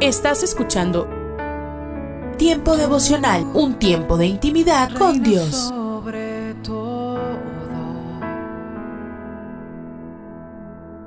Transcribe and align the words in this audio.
Estás 0.00 0.42
escuchando 0.42 1.08
Tiempo 2.38 2.76
devocional, 2.76 3.44
un 3.54 3.74
tiempo 3.74 4.16
de 4.16 4.26
intimidad 4.26 4.90
con 4.92 5.22
Dios. 5.22 5.50
Sobre 5.50 6.54
todo, 6.64 7.20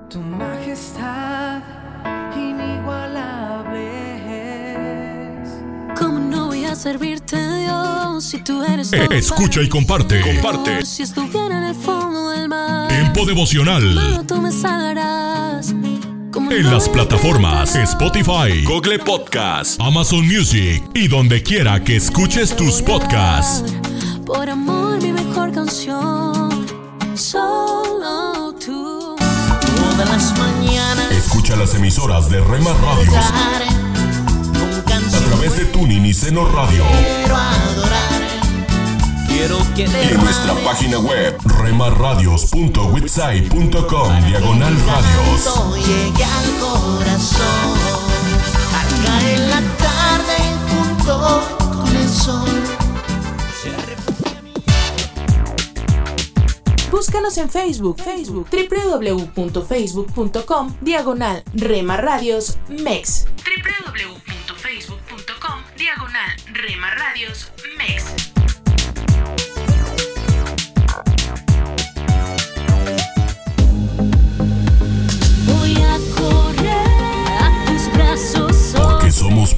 tu 0.09 0.19
majestad 0.19 1.61
inigualable 2.35 3.83
es. 5.43 5.49
¿Cómo 5.99 6.19
no 6.19 6.47
voy 6.47 6.63
a 6.65 6.75
servirte, 6.75 7.35
Dios, 7.35 8.23
si 8.23 8.41
tú 8.41 8.63
eres 8.63 8.93
Eh, 8.93 9.05
todo 9.05 9.17
escucha 9.17 9.61
y 9.61 9.69
comparte. 9.69 10.21
Comparte. 10.21 10.85
Si 10.85 11.03
estuviera 11.03 11.57
en 11.57 11.63
el 11.65 11.75
fondo 11.75 12.29
del 12.29 12.47
mar, 12.47 12.87
Tiempo 12.87 13.25
devocional. 13.25 14.23
Tú 14.27 14.41
me 14.41 14.51
salvarás. 14.51 15.06
¿Cómo 16.47 16.59
En 16.59 16.71
las 16.71 16.87
plataformas 16.87 17.75
Spotify, 17.75 18.63
Google 18.63 18.99
Podcast, 18.99 19.81
Amazon 19.81 20.25
Music 20.25 20.81
y 20.93 21.09
donde 21.09 21.43
quiera 21.43 21.83
que 21.83 21.97
escuches 21.97 22.55
tus 22.55 22.81
podcasts. 22.81 23.73
Por 24.25 24.49
amor, 24.49 25.01
mi 25.01 25.11
mejor 25.11 25.51
canción. 25.51 26.65
Solo 27.15 28.55
tú. 28.65 29.17
Todas 29.17 30.09
las 30.09 30.39
mañanas 30.39 31.11
Escucha 31.11 31.57
las 31.57 31.75
emisoras 31.75 32.29
de 32.29 32.39
Rema 32.39 32.71
Radios 32.81 33.25
a 35.13 35.29
través 35.29 35.57
de 35.57 35.65
Tuning 35.65 36.05
y 36.05 36.13
Seno 36.13 36.45
Radio 36.45 36.85
quiero 36.89 37.35
adorar. 37.35 38.36
Quiero 39.37 39.59
que 39.75 39.83
y 39.83 39.85
en 39.85 40.17
nuestra 40.17 40.55
página 40.63 40.97
web 40.97 41.37
remarradios.witsai.com 41.61 44.25
diagonal 44.25 44.75
radios. 44.87 45.45
llegue 45.85 46.23
al 46.23 46.57
corazón. 46.59 47.77
Al 48.73 48.87
caer 49.05 49.39
la 49.41 49.61
tarde 49.77 50.37
junto 50.71 51.43
con 51.59 51.95
el 51.95 52.09
sol. 52.09 52.49
Búscanos 56.89 57.37
en 57.37 57.47
Facebook, 57.47 58.01
Facebook, 58.01 58.49
www.facebook.com, 58.49 60.77
diagonal 60.81 61.43
Rema 61.53 61.97
Radios 61.97 62.57
MEX. 62.69 63.27
www.facebook.com, 63.45 65.61
diagonal 65.77 66.35
Rema 66.53 66.89
Radios 66.95 67.51
MEX. 67.77 68.16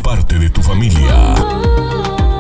Parte 0.10 0.40
de 0.40 0.50
tu 0.50 0.64
familia. 0.64 1.36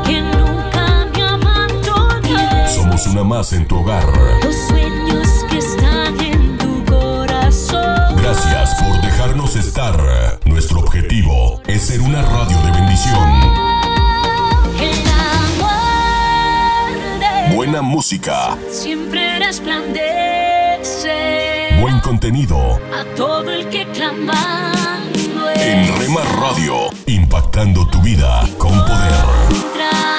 que 0.03 0.19
nunca 0.21 1.05
me 1.13 1.21
abandones. 1.21 2.73
Somos 2.73 3.05
una 3.05 3.23
más 3.23 3.53
en 3.53 3.67
tu 3.67 3.77
hogar. 3.77 4.03
Los 4.43 4.55
sueños 4.69 5.27
que 5.47 5.59
están 5.59 6.19
en 6.19 6.57
tu 6.57 6.83
corazón. 6.85 8.15
Gracias 8.15 8.73
por 8.81 8.99
dejarnos 9.03 9.55
estar. 9.55 10.39
Nuestro 10.45 10.79
objetivo 10.79 11.61
es 11.67 11.83
ser 11.83 12.01
una 12.01 12.23
radio 12.23 12.59
de 12.63 12.71
bendición. 12.71 13.29
El 14.79 15.07
amor 15.59 16.89
de 17.19 17.55
Buena 17.55 17.83
música, 17.83 18.57
siempre 18.71 19.37
resplandece 19.37 21.58
buen 21.81 21.99
contenido. 21.99 22.79
a 22.93 23.03
todo 23.15 23.49
el 23.51 23.67
que 23.69 23.85
clamando 23.87 25.49
En 25.55 25.97
Rema 25.97 26.21
Radio, 26.39 26.89
impactando 27.05 27.87
tu 27.87 28.01
vida 28.01 28.43
con 28.57 28.71
poder. 28.71 30.18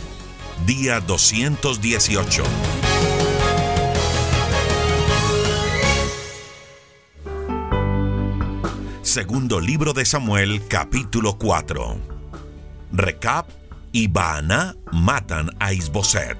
Día 0.65 0.99
218. 0.99 2.43
Segundo 9.01 9.59
libro 9.59 9.93
de 9.93 10.05
Samuel, 10.05 10.61
capítulo 10.67 11.39
4. 11.39 11.97
Recap 12.93 13.49
y 13.91 14.07
Baana 14.07 14.75
matan 14.91 15.49
a 15.59 15.73
Isboset. 15.73 16.37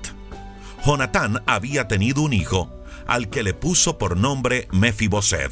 Jonatán 0.86 1.42
había 1.48 1.88
tenido 1.88 2.22
un 2.22 2.34
hijo, 2.34 2.70
al 3.08 3.28
que 3.30 3.42
le 3.42 3.56
puso 3.56 3.98
por 3.98 4.18
nombre 4.18 4.68
Mefiboset. 4.72 5.52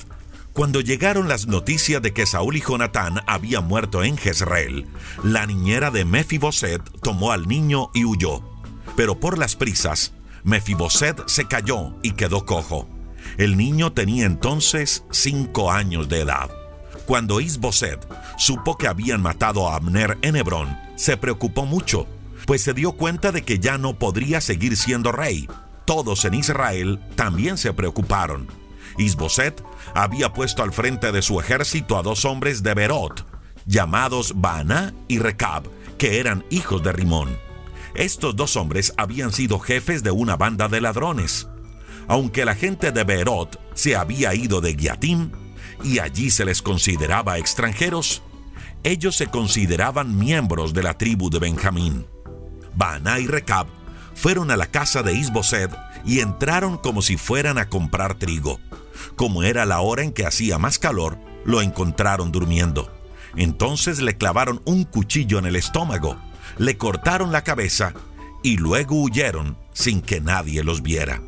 Cuando 0.54 0.82
llegaron 0.82 1.28
las 1.28 1.48
noticias 1.48 2.02
de 2.04 2.14
que 2.14 2.28
Saúl 2.28 2.58
y 2.58 2.62
Jonatán 2.62 3.22
habían 3.26 3.68
muerto 3.68 4.04
en 4.04 4.16
Jezreel, 4.16 4.86
la 5.24 5.48
niñera 5.48 5.90
de 5.90 6.06
Mefiboset 6.06 6.82
tomó 7.02 7.32
al 7.32 7.48
niño 7.48 7.90
y 7.96 8.06
huyó. 8.06 8.49
Pero 9.00 9.18
por 9.18 9.38
las 9.38 9.56
prisas, 9.56 10.12
Mefiboset 10.44 11.26
se 11.30 11.46
cayó 11.46 11.96
y 12.04 12.12
quedó 12.12 12.46
cojo. 12.46 12.86
El 13.38 13.56
niño 13.56 13.94
tenía 13.94 14.26
entonces 14.26 15.06
cinco 15.10 15.72
años 15.72 16.10
de 16.10 16.20
edad. 16.20 16.50
Cuando 17.06 17.40
Isboset 17.40 18.06
supo 18.38 18.78
que 18.78 18.90
habían 18.90 19.22
matado 19.22 19.70
a 19.70 19.78
Abner 19.78 20.18
en 20.22 20.36
Hebrón, 20.36 20.78
se 20.98 21.16
preocupó 21.16 21.66
mucho, 21.66 22.08
pues 22.46 22.62
se 22.62 22.74
dio 22.74 22.92
cuenta 22.92 23.32
de 23.32 23.44
que 23.44 23.60
ya 23.60 23.78
no 23.78 23.98
podría 23.98 24.42
seguir 24.42 24.76
siendo 24.76 25.14
rey. 25.14 25.48
Todos 25.86 26.26
en 26.26 26.34
Israel 26.34 27.00
también 27.16 27.58
se 27.58 27.72
preocuparon. 27.72 28.50
Isboset 28.98 29.64
había 29.96 30.34
puesto 30.34 30.62
al 30.62 30.74
frente 30.74 31.14
de 31.14 31.22
su 31.22 31.40
ejército 31.40 31.98
a 31.98 32.02
dos 32.02 32.26
hombres 32.26 32.64
de 32.64 32.74
Berot, 32.74 33.26
llamados 33.66 34.34
Baana 34.42 34.94
y 35.08 35.20
Recab, 35.20 35.64
que 35.98 36.20
eran 36.20 36.44
hijos 36.50 36.84
de 36.84 36.92
Rimón. 36.92 37.49
Estos 38.00 38.34
dos 38.34 38.56
hombres 38.56 38.94
habían 38.96 39.34
sido 39.34 39.60
jefes 39.60 40.04
de 40.04 40.12
una 40.12 40.38
banda 40.38 40.70
de 40.70 40.80
ladrones. 40.80 41.50
Aunque 42.08 42.46
la 42.46 42.56
gente 42.56 42.94
de 42.94 43.04
Berot 43.04 43.60
se 43.74 43.98
había 43.98 44.34
ido 44.34 44.62
de 44.62 44.74
Giatim 44.74 45.32
y 45.84 46.00
allí 46.00 46.30
se 46.30 46.46
les 46.46 46.62
consideraba 46.62 47.38
extranjeros, 47.40 48.24
ellos 48.84 49.18
se 49.18 49.28
consideraban 49.28 50.18
miembros 50.18 50.74
de 50.74 50.82
la 50.82 50.98
tribu 50.98 51.30
de 51.30 51.40
Benjamín. 51.40 52.06
Baana 52.74 53.20
y 53.20 53.28
Recab 53.28 53.68
fueron 54.16 54.50
a 54.50 54.56
la 54.56 54.68
casa 54.68 55.04
de 55.04 55.16
Isboset 55.16 55.70
y 56.06 56.22
entraron 56.22 56.78
como 56.78 57.02
si 57.02 57.18
fueran 57.18 57.58
a 57.58 57.68
comprar 57.68 58.18
trigo. 58.18 58.62
Como 59.18 59.44
era 59.44 59.66
la 59.66 59.82
hora 59.82 60.04
en 60.04 60.14
que 60.14 60.26
hacía 60.26 60.58
más 60.58 60.80
calor, 60.80 61.18
lo 61.44 61.62
encontraron 61.62 62.32
durmiendo. 62.32 62.90
Entonces 63.36 64.00
le 64.00 64.16
clavaron 64.16 64.62
un 64.64 64.86
cuchillo 64.86 65.38
en 65.38 65.48
el 65.48 65.58
estómago, 65.58 66.18
le 66.60 66.78
cortaron 66.78 67.32
la 67.32 67.44
cabeza 67.44 67.94
y 68.44 68.58
luego 68.58 69.02
huyeron 69.02 69.58
sin 69.74 70.02
que 70.02 70.22
nadie 70.22 70.64
los 70.64 70.84
viera. 70.84 71.22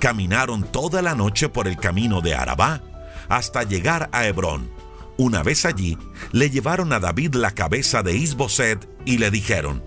Caminaron 0.00 0.64
toda 0.64 1.02
la 1.02 1.14
noche 1.14 1.48
por 1.48 1.68
el 1.68 1.76
camino 1.76 2.20
de 2.20 2.34
Arabá 2.34 2.82
hasta 3.28 3.62
llegar 3.62 4.08
a 4.12 4.26
Hebrón. 4.26 4.70
Una 5.18 5.42
vez 5.42 5.64
allí, 5.64 5.98
le 6.32 6.50
llevaron 6.50 6.92
a 6.92 7.00
David 7.00 7.34
la 7.34 7.50
cabeza 7.50 8.02
de 8.02 8.16
Isboset 8.16 8.88
y 9.04 9.18
le 9.18 9.30
dijeron, 9.30 9.84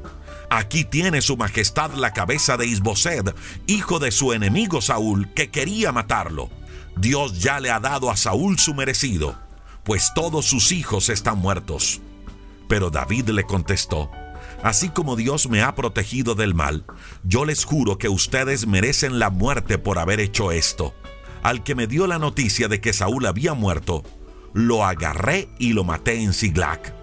Aquí 0.50 0.84
tiene 0.84 1.22
su 1.22 1.38
majestad 1.38 1.94
la 1.94 2.12
cabeza 2.12 2.58
de 2.58 2.68
Isboset, 2.68 3.34
hijo 3.68 4.00
de 4.00 4.12
su 4.12 4.34
enemigo 4.34 4.82
Saúl, 4.82 5.34
que 5.34 5.50
quería 5.50 5.92
matarlo. 5.92 6.50
Dios 6.98 7.40
ya 7.40 7.60
le 7.60 7.72
ha 7.72 7.80
dado 7.80 8.12
a 8.12 8.18
Saúl 8.18 8.60
su 8.60 8.74
merecido, 8.74 9.40
pues 9.84 10.12
todos 10.14 10.46
sus 10.46 10.74
hijos 10.74 11.10
están 11.10 11.40
muertos. 11.40 12.02
Pero 12.68 12.90
David 12.90 13.30
le 13.30 13.46
contestó, 13.46 14.12
Así 14.64 14.90
como 14.90 15.16
Dios 15.16 15.50
me 15.50 15.64
ha 15.64 15.74
protegido 15.74 16.36
del 16.36 16.54
mal, 16.54 16.86
yo 17.24 17.46
les 17.46 17.66
juro 17.66 17.98
que 17.98 18.10
ustedes 18.10 18.68
merecen 18.68 19.18
la 19.18 19.30
muerte 19.30 19.78
por 19.78 19.98
haber 19.98 20.20
hecho 20.20 20.52
esto. 20.52 20.94
Al 21.42 21.64
que 21.64 21.74
me 21.74 21.88
dio 21.88 22.06
la 22.06 22.20
noticia 22.20 22.68
de 22.68 22.80
que 22.80 22.94
Saúl 22.94 23.26
había 23.26 23.56
muerto, 23.56 24.04
lo 24.54 24.86
agarré 24.86 25.50
y 25.58 25.74
lo 25.74 25.84
maté 25.84 26.22
en 26.22 26.34
Siglac. 26.34 26.94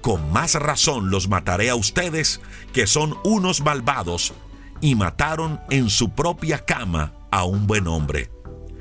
Con 0.00 0.32
más 0.32 0.54
razón 0.54 1.10
los 1.10 1.28
mataré 1.28 1.70
a 1.70 1.74
ustedes, 1.74 2.40
que 2.72 2.86
son 2.86 3.16
unos 3.24 3.62
malvados, 3.62 4.32
y 4.80 4.94
mataron 4.94 5.60
en 5.70 5.90
su 5.90 6.10
propia 6.10 6.64
cama 6.64 7.14
a 7.30 7.44
un 7.44 7.66
buen 7.66 7.88
hombre. 7.88 8.30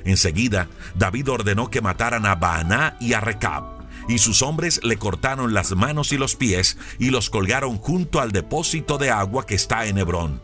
Enseguida, 0.03 0.67
David 0.95 1.29
ordenó 1.29 1.69
que 1.69 1.81
mataran 1.81 2.25
a 2.25 2.35
Baaná 2.35 2.97
y 2.99 3.13
a 3.13 3.21
Recab, 3.21 3.80
y 4.11 4.17
sus 4.17 4.41
hombres 4.41 4.81
le 4.83 4.97
cortaron 4.97 5.53
las 5.53 5.71
manos 5.71 6.11
y 6.11 6.17
los 6.17 6.35
pies 6.35 6.77
y 6.99 7.11
los 7.11 7.29
colgaron 7.29 7.77
junto 7.77 8.19
al 8.19 8.31
depósito 8.31 8.97
de 8.97 9.09
agua 9.09 9.45
que 9.45 9.55
está 9.55 9.85
en 9.85 9.97
Hebrón. 9.97 10.41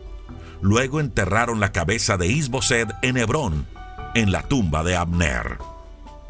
Luego 0.62 1.00
enterraron 1.00 1.60
la 1.60 1.70
cabeza 1.70 2.16
de 2.16 2.28
Isbosed 2.28 2.88
en 3.02 3.18
Hebrón, 3.18 3.66
en 4.14 4.32
la 4.32 4.42
tumba 4.42 4.82
de 4.82 4.96
Abner. 4.96 5.58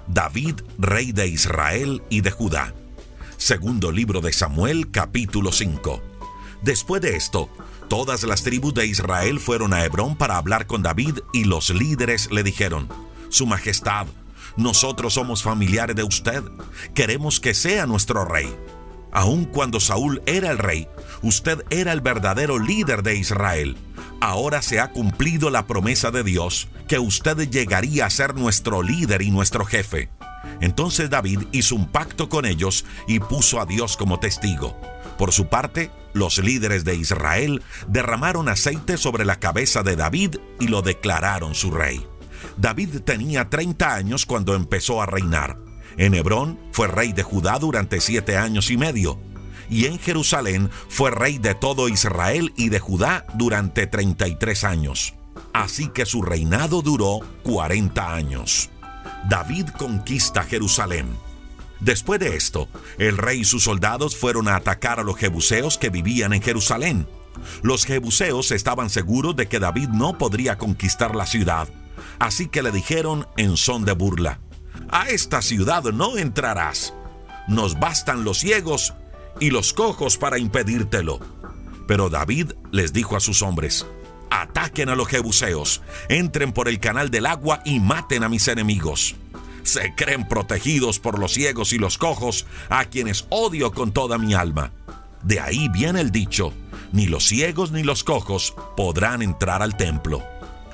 David, 0.08 0.56
rey 0.78 1.12
de 1.12 1.28
Israel 1.28 2.02
y 2.10 2.22
de 2.22 2.30
Judá. 2.30 2.74
Segundo 3.36 3.92
libro 3.92 4.20
de 4.20 4.32
Samuel, 4.32 4.90
capítulo 4.90 5.52
5. 5.52 6.02
Después 6.62 7.00
de 7.00 7.14
esto, 7.14 7.48
todas 7.88 8.24
las 8.24 8.42
tribus 8.42 8.74
de 8.74 8.86
Israel 8.86 9.38
fueron 9.38 9.72
a 9.74 9.84
Hebrón 9.84 10.16
para 10.16 10.38
hablar 10.38 10.66
con 10.66 10.82
David 10.82 11.20
y 11.32 11.44
los 11.44 11.70
líderes 11.70 12.32
le 12.32 12.42
dijeron, 12.42 12.88
Su 13.28 13.46
Majestad, 13.46 14.08
nosotros 14.58 15.14
somos 15.14 15.44
familiares 15.44 15.94
de 15.94 16.02
usted, 16.02 16.42
queremos 16.92 17.38
que 17.38 17.54
sea 17.54 17.86
nuestro 17.86 18.24
rey. 18.24 18.52
Aun 19.12 19.44
cuando 19.44 19.78
Saúl 19.78 20.20
era 20.26 20.50
el 20.50 20.58
rey, 20.58 20.88
usted 21.22 21.64
era 21.70 21.92
el 21.92 22.00
verdadero 22.00 22.58
líder 22.58 23.04
de 23.04 23.14
Israel. 23.16 23.76
Ahora 24.20 24.60
se 24.60 24.80
ha 24.80 24.90
cumplido 24.90 25.50
la 25.50 25.68
promesa 25.68 26.10
de 26.10 26.24
Dios 26.24 26.66
que 26.88 26.98
usted 26.98 27.48
llegaría 27.48 28.04
a 28.04 28.10
ser 28.10 28.34
nuestro 28.34 28.82
líder 28.82 29.22
y 29.22 29.30
nuestro 29.30 29.64
jefe. 29.64 30.10
Entonces 30.60 31.08
David 31.08 31.42
hizo 31.52 31.76
un 31.76 31.86
pacto 31.86 32.28
con 32.28 32.44
ellos 32.44 32.84
y 33.06 33.20
puso 33.20 33.60
a 33.60 33.64
Dios 33.64 33.96
como 33.96 34.18
testigo. 34.18 34.76
Por 35.18 35.32
su 35.32 35.46
parte, 35.46 35.92
los 36.14 36.38
líderes 36.38 36.84
de 36.84 36.96
Israel 36.96 37.62
derramaron 37.86 38.48
aceite 38.48 38.96
sobre 38.96 39.24
la 39.24 39.38
cabeza 39.38 39.84
de 39.84 39.94
David 39.94 40.36
y 40.58 40.66
lo 40.66 40.82
declararon 40.82 41.54
su 41.54 41.70
rey. 41.70 42.04
David 42.56 43.00
tenía 43.04 43.48
30 43.48 43.94
años 43.94 44.26
cuando 44.26 44.54
empezó 44.54 45.02
a 45.02 45.06
reinar. 45.06 45.58
En 45.96 46.14
Hebrón 46.14 46.58
fue 46.72 46.88
rey 46.88 47.12
de 47.12 47.22
Judá 47.22 47.58
durante 47.58 48.00
siete 48.00 48.36
años 48.36 48.70
y 48.70 48.76
medio. 48.76 49.18
Y 49.70 49.86
en 49.86 49.98
Jerusalén 49.98 50.70
fue 50.88 51.10
rey 51.10 51.38
de 51.38 51.54
todo 51.54 51.88
Israel 51.88 52.52
y 52.56 52.68
de 52.68 52.78
Judá 52.78 53.26
durante 53.34 53.86
33 53.86 54.64
años. 54.64 55.14
Así 55.52 55.88
que 55.88 56.06
su 56.06 56.22
reinado 56.22 56.82
duró 56.82 57.20
40 57.42 58.14
años. 58.14 58.70
David 59.28 59.68
conquista 59.76 60.44
Jerusalén. 60.44 61.06
Después 61.80 62.18
de 62.20 62.36
esto, 62.36 62.68
el 62.98 63.18
rey 63.18 63.40
y 63.40 63.44
sus 63.44 63.64
soldados 63.64 64.16
fueron 64.16 64.48
a 64.48 64.56
atacar 64.56 65.00
a 65.00 65.04
los 65.04 65.16
jebuseos 65.16 65.78
que 65.78 65.90
vivían 65.90 66.32
en 66.32 66.42
Jerusalén. 66.42 67.06
Los 67.62 67.84
jebuseos 67.84 68.50
estaban 68.50 68.90
seguros 68.90 69.36
de 69.36 69.46
que 69.46 69.60
David 69.60 69.88
no 69.88 70.18
podría 70.18 70.58
conquistar 70.58 71.14
la 71.14 71.26
ciudad, 71.26 71.68
así 72.18 72.48
que 72.48 72.62
le 72.62 72.70
dijeron 72.70 73.26
en 73.36 73.56
son 73.56 73.84
de 73.84 73.92
burla, 73.92 74.40
A 74.90 75.08
esta 75.08 75.42
ciudad 75.42 75.82
no 75.84 76.16
entrarás. 76.16 76.94
Nos 77.46 77.78
bastan 77.78 78.24
los 78.24 78.38
ciegos 78.38 78.94
y 79.40 79.50
los 79.50 79.72
cojos 79.72 80.16
para 80.18 80.38
impedírtelo. 80.38 81.20
Pero 81.86 82.10
David 82.10 82.52
les 82.70 82.92
dijo 82.92 83.16
a 83.16 83.20
sus 83.20 83.42
hombres, 83.42 83.86
Ataquen 84.30 84.88
a 84.88 84.94
los 84.94 85.08
jebuseos, 85.08 85.82
entren 86.08 86.52
por 86.52 86.68
el 86.68 86.80
canal 86.80 87.10
del 87.10 87.26
agua 87.26 87.60
y 87.64 87.80
maten 87.80 88.24
a 88.24 88.28
mis 88.28 88.46
enemigos. 88.48 89.16
Se 89.62 89.94
creen 89.94 90.28
protegidos 90.28 90.98
por 90.98 91.18
los 91.18 91.32
ciegos 91.32 91.72
y 91.72 91.78
los 91.78 91.98
cojos, 91.98 92.46
a 92.68 92.84
quienes 92.86 93.26
odio 93.30 93.72
con 93.72 93.92
toda 93.92 94.18
mi 94.18 94.34
alma. 94.34 94.72
De 95.22 95.40
ahí 95.40 95.68
viene 95.68 96.00
el 96.00 96.10
dicho, 96.10 96.52
ni 96.92 97.06
los 97.06 97.26
ciegos 97.26 97.72
ni 97.72 97.82
los 97.82 98.04
cojos 98.04 98.54
podrán 98.76 99.22
entrar 99.22 99.62
al 99.62 99.76
templo. 99.76 100.22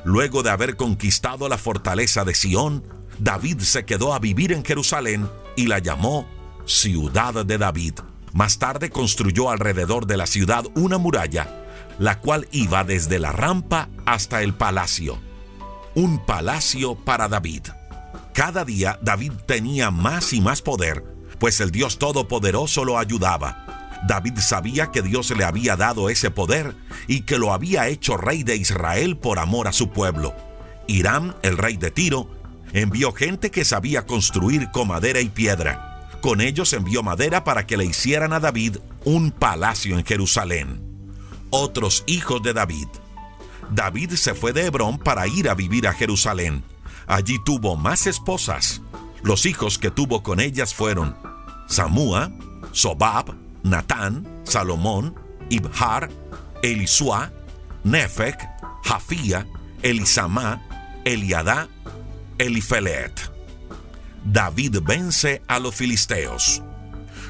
Luego 0.05 0.43
de 0.43 0.51
haber 0.51 0.77
conquistado 0.77 1.49
la 1.49 1.59
fortaleza 1.59 2.25
de 2.25 2.35
Sión, 2.35 2.85
David 3.19 3.61
se 3.61 3.85
quedó 3.85 4.15
a 4.15 4.19
vivir 4.19 4.53
en 4.53 4.65
Jerusalén 4.65 5.29
y 5.57 5.67
la 5.67 5.79
llamó 5.79 6.29
Ciudad 6.67 7.45
de 7.45 7.59
David. 7.59 7.95
Más 8.33 8.59
tarde 8.59 8.91
construyó 8.91 9.51
alrededor 9.51 10.07
de 10.07 10.17
la 10.17 10.27
ciudad 10.27 10.65
una 10.75 10.99
muralla 10.99 11.65
la 11.99 12.21
cual 12.21 12.49
iba 12.51 12.85
desde 12.85 13.19
la 13.19 13.33
rampa 13.33 13.89
hasta 14.05 14.43
el 14.43 14.55
palacio. 14.55 15.19
Un 15.95 16.25
palacio 16.25 16.97
para 16.97 17.29
David. 17.29 17.69
Cada 18.33 18.65
día 18.65 18.99
David 19.03 19.33
tenía 19.47 19.91
más 19.91 20.33
y 20.33 20.41
más 20.41 20.61
poder, 20.61 21.05
pues 21.39 21.61
el 21.61 21.71
Dios 21.71 21.99
Todopoderoso 21.99 22.85
lo 22.85 22.99
ayudaba. 22.99 23.74
David 24.07 24.39
sabía 24.39 24.91
que 24.91 25.03
Dios 25.03 25.31
le 25.31 25.45
había 25.45 25.77
dado 25.77 26.11
ese 26.11 26.31
poder 26.31 26.75
y 27.07 27.23
que 27.23 27.39
lo 27.39 27.53
había 27.53 27.89
hecho 27.89 28.17
rey 28.17 28.43
de 28.43 28.57
Israel 28.57 29.17
por 29.17 29.39
amor 29.39 29.69
a 29.69 29.73
su 29.73 29.91
pueblo. 29.91 30.35
Irán, 30.87 31.35
el 31.43 31.57
rey 31.57 31.77
de 31.77 31.91
Tiro, 31.91 32.29
envió 32.73 33.13
gente 33.13 33.51
que 33.51 33.65
sabía 33.65 34.07
construir 34.07 34.71
con 34.71 34.89
madera 34.89 35.21
y 35.21 35.29
piedra. 35.29 36.09
Con 36.21 36.41
ellos 36.41 36.73
envió 36.73 37.03
madera 37.03 37.45
para 37.45 37.67
que 37.67 37.77
le 37.77 37.85
hicieran 37.85 38.33
a 38.33 38.41
David 38.41 38.79
un 39.05 39.31
palacio 39.31 39.99
en 39.99 40.05
Jerusalén 40.05 40.95
otros 41.55 42.03
hijos 42.07 42.43
de 42.43 42.53
David. 42.53 42.89
David 43.71 44.15
se 44.15 44.35
fue 44.35 44.53
de 44.53 44.67
Hebrón 44.67 44.99
para 44.99 45.29
ir 45.29 45.49
a 45.49 45.55
vivir 45.55 45.87
a 45.87 45.93
Jerusalén. 45.93 46.65
Allí 47.07 47.39
tuvo 47.45 47.77
más 47.77 48.09
esposas. 48.09 48.83
Los 49.23 49.47
hijos 49.47 49.79
que 49.79 49.93
tuvo 49.93 50.23
con 50.25 50.41
ellas 50.41 50.75
fueron 50.75 51.17
Samúa, 51.69 52.33
Sobab, 52.73 53.37
Natán, 53.65 54.43
Salomón, 54.45 55.15
Ibhar, 55.49 56.11
Elisua, 56.63 57.33
Nefec, 57.83 58.39
Jafía, 58.85 59.47
Elisamá, 59.83 60.63
Eliadá, 61.05 61.69
Elifelet. 62.39 63.13
David 64.25 64.79
vence 64.83 65.43
a 65.49 65.59
los 65.59 65.75
filisteos. 65.75 66.63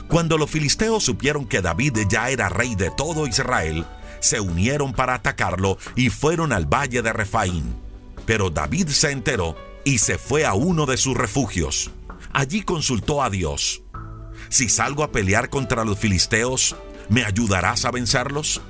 Cuando 0.09 0.37
los 0.37 0.51
filisteos 0.51 1.05
supieron 1.05 1.47
que 1.47 1.63
David 1.63 1.99
ya 2.09 2.31
era 2.31 2.49
rey 2.49 2.75
de 2.75 2.91
todo 2.91 3.27
Israel, 3.27 3.87
se 4.21 4.41
unieron 4.41 4.93
para 4.93 5.15
atacarlo 5.15 5.79
y 5.95 6.11
fueron 6.11 6.53
al 6.53 6.67
valle 6.67 7.01
de 7.01 7.13
Refaín. 7.13 7.75
Pero 8.27 8.51
David 8.51 8.89
se 8.89 9.13
enteró 9.13 9.57
y 9.85 9.99
se 9.99 10.19
fue 10.19 10.45
a 10.47 10.55
uno 10.55 10.87
de 10.87 10.97
sus 10.97 11.17
refugios. 11.17 11.91
Allí 12.33 12.63
consultó 12.63 13.23
a 13.23 13.31
Dios. 13.31 13.84
Si 14.55 14.69
salgo 14.69 15.03
a 15.03 15.11
pelear 15.11 15.51
contra 15.51 15.85
los 15.85 15.99
filisteos, 15.99 16.77
¿me 17.09 17.25
ayudarás 17.25 17.87
a 17.87 17.91
vencerlos? 17.91 18.61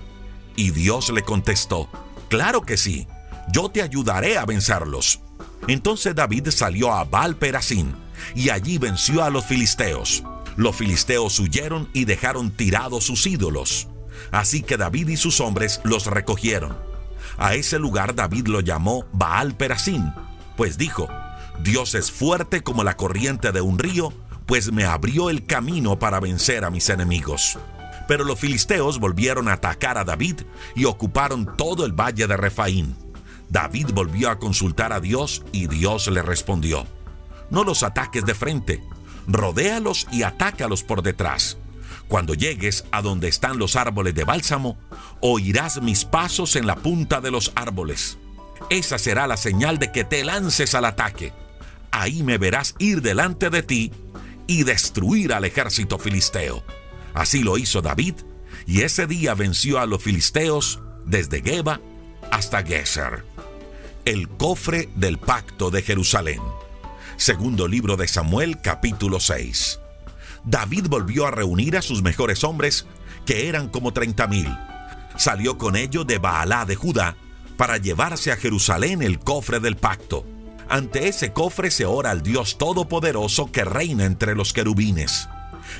Y 0.56 0.70
Dios 0.70 1.10
le 1.10 1.20
contestó, 1.20 1.90
claro 2.30 2.62
que 2.62 2.78
sí, 2.78 3.06
yo 3.52 3.68
te 3.68 3.82
ayudaré 3.82 4.38
a 4.38 4.46
vencerlos. 4.46 5.20
Entonces 5.68 6.14
David 6.14 6.48
salió 6.48 6.90
a 6.90 7.04
Baal 7.04 7.36
Perasín 7.36 7.94
y 8.34 8.48
allí 8.48 8.78
venció 8.78 9.22
a 9.22 9.28
los 9.28 9.44
filisteos. 9.44 10.24
Los 10.56 10.74
filisteos 10.74 11.38
huyeron 11.38 11.90
y 11.92 12.06
dejaron 12.06 12.50
tirados 12.50 13.04
sus 13.04 13.26
ídolos. 13.26 13.86
Así 14.32 14.62
que 14.62 14.78
David 14.78 15.08
y 15.08 15.18
sus 15.18 15.38
hombres 15.42 15.82
los 15.84 16.06
recogieron. 16.06 16.78
A 17.36 17.56
ese 17.56 17.78
lugar 17.78 18.14
David 18.14 18.46
lo 18.46 18.60
llamó 18.60 19.04
Baal 19.12 19.54
Perasín, 19.54 20.14
pues 20.56 20.78
dijo, 20.78 21.10
Dios 21.62 21.94
es 21.94 22.10
fuerte 22.10 22.62
como 22.62 22.84
la 22.84 22.96
corriente 22.96 23.52
de 23.52 23.60
un 23.60 23.78
río, 23.78 24.14
pues 24.46 24.72
me 24.72 24.84
abrió 24.84 25.30
el 25.30 25.46
camino 25.46 25.98
para 25.98 26.20
vencer 26.20 26.64
a 26.64 26.70
mis 26.70 26.88
enemigos. 26.88 27.58
Pero 28.06 28.24
los 28.24 28.38
filisteos 28.38 29.00
volvieron 29.00 29.48
a 29.48 29.54
atacar 29.54 29.96
a 29.96 30.04
David 30.04 30.42
y 30.74 30.84
ocuparon 30.84 31.56
todo 31.56 31.86
el 31.86 31.92
valle 31.92 32.26
de 32.26 32.36
Refaín. 32.36 32.96
David 33.48 33.90
volvió 33.94 34.30
a 34.30 34.38
consultar 34.38 34.92
a 34.92 35.00
Dios 35.00 35.42
y 35.52 35.68
Dios 35.68 36.08
le 36.08 36.22
respondió, 36.22 36.86
No 37.50 37.64
los 37.64 37.82
ataques 37.82 38.24
de 38.24 38.34
frente, 38.34 38.82
rodéalos 39.26 40.06
y 40.12 40.22
atácalos 40.22 40.82
por 40.82 41.02
detrás. 41.02 41.56
Cuando 42.08 42.34
llegues 42.34 42.84
a 42.90 43.00
donde 43.00 43.28
están 43.28 43.58
los 43.58 43.76
árboles 43.76 44.14
de 44.14 44.24
bálsamo, 44.24 44.76
oirás 45.20 45.80
mis 45.80 46.04
pasos 46.04 46.56
en 46.56 46.66
la 46.66 46.76
punta 46.76 47.22
de 47.22 47.30
los 47.30 47.52
árboles. 47.54 48.18
Esa 48.68 48.98
será 48.98 49.26
la 49.26 49.38
señal 49.38 49.78
de 49.78 49.90
que 49.90 50.04
te 50.04 50.22
lances 50.24 50.74
al 50.74 50.84
ataque. 50.84 51.32
Ahí 51.90 52.22
me 52.22 52.36
verás 52.36 52.74
ir 52.78 53.00
delante 53.00 53.48
de 53.48 53.62
ti 53.62 53.92
y 54.46 54.64
destruir 54.64 55.32
al 55.32 55.44
ejército 55.44 55.98
filisteo. 55.98 56.64
Así 57.14 57.42
lo 57.42 57.58
hizo 57.58 57.82
David, 57.82 58.14
y 58.66 58.82
ese 58.82 59.06
día 59.06 59.34
venció 59.34 59.78
a 59.78 59.86
los 59.86 60.02
filisteos 60.02 60.80
desde 61.04 61.42
Geba 61.42 61.80
hasta 62.30 62.62
Geser. 62.62 63.24
El 64.04 64.28
cofre 64.28 64.88
del 64.96 65.18
pacto 65.18 65.70
de 65.70 65.82
Jerusalén. 65.82 66.40
Segundo 67.16 67.68
libro 67.68 67.96
de 67.96 68.08
Samuel 68.08 68.60
capítulo 68.60 69.20
6. 69.20 69.80
David 70.44 70.86
volvió 70.88 71.26
a 71.26 71.30
reunir 71.30 71.76
a 71.76 71.82
sus 71.82 72.02
mejores 72.02 72.44
hombres, 72.44 72.86
que 73.24 73.48
eran 73.48 73.68
como 73.68 73.92
treinta 73.92 74.26
mil. 74.26 74.48
Salió 75.16 75.56
con 75.56 75.76
ellos 75.76 76.06
de 76.06 76.18
Baalá 76.18 76.66
de 76.66 76.74
Judá 76.74 77.16
para 77.56 77.78
llevarse 77.78 78.32
a 78.32 78.36
Jerusalén 78.36 79.00
el 79.00 79.20
cofre 79.20 79.60
del 79.60 79.76
pacto. 79.76 80.26
Ante 80.68 81.08
ese 81.08 81.32
cofre 81.32 81.70
se 81.70 81.84
ora 81.84 82.10
al 82.10 82.22
Dios 82.22 82.58
Todopoderoso 82.58 83.52
que 83.52 83.64
reina 83.64 84.04
entre 84.04 84.34
los 84.34 84.52
querubines. 84.52 85.28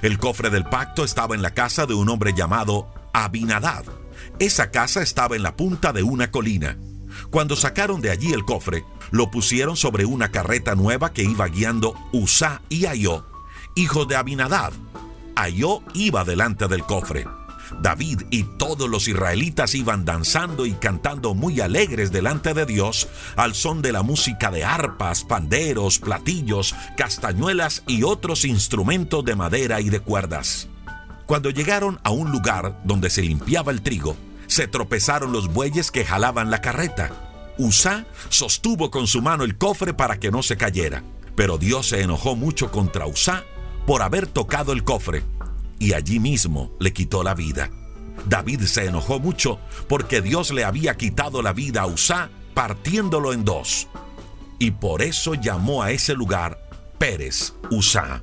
El 0.03 0.19
cofre 0.19 0.51
del 0.51 0.65
pacto 0.65 1.05
estaba 1.05 1.35
en 1.35 1.43
la 1.43 1.53
casa 1.53 1.87
de 1.87 1.95
un 1.95 2.09
hombre 2.09 2.33
llamado 2.35 2.89
Abinadab. 3.13 3.85
Esa 4.39 4.71
casa 4.71 5.03
estaba 5.03 5.37
en 5.37 5.43
la 5.43 5.57
punta 5.57 5.93
de 5.93 6.03
una 6.03 6.31
colina. 6.31 6.77
Cuando 7.31 7.57
sacaron 7.57 8.01
de 8.01 8.11
allí 8.11 8.33
el 8.33 8.45
cofre, 8.45 8.85
Lo 9.11 9.31
pusieron 9.31 9.77
sobre 9.77 10.07
una 10.07 10.33
carreta 10.33 10.75
nueva 10.75 11.13
que 11.13 11.23
iba 11.23 11.47
guiando 11.47 11.95
Usá 12.13 12.63
y 12.69 12.87
Ayó, 12.87 13.25
hijos 13.77 14.09
de 14.09 14.17
Abinadab. 14.17 14.73
Ayó 15.37 15.83
iba 15.93 16.25
delante 16.25 16.67
del 16.67 16.83
cofre. 16.83 17.25
David 17.81 18.23
y 18.31 18.45
todos 18.45 18.89
los 18.89 19.09
israelitas 19.09 19.75
iban 19.75 20.05
danzando 20.05 20.67
y 20.67 20.73
cantando 20.73 21.35
muy 21.35 21.61
alegres 21.61 22.13
delante 22.13 22.55
de 22.55 22.67
Dios 22.67 23.09
al 23.37 23.55
son 23.55 23.83
de 23.83 23.93
la 23.93 24.03
música 24.03 24.51
de 24.51 24.65
arpas, 24.65 25.25
panderos, 25.25 25.99
platillos, 25.99 26.75
castañuelas 26.97 27.83
y 27.87 28.03
otros 28.03 28.45
instrumentos 28.45 29.25
de 29.25 29.37
madera 29.37 29.81
y 29.81 29.91
de 29.91 30.01
cuerdas. 30.01 30.69
Cuando 31.27 31.51
llegaron 31.51 32.01
a 32.05 32.11
un 32.11 32.31
lugar 32.31 32.81
donde 32.85 33.11
se 33.11 33.23
limpiaba 33.23 33.73
el 33.73 33.83
trigo, 33.83 34.17
se 34.47 34.69
tropezaron 34.69 35.33
los 35.33 35.53
bueyes 35.53 35.91
que 35.91 36.05
jalaban 36.05 36.51
la 36.51 36.61
carreta. 36.61 37.11
Usá 37.59 38.07
sostuvo 38.29 38.91
con 38.91 39.07
su 39.07 39.23
mano 39.23 39.45
el 39.45 39.57
cofre 39.57 39.95
para 39.95 40.19
que 40.19 40.31
no 40.31 40.43
se 40.43 40.57
cayera, 40.57 41.03
pero 41.35 41.59
Dios 41.59 41.89
se 41.89 42.03
enojó 42.03 42.37
mucho 42.37 42.71
contra 42.71 43.07
Usá 43.07 43.45
por 43.87 44.03
haber 44.03 44.27
tocado 44.27 44.73
el 44.73 44.85
cofre 44.85 45.25
y 45.79 45.93
allí 45.93 46.21
mismo 46.21 46.73
le 46.81 46.93
quitó 46.93 47.23
la 47.23 47.35
vida. 47.35 47.71
David 48.27 48.63
se 48.63 48.87
enojó 48.87 49.19
mucho 49.19 49.59
porque 49.89 50.21
Dios 50.21 50.53
le 50.53 50.65
había 50.65 50.97
quitado 50.97 51.43
la 51.43 51.53
vida 51.53 51.83
a 51.83 51.87
Usá 51.87 52.31
partiéndolo 52.55 53.33
en 53.33 53.45
dos. 53.45 53.89
Y 54.59 54.71
por 54.71 55.03
eso 55.03 55.35
llamó 55.35 55.83
a 55.83 55.91
ese 55.91 56.15
lugar 56.15 56.59
Pérez 56.99 57.55
Usá. 57.71 58.23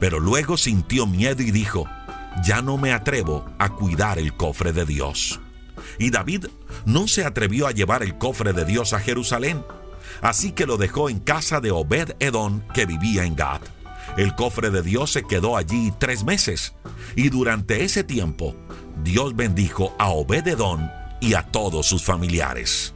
Pero 0.00 0.18
luego 0.18 0.56
sintió 0.56 1.06
miedo 1.06 1.42
y 1.42 1.50
dijo, 1.50 1.86
ya 2.44 2.62
no 2.62 2.78
me 2.78 2.92
atrevo 2.92 3.44
a 3.58 3.70
cuidar 3.70 4.18
el 4.18 4.34
cofre 4.34 4.72
de 4.72 4.84
Dios. 4.84 5.40
Y 5.98 6.10
David 6.10 6.46
no 6.86 7.06
se 7.06 7.24
atrevió 7.24 7.66
a 7.66 7.72
llevar 7.72 8.02
el 8.02 8.18
cofre 8.18 8.52
de 8.52 8.64
Dios 8.64 8.92
a 8.92 9.00
Jerusalén, 9.00 9.62
así 10.20 10.52
que 10.52 10.66
lo 10.66 10.76
dejó 10.76 11.08
en 11.08 11.20
casa 11.20 11.60
de 11.60 11.70
Obed 11.70 12.16
Edón 12.18 12.64
que 12.74 12.86
vivía 12.86 13.24
en 13.24 13.36
Gad. 13.36 13.60
El 14.16 14.34
cofre 14.34 14.70
de 14.70 14.82
Dios 14.82 15.10
se 15.10 15.22
quedó 15.22 15.56
allí 15.56 15.92
tres 15.98 16.24
meses, 16.24 16.74
y 17.16 17.30
durante 17.30 17.84
ese 17.84 18.04
tiempo 18.04 18.54
Dios 19.02 19.34
bendijo 19.34 19.94
a 19.98 20.10
Obed 20.10 20.46
Edón 20.46 20.90
y 21.20 21.34
a 21.34 21.42
todos 21.42 21.86
sus 21.86 22.04
familiares. 22.04 22.94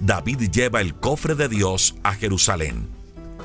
David 0.00 0.50
lleva 0.50 0.80
el 0.80 0.94
cofre 0.94 1.34
de 1.34 1.48
Dios 1.48 1.94
a 2.02 2.14
Jerusalén. 2.14 2.88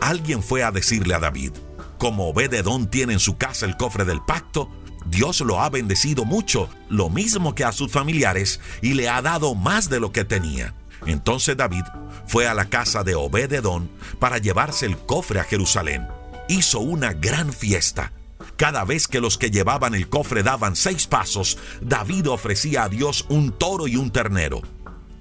Alguien 0.02 0.44
fue 0.44 0.64
a 0.64 0.72
decirle 0.72 1.16
a 1.16 1.20
David, 1.20 1.54
como 1.98 2.28
Obed 2.28 2.54
Edón 2.54 2.90
tiene 2.90 3.14
en 3.14 3.20
su 3.20 3.38
casa 3.38 3.66
el 3.66 3.78
cofre 3.78 4.04
del 4.04 4.22
pacto, 4.22 4.70
Dios 5.06 5.42
lo 5.42 5.62
ha 5.62 5.70
bendecido 5.70 6.26
mucho, 6.26 6.70
lo 6.90 7.10
mismo 7.10 7.56
que 7.56 7.64
a 7.64 7.72
sus 7.72 7.92
familiares, 7.92 8.60
y 8.82 8.94
le 8.94 9.08
ha 9.10 9.22
dado 9.22 9.56
más 9.56 9.90
de 9.90 10.00
lo 10.00 10.12
que 10.12 10.26
tenía. 10.26 10.74
Entonces 11.06 11.56
David 11.56 11.84
fue 12.28 12.48
a 12.48 12.54
la 12.54 12.66
casa 12.66 13.04
de 13.04 13.16
Obed-Edom 13.16 13.88
para 14.20 14.38
llevarse 14.38 14.86
el 14.86 14.98
cofre 14.98 15.40
a 15.40 15.44
Jerusalén. 15.44 16.08
Hizo 16.48 16.80
una 16.80 17.14
gran 17.14 17.54
fiesta. 17.54 18.12
Cada 18.58 18.84
vez 18.84 19.08
que 19.08 19.22
los 19.22 19.38
que 19.38 19.52
llevaban 19.52 19.96
el 19.96 20.10
cofre 20.10 20.44
daban 20.44 20.76
seis 20.76 21.08
pasos, 21.08 21.58
David 21.82 22.30
ofrecía 22.30 22.84
a 22.84 22.90
Dios 22.90 23.26
un 23.30 23.52
toro 23.52 23.88
y 23.88 23.96
un 23.96 24.12
ternero. 24.12 24.62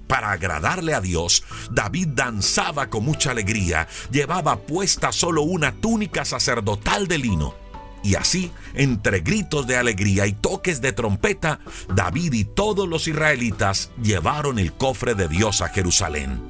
Para 0.07 0.31
agradarle 0.31 0.93
a 0.93 1.01
Dios, 1.01 1.43
David 1.71 2.09
danzaba 2.09 2.89
con 2.89 3.05
mucha 3.05 3.31
alegría, 3.31 3.87
llevaba 4.11 4.59
puesta 4.59 5.11
solo 5.11 5.41
una 5.43 5.71
túnica 5.71 6.25
sacerdotal 6.25 7.07
de 7.07 7.17
lino 7.17 7.63
y 8.03 8.15
así, 8.15 8.51
entre 8.73 9.21
gritos 9.21 9.65
de 9.65 9.77
alegría 9.77 10.27
y 10.27 10.33
toques 10.33 10.81
de 10.81 10.91
trompeta, 10.91 11.59
David 11.95 12.33
y 12.33 12.43
todos 12.43 12.87
los 12.87 13.07
israelitas 13.07 13.91
llevaron 14.01 14.59
el 14.59 14.73
cofre 14.73 15.15
de 15.15 15.29
Dios 15.29 15.61
a 15.61 15.69
Jerusalén. 15.69 16.43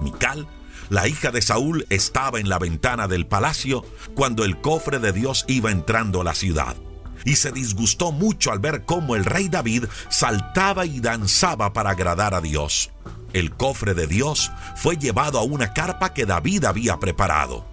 Mical, 0.00 0.48
la 0.88 1.08
hija 1.08 1.30
de 1.30 1.42
Saúl, 1.42 1.86
estaba 1.90 2.40
en 2.40 2.48
la 2.48 2.58
ventana 2.58 3.08
del 3.08 3.26
palacio 3.26 3.84
cuando 4.14 4.44
el 4.44 4.60
cofre 4.60 4.98
de 4.98 5.12
Dios 5.12 5.44
iba 5.48 5.70
entrando 5.70 6.20
a 6.20 6.24
la 6.24 6.34
ciudad. 6.34 6.76
Y 7.24 7.36
se 7.36 7.50
disgustó 7.50 8.12
mucho 8.12 8.52
al 8.52 8.60
ver 8.60 8.84
cómo 8.84 9.16
el 9.16 9.24
rey 9.24 9.48
David 9.48 9.86
saltaba 10.10 10.86
y 10.86 11.00
danzaba 11.00 11.72
para 11.72 11.90
agradar 11.90 12.34
a 12.34 12.40
Dios. 12.40 12.90
El 13.32 13.52
cofre 13.52 13.94
de 13.94 14.06
Dios 14.06 14.52
fue 14.76 14.96
llevado 14.96 15.38
a 15.38 15.42
una 15.42 15.72
carpa 15.72 16.14
que 16.14 16.24
David 16.24 16.64
había 16.64 16.98
preparado. 16.98 17.66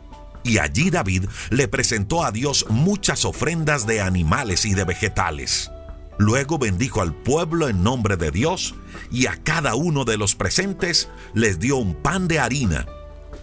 Y 0.44 0.58
allí 0.58 0.90
David 0.90 1.26
le 1.52 1.68
presentó 1.68 2.26
a 2.26 2.32
Dios 2.32 2.66
muchas 2.70 3.26
ofrendas 3.26 3.86
de 3.86 4.02
animales 4.02 4.66
y 4.66 4.74
de 4.74 4.84
vegetales. 4.84 5.72
Luego 6.18 6.58
bendijo 6.58 7.02
al 7.02 7.14
pueblo 7.14 7.70
en 7.70 7.84
nombre 7.84 8.18
de 8.18 8.32
Dios 8.32 8.76
y 9.12 9.28
a 9.28 9.38
cada 9.44 9.76
uno 9.76 10.06
de 10.06 10.18
los 10.18 10.36
presentes 10.36 11.10
les 11.34 11.60
dio 11.60 11.78
un 11.78 11.96
pan 11.96 12.28
de 12.28 12.40
harina, 12.40 12.86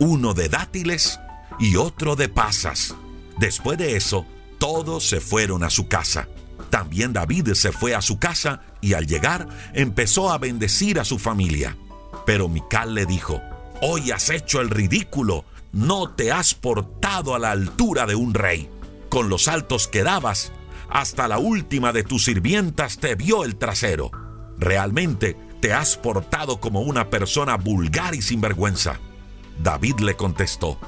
uno 0.00 0.34
de 0.34 0.48
dátiles 0.48 1.20
y 1.60 1.76
otro 1.76 2.16
de 2.16 2.28
pasas. 2.28 2.96
Después 3.38 3.78
de 3.78 3.96
eso, 3.96 4.26
todos 4.58 5.08
se 5.08 5.20
fueron 5.20 5.62
a 5.62 5.70
su 5.70 5.86
casa. 5.86 6.28
También 6.70 7.12
David 7.12 7.52
se 7.54 7.70
fue 7.70 7.94
a 7.94 8.02
su 8.02 8.18
casa 8.18 8.62
y 8.80 8.94
al 8.94 9.06
llegar 9.06 9.46
empezó 9.72 10.30
a 10.30 10.38
bendecir 10.38 10.98
a 10.98 11.04
su 11.04 11.18
familia. 11.18 11.76
Pero 12.26 12.48
Mical 12.48 12.94
le 12.94 13.06
dijo, 13.06 13.40
Hoy 13.82 14.10
has 14.10 14.28
hecho 14.30 14.60
el 14.60 14.68
ridículo 14.68 15.44
no 15.72 16.10
te 16.10 16.32
has 16.32 16.54
portado 16.54 17.34
a 17.34 17.38
la 17.38 17.52
altura 17.52 18.06
de 18.06 18.14
un 18.14 18.34
rey. 18.34 18.68
Con 19.08 19.28
los 19.28 19.44
saltos 19.44 19.86
que 19.86 20.02
dabas, 20.02 20.52
hasta 20.88 21.28
la 21.28 21.38
última 21.38 21.92
de 21.92 22.02
tus 22.02 22.24
sirvientas 22.24 22.98
te 22.98 23.14
vio 23.14 23.44
el 23.44 23.56
trasero. 23.56 24.10
Realmente 24.58 25.36
te 25.60 25.72
has 25.72 25.96
portado 25.96 26.60
como 26.60 26.80
una 26.80 27.10
persona 27.10 27.56
vulgar 27.56 28.14
y 28.14 28.22
sinvergüenza. 28.22 28.98
David 29.62 30.00
le 30.00 30.16
contestó, 30.16 30.78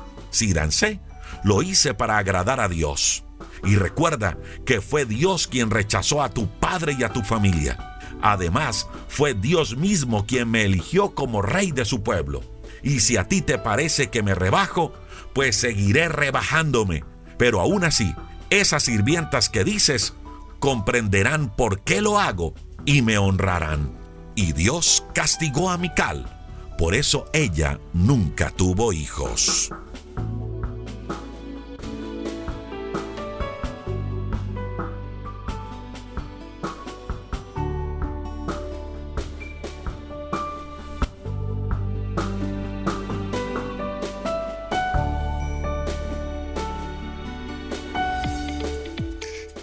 dancé, 0.55 1.01
lo 1.45 1.63
hice 1.63 1.95
para 1.95 2.19
agradar 2.19 2.61
a 2.61 2.69
Dios. 2.69 3.25
Y 3.65 3.77
recuerda 3.77 4.39
que 4.65 4.81
fue 4.81 5.05
Dios 5.05 5.47
quien 5.47 5.71
rechazó 5.71 6.23
a 6.23 6.31
tu 6.31 6.49
padre 6.49 6.97
y 6.99 7.05
a 7.05 7.13
tu 7.13 7.23
familia. 7.23 7.99
Además, 8.23 8.89
fue 9.09 9.35
Dios 9.35 9.77
mismo 9.77 10.27
quien 10.27 10.51
me 10.51 10.65
eligió 10.65 11.15
como 11.15 11.43
rey 11.43 11.73
de 11.73 11.85
su 11.85 12.03
pueblo. 12.03 12.43
Y 12.83 13.01
si 13.01 13.17
a 13.17 13.29
ti 13.29 13.43
te 13.43 13.59
parece 13.59 14.11
que 14.11 14.23
me 14.23 14.35
rebajo, 14.35 14.93
pues 15.33 15.57
seguiré 15.57 16.09
rebajándome. 16.09 17.05
Pero 17.37 17.61
aún 17.61 17.85
así, 17.85 18.15
esas 18.51 18.85
sirvientas 18.85 19.49
que 19.49 19.65
dices 19.65 20.15
comprenderán 20.61 21.55
por 21.55 21.81
qué 21.81 22.01
lo 22.01 22.21
hago 22.21 22.55
y 22.85 23.03
me 23.03 23.19
honrarán. 23.19 23.91
Y 24.35 24.53
Dios 24.53 25.05
castigó 25.15 25.71
a 25.71 25.79
Mical. 25.79 26.32
Por 26.79 26.95
eso 26.95 27.27
ella 27.33 27.79
nunca 27.93 28.51
tuvo 28.51 28.93
hijos. 28.93 29.71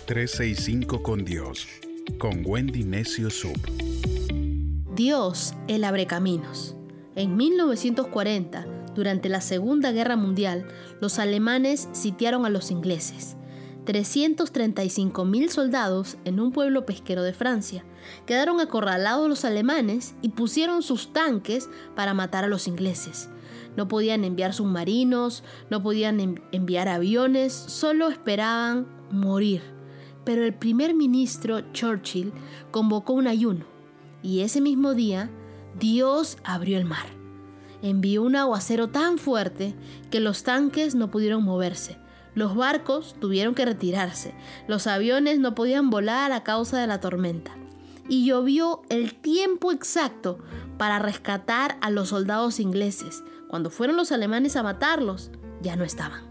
365 0.09 1.03
con 1.03 1.23
Dios, 1.23 1.67
con 2.17 2.41
Wendy 2.43 2.83
Necio 2.83 3.29
Sub. 3.29 3.55
Dios, 4.95 5.53
el 5.67 5.83
abre 5.83 6.07
caminos. 6.07 6.78
En 7.15 7.35
1940, 7.35 8.65
durante 8.95 9.29
la 9.29 9.41
Segunda 9.41 9.91
Guerra 9.91 10.15
Mundial, 10.15 10.67
los 11.01 11.19
alemanes 11.19 11.89
sitiaron 11.91 12.45
a 12.45 12.49
los 12.49 12.71
ingleses. 12.71 13.35
335.000 13.85 15.49
soldados 15.49 16.17
en 16.23 16.39
un 16.39 16.51
pueblo 16.51 16.85
pesquero 16.85 17.23
de 17.23 17.33
Francia 17.33 17.83
quedaron 18.27 18.59
acorralados 18.59 19.27
los 19.27 19.45
alemanes 19.45 20.15
y 20.21 20.29
pusieron 20.29 20.83
sus 20.83 21.11
tanques 21.11 21.69
para 21.95 22.13
matar 22.13 22.43
a 22.43 22.49
los 22.49 22.67
ingleses. 22.67 23.29
No 23.75 23.87
podían 23.87 24.23
enviar 24.25 24.53
submarinos, 24.53 25.43
no 25.71 25.81
podían 25.81 26.41
enviar 26.51 26.87
aviones, 26.87 27.53
solo 27.53 28.09
esperaban 28.09 28.87
morir 29.11 29.79
pero 30.29 30.45
el 30.45 30.53
primer 30.53 30.93
ministro 30.93 31.61
Churchill 31.71 32.31
convocó 32.69 33.13
un 33.13 33.25
ayuno 33.25 33.65
y 34.21 34.41
ese 34.41 34.61
mismo 34.61 34.93
día 34.93 35.31
Dios 35.79 36.37
abrió 36.43 36.77
el 36.77 36.85
mar. 36.85 37.05
Envió 37.81 38.23
un 38.23 38.35
aguacero 38.35 38.89
tan 38.89 39.17
fuerte 39.17 39.75
que 40.11 40.19
los 40.19 40.43
tanques 40.43 40.95
no 40.95 41.09
pudieron 41.09 41.43
moverse. 41.43 41.97
Los 42.35 42.55
barcos 42.55 43.15
tuvieron 43.19 43.55
que 43.55 43.65
retirarse. 43.65 44.33
Los 44.67 44.87
aviones 44.87 45.39
no 45.39 45.55
podían 45.55 45.89
volar 45.89 46.31
a 46.31 46.43
causa 46.43 46.77
de 46.79 46.87
la 46.87 46.99
tormenta. 46.99 47.55
Y 48.09 48.25
llovió 48.25 48.81
el 48.89 49.15
tiempo 49.15 49.71
exacto 49.71 50.39
para 50.77 50.99
rescatar 50.99 51.77
a 51.81 51.89
los 51.89 52.09
soldados 52.09 52.59
ingleses. 52.59 53.23
Cuando 53.47 53.69
fueron 53.69 53.95
los 53.95 54.11
alemanes 54.11 54.55
a 54.55 54.63
matarlos, 54.63 55.31
ya 55.61 55.75
no 55.75 55.83
estaban. 55.83 56.27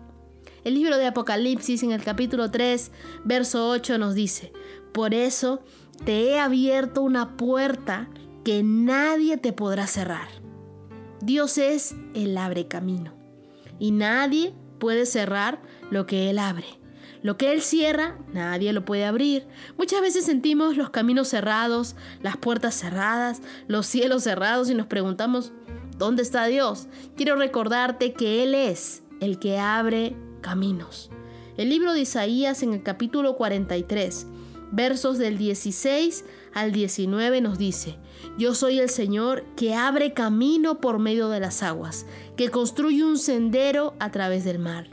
El 0.64 0.74
libro 0.74 0.98
de 0.98 1.06
Apocalipsis 1.06 1.82
en 1.82 1.92
el 1.92 2.02
capítulo 2.02 2.50
3, 2.50 2.90
verso 3.24 3.70
8 3.70 3.96
nos 3.96 4.14
dice, 4.14 4.52
por 4.92 5.14
eso 5.14 5.62
te 6.04 6.24
he 6.24 6.38
abierto 6.38 7.02
una 7.02 7.36
puerta 7.36 8.08
que 8.44 8.62
nadie 8.62 9.36
te 9.36 9.52
podrá 9.52 9.86
cerrar. 9.86 10.28
Dios 11.20 11.58
es 11.58 11.94
el 12.14 12.36
abre 12.38 12.68
camino 12.68 13.12
y 13.78 13.90
nadie 13.90 14.54
puede 14.78 15.06
cerrar 15.06 15.60
lo 15.90 16.06
que 16.06 16.30
Él 16.30 16.38
abre. 16.38 16.66
Lo 17.22 17.36
que 17.36 17.52
Él 17.52 17.62
cierra, 17.62 18.16
nadie 18.32 18.72
lo 18.72 18.84
puede 18.84 19.04
abrir. 19.04 19.46
Muchas 19.76 20.00
veces 20.00 20.24
sentimos 20.24 20.76
los 20.76 20.90
caminos 20.90 21.28
cerrados, 21.28 21.96
las 22.22 22.36
puertas 22.36 22.76
cerradas, 22.76 23.42
los 23.66 23.86
cielos 23.86 24.22
cerrados 24.22 24.70
y 24.70 24.74
nos 24.74 24.86
preguntamos, 24.86 25.52
¿dónde 25.96 26.22
está 26.22 26.46
Dios? 26.46 26.86
Quiero 27.16 27.34
recordarte 27.34 28.12
que 28.12 28.44
Él 28.44 28.54
es 28.54 29.02
el 29.20 29.40
que 29.40 29.58
abre 29.58 30.14
caminos. 30.42 31.10
El 31.56 31.70
libro 31.70 31.92
de 31.92 32.02
Isaías 32.02 32.62
en 32.62 32.72
el 32.72 32.84
capítulo 32.84 33.36
43, 33.36 34.26
versos 34.70 35.18
del 35.18 35.38
16 35.38 36.24
al 36.54 36.72
19 36.72 37.40
nos 37.40 37.58
dice, 37.58 37.98
Yo 38.36 38.54
soy 38.54 38.78
el 38.78 38.88
Señor 38.88 39.44
que 39.56 39.74
abre 39.74 40.12
camino 40.12 40.80
por 40.80 40.98
medio 40.98 41.28
de 41.28 41.40
las 41.40 41.62
aguas, 41.62 42.06
que 42.36 42.50
construye 42.50 43.04
un 43.04 43.18
sendero 43.18 43.94
a 43.98 44.10
través 44.10 44.44
del 44.44 44.58
mar. 44.58 44.88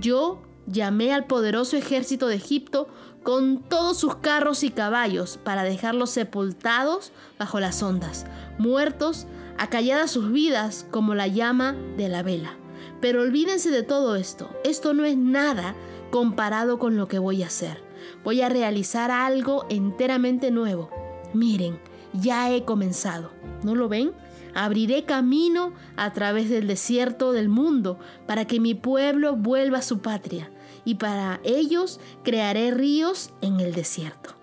Yo 0.00 0.42
llamé 0.66 1.12
al 1.12 1.26
poderoso 1.26 1.76
ejército 1.76 2.28
de 2.28 2.36
Egipto 2.36 2.88
con 3.22 3.62
todos 3.62 3.98
sus 3.98 4.16
carros 4.16 4.64
y 4.64 4.70
caballos 4.70 5.38
para 5.42 5.62
dejarlos 5.62 6.10
sepultados 6.10 7.12
bajo 7.38 7.60
las 7.60 7.82
ondas, 7.82 8.26
muertos, 8.58 9.26
acalladas 9.58 10.10
sus 10.10 10.32
vidas 10.32 10.86
como 10.90 11.14
la 11.14 11.28
llama 11.28 11.76
de 11.96 12.08
la 12.08 12.22
vela. 12.22 12.56
Pero 13.00 13.22
olvídense 13.22 13.70
de 13.70 13.82
todo 13.82 14.16
esto, 14.16 14.50
esto 14.64 14.94
no 14.94 15.04
es 15.04 15.16
nada 15.16 15.74
comparado 16.10 16.78
con 16.78 16.96
lo 16.96 17.08
que 17.08 17.18
voy 17.18 17.42
a 17.42 17.46
hacer. 17.46 17.82
Voy 18.24 18.42
a 18.42 18.48
realizar 18.48 19.10
algo 19.10 19.66
enteramente 19.68 20.50
nuevo. 20.50 20.90
Miren, 21.34 21.78
ya 22.12 22.50
he 22.50 22.64
comenzado. 22.64 23.32
¿No 23.62 23.74
lo 23.74 23.88
ven? 23.88 24.12
Abriré 24.54 25.04
camino 25.04 25.72
a 25.96 26.12
través 26.12 26.50
del 26.50 26.66
desierto 26.66 27.32
del 27.32 27.48
mundo 27.48 27.98
para 28.26 28.46
que 28.46 28.60
mi 28.60 28.74
pueblo 28.74 29.36
vuelva 29.36 29.78
a 29.78 29.82
su 29.82 30.00
patria 30.00 30.50
y 30.84 30.96
para 30.96 31.40
ellos 31.42 32.00
crearé 32.22 32.70
ríos 32.70 33.30
en 33.40 33.60
el 33.60 33.74
desierto. 33.74 34.34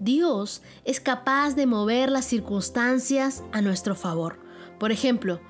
Dios 0.00 0.60
es 0.84 1.00
capaz 1.00 1.54
de 1.54 1.66
mover 1.66 2.10
las 2.10 2.24
circunstancias 2.24 3.44
a 3.52 3.62
nuestro 3.62 3.94
favor. 3.94 4.38
Por 4.78 4.92
ejemplo, 4.92 5.40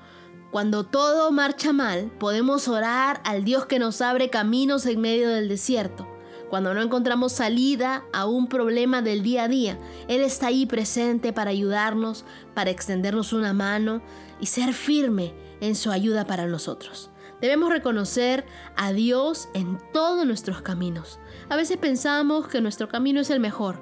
cuando 0.51 0.85
todo 0.85 1.31
marcha 1.31 1.73
mal, 1.73 2.11
podemos 2.19 2.67
orar 2.67 3.21
al 3.25 3.43
Dios 3.43 3.65
que 3.65 3.79
nos 3.79 4.01
abre 4.01 4.29
caminos 4.29 4.85
en 4.85 5.01
medio 5.01 5.29
del 5.29 5.49
desierto. 5.49 6.07
Cuando 6.49 6.73
no 6.73 6.81
encontramos 6.81 7.33
salida 7.33 8.03
a 8.13 8.25
un 8.25 8.47
problema 8.47 9.01
del 9.01 9.23
día 9.23 9.43
a 9.43 9.47
día, 9.47 9.79
Él 10.07 10.21
está 10.21 10.47
ahí 10.47 10.65
presente 10.65 11.33
para 11.33 11.49
ayudarnos, 11.49 12.23
para 12.53 12.69
extendernos 12.69 13.33
una 13.33 13.53
mano 13.53 14.01
y 14.39 14.45
ser 14.45 14.73
firme 14.73 15.33
en 15.61 15.75
su 15.75 15.91
ayuda 15.91 16.25
para 16.25 16.45
nosotros. 16.45 17.09
Debemos 17.41 17.69
reconocer 17.69 18.45
a 18.77 18.93
Dios 18.93 19.49
en 19.53 19.79
todos 19.91 20.25
nuestros 20.25 20.61
caminos. 20.61 21.19
A 21.49 21.55
veces 21.55 21.77
pensamos 21.77 22.47
que 22.47 22.61
nuestro 22.61 22.87
camino 22.87 23.19
es 23.19 23.29
el 23.29 23.39
mejor, 23.39 23.79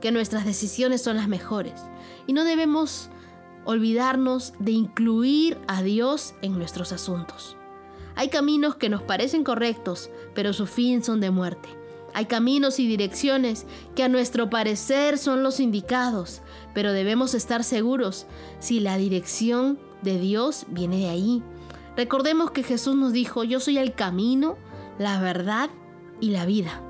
que 0.00 0.12
nuestras 0.12 0.44
decisiones 0.44 1.02
son 1.02 1.16
las 1.16 1.28
mejores 1.28 1.82
y 2.26 2.32
no 2.32 2.44
debemos 2.44 3.10
olvidarnos 3.64 4.52
de 4.58 4.72
incluir 4.72 5.58
a 5.66 5.82
Dios 5.82 6.34
en 6.42 6.58
nuestros 6.58 6.92
asuntos. 6.92 7.56
Hay 8.14 8.28
caminos 8.28 8.76
que 8.76 8.88
nos 8.88 9.02
parecen 9.02 9.42
correctos, 9.42 10.10
pero 10.34 10.52
su 10.52 10.66
fin 10.66 11.02
son 11.02 11.20
de 11.20 11.30
muerte. 11.30 11.83
Hay 12.14 12.26
caminos 12.26 12.78
y 12.78 12.86
direcciones 12.86 13.66
que 13.96 14.04
a 14.04 14.08
nuestro 14.08 14.48
parecer 14.48 15.18
son 15.18 15.42
los 15.42 15.58
indicados, 15.58 16.42
pero 16.72 16.92
debemos 16.92 17.34
estar 17.34 17.64
seguros 17.64 18.26
si 18.60 18.78
la 18.78 18.96
dirección 18.96 19.78
de 20.02 20.18
Dios 20.18 20.64
viene 20.68 20.98
de 20.98 21.08
ahí. 21.08 21.42
Recordemos 21.96 22.52
que 22.52 22.62
Jesús 22.62 22.94
nos 22.94 23.12
dijo, 23.12 23.42
yo 23.42 23.58
soy 23.58 23.78
el 23.78 23.94
camino, 23.94 24.56
la 24.98 25.20
verdad 25.20 25.70
y 26.20 26.30
la 26.30 26.46
vida. 26.46 26.80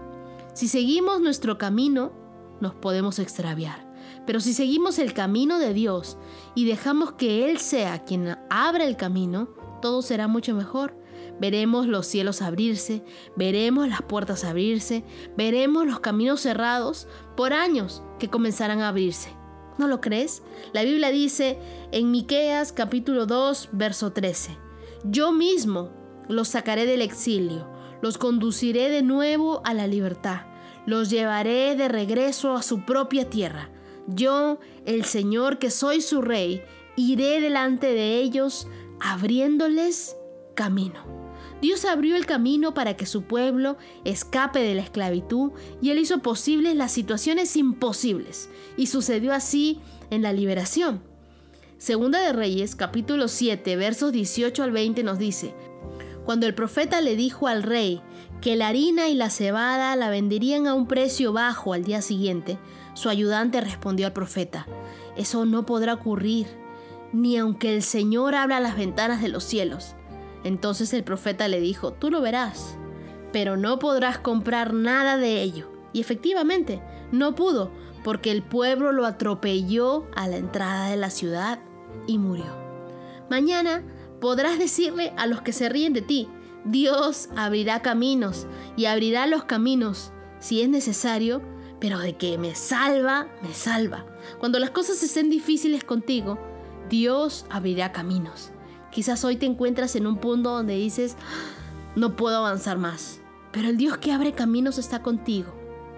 Si 0.52 0.68
seguimos 0.68 1.20
nuestro 1.20 1.56
camino, 1.56 2.12
nos 2.60 2.74
podemos 2.74 3.18
extraviar. 3.18 3.92
Pero 4.26 4.40
si 4.40 4.52
seguimos 4.52 4.98
el 4.98 5.12
camino 5.12 5.58
de 5.58 5.74
Dios 5.74 6.16
y 6.54 6.64
dejamos 6.66 7.12
que 7.12 7.50
Él 7.50 7.58
sea 7.58 8.04
quien 8.04 8.36
abra 8.50 8.84
el 8.84 8.96
camino, 8.96 9.48
todo 9.82 10.02
será 10.02 10.28
mucho 10.28 10.54
mejor. 10.54 10.96
Veremos 11.40 11.86
los 11.86 12.06
cielos 12.06 12.42
abrirse, 12.42 13.02
veremos 13.36 13.88
las 13.88 14.02
puertas 14.02 14.44
abrirse, 14.44 15.04
veremos 15.36 15.86
los 15.86 16.00
caminos 16.00 16.40
cerrados 16.40 17.08
por 17.36 17.52
años 17.52 18.02
que 18.18 18.30
comenzarán 18.30 18.80
a 18.80 18.88
abrirse. 18.88 19.30
¿No 19.76 19.88
lo 19.88 20.00
crees? 20.00 20.42
La 20.72 20.84
Biblia 20.84 21.10
dice 21.10 21.58
en 21.90 22.12
Miqueas 22.12 22.72
capítulo 22.72 23.26
2, 23.26 23.70
verso 23.72 24.12
13: 24.12 24.56
Yo 25.04 25.32
mismo 25.32 25.90
los 26.28 26.48
sacaré 26.48 26.86
del 26.86 27.02
exilio, 27.02 27.68
los 28.00 28.16
conduciré 28.16 28.88
de 28.88 29.02
nuevo 29.02 29.60
a 29.64 29.74
la 29.74 29.88
libertad, 29.88 30.42
los 30.86 31.10
llevaré 31.10 31.74
de 31.74 31.88
regreso 31.88 32.54
a 32.54 32.62
su 32.62 32.84
propia 32.84 33.28
tierra. 33.28 33.70
Yo, 34.06 34.60
el 34.86 35.04
Señor 35.04 35.58
que 35.58 35.70
soy 35.70 36.00
su 36.00 36.22
rey, 36.22 36.62
iré 36.96 37.40
delante 37.40 37.88
de 37.88 38.18
ellos 38.18 38.68
abriéndoles 39.00 40.16
camino. 40.54 41.23
Dios 41.64 41.86
abrió 41.86 42.14
el 42.14 42.26
camino 42.26 42.74
para 42.74 42.94
que 42.94 43.06
su 43.06 43.22
pueblo 43.22 43.78
escape 44.04 44.58
de 44.58 44.74
la 44.74 44.82
esclavitud 44.82 45.52
y 45.80 45.88
él 45.88 45.98
hizo 45.98 46.18
posibles 46.18 46.76
las 46.76 46.92
situaciones 46.92 47.56
imposibles. 47.56 48.50
Y 48.76 48.88
sucedió 48.88 49.32
así 49.32 49.80
en 50.10 50.20
la 50.20 50.34
liberación. 50.34 51.02
Segunda 51.78 52.20
de 52.20 52.34
Reyes, 52.34 52.76
capítulo 52.76 53.28
7, 53.28 53.76
versos 53.76 54.12
18 54.12 54.62
al 54.62 54.72
20 54.72 55.04
nos 55.04 55.18
dice, 55.18 55.54
Cuando 56.26 56.46
el 56.46 56.54
profeta 56.54 57.00
le 57.00 57.16
dijo 57.16 57.48
al 57.48 57.62
rey 57.62 58.02
que 58.42 58.56
la 58.56 58.68
harina 58.68 59.08
y 59.08 59.14
la 59.14 59.30
cebada 59.30 59.96
la 59.96 60.10
venderían 60.10 60.66
a 60.66 60.74
un 60.74 60.86
precio 60.86 61.32
bajo 61.32 61.72
al 61.72 61.82
día 61.82 62.02
siguiente, 62.02 62.58
su 62.92 63.08
ayudante 63.08 63.62
respondió 63.62 64.06
al 64.06 64.12
profeta, 64.12 64.66
Eso 65.16 65.46
no 65.46 65.64
podrá 65.64 65.94
ocurrir, 65.94 66.46
ni 67.14 67.38
aunque 67.38 67.74
el 67.74 67.82
Señor 67.82 68.34
abra 68.34 68.60
las 68.60 68.76
ventanas 68.76 69.22
de 69.22 69.28
los 69.28 69.44
cielos. 69.44 69.96
Entonces 70.44 70.92
el 70.92 71.02
profeta 71.02 71.48
le 71.48 71.60
dijo, 71.60 71.92
tú 71.92 72.10
lo 72.10 72.20
verás, 72.20 72.76
pero 73.32 73.56
no 73.56 73.78
podrás 73.78 74.18
comprar 74.18 74.74
nada 74.74 75.16
de 75.16 75.42
ello. 75.42 75.72
Y 75.92 76.00
efectivamente, 76.00 76.82
no 77.10 77.34
pudo, 77.34 77.72
porque 78.04 78.30
el 78.30 78.42
pueblo 78.42 78.92
lo 78.92 79.06
atropelló 79.06 80.06
a 80.14 80.28
la 80.28 80.36
entrada 80.36 80.90
de 80.90 80.96
la 80.96 81.10
ciudad 81.10 81.60
y 82.06 82.18
murió. 82.18 82.56
Mañana 83.30 83.82
podrás 84.20 84.58
decirle 84.58 85.12
a 85.16 85.26
los 85.26 85.42
que 85.42 85.52
se 85.52 85.68
ríen 85.68 85.94
de 85.94 86.02
ti, 86.02 86.28
Dios 86.64 87.28
abrirá 87.36 87.80
caminos 87.82 88.46
y 88.76 88.86
abrirá 88.86 89.26
los 89.26 89.44
caminos 89.44 90.12
si 90.38 90.62
es 90.62 90.68
necesario, 90.68 91.42
pero 91.80 91.98
de 91.98 92.16
que 92.16 92.38
me 92.38 92.54
salva, 92.54 93.28
me 93.42 93.54
salva. 93.54 94.06
Cuando 94.38 94.58
las 94.58 94.70
cosas 94.70 95.02
estén 95.02 95.30
difíciles 95.30 95.84
contigo, 95.84 96.38
Dios 96.88 97.46
abrirá 97.50 97.92
caminos. 97.92 98.50
Quizás 98.94 99.24
hoy 99.24 99.34
te 99.34 99.44
encuentras 99.44 99.96
en 99.96 100.06
un 100.06 100.18
punto 100.18 100.50
donde 100.50 100.76
dices, 100.76 101.16
no 101.96 102.14
puedo 102.14 102.36
avanzar 102.38 102.78
más. 102.78 103.20
Pero 103.50 103.68
el 103.68 103.76
Dios 103.76 103.98
que 103.98 104.12
abre 104.12 104.32
caminos 104.32 104.78
está 104.78 105.02
contigo. 105.02 105.52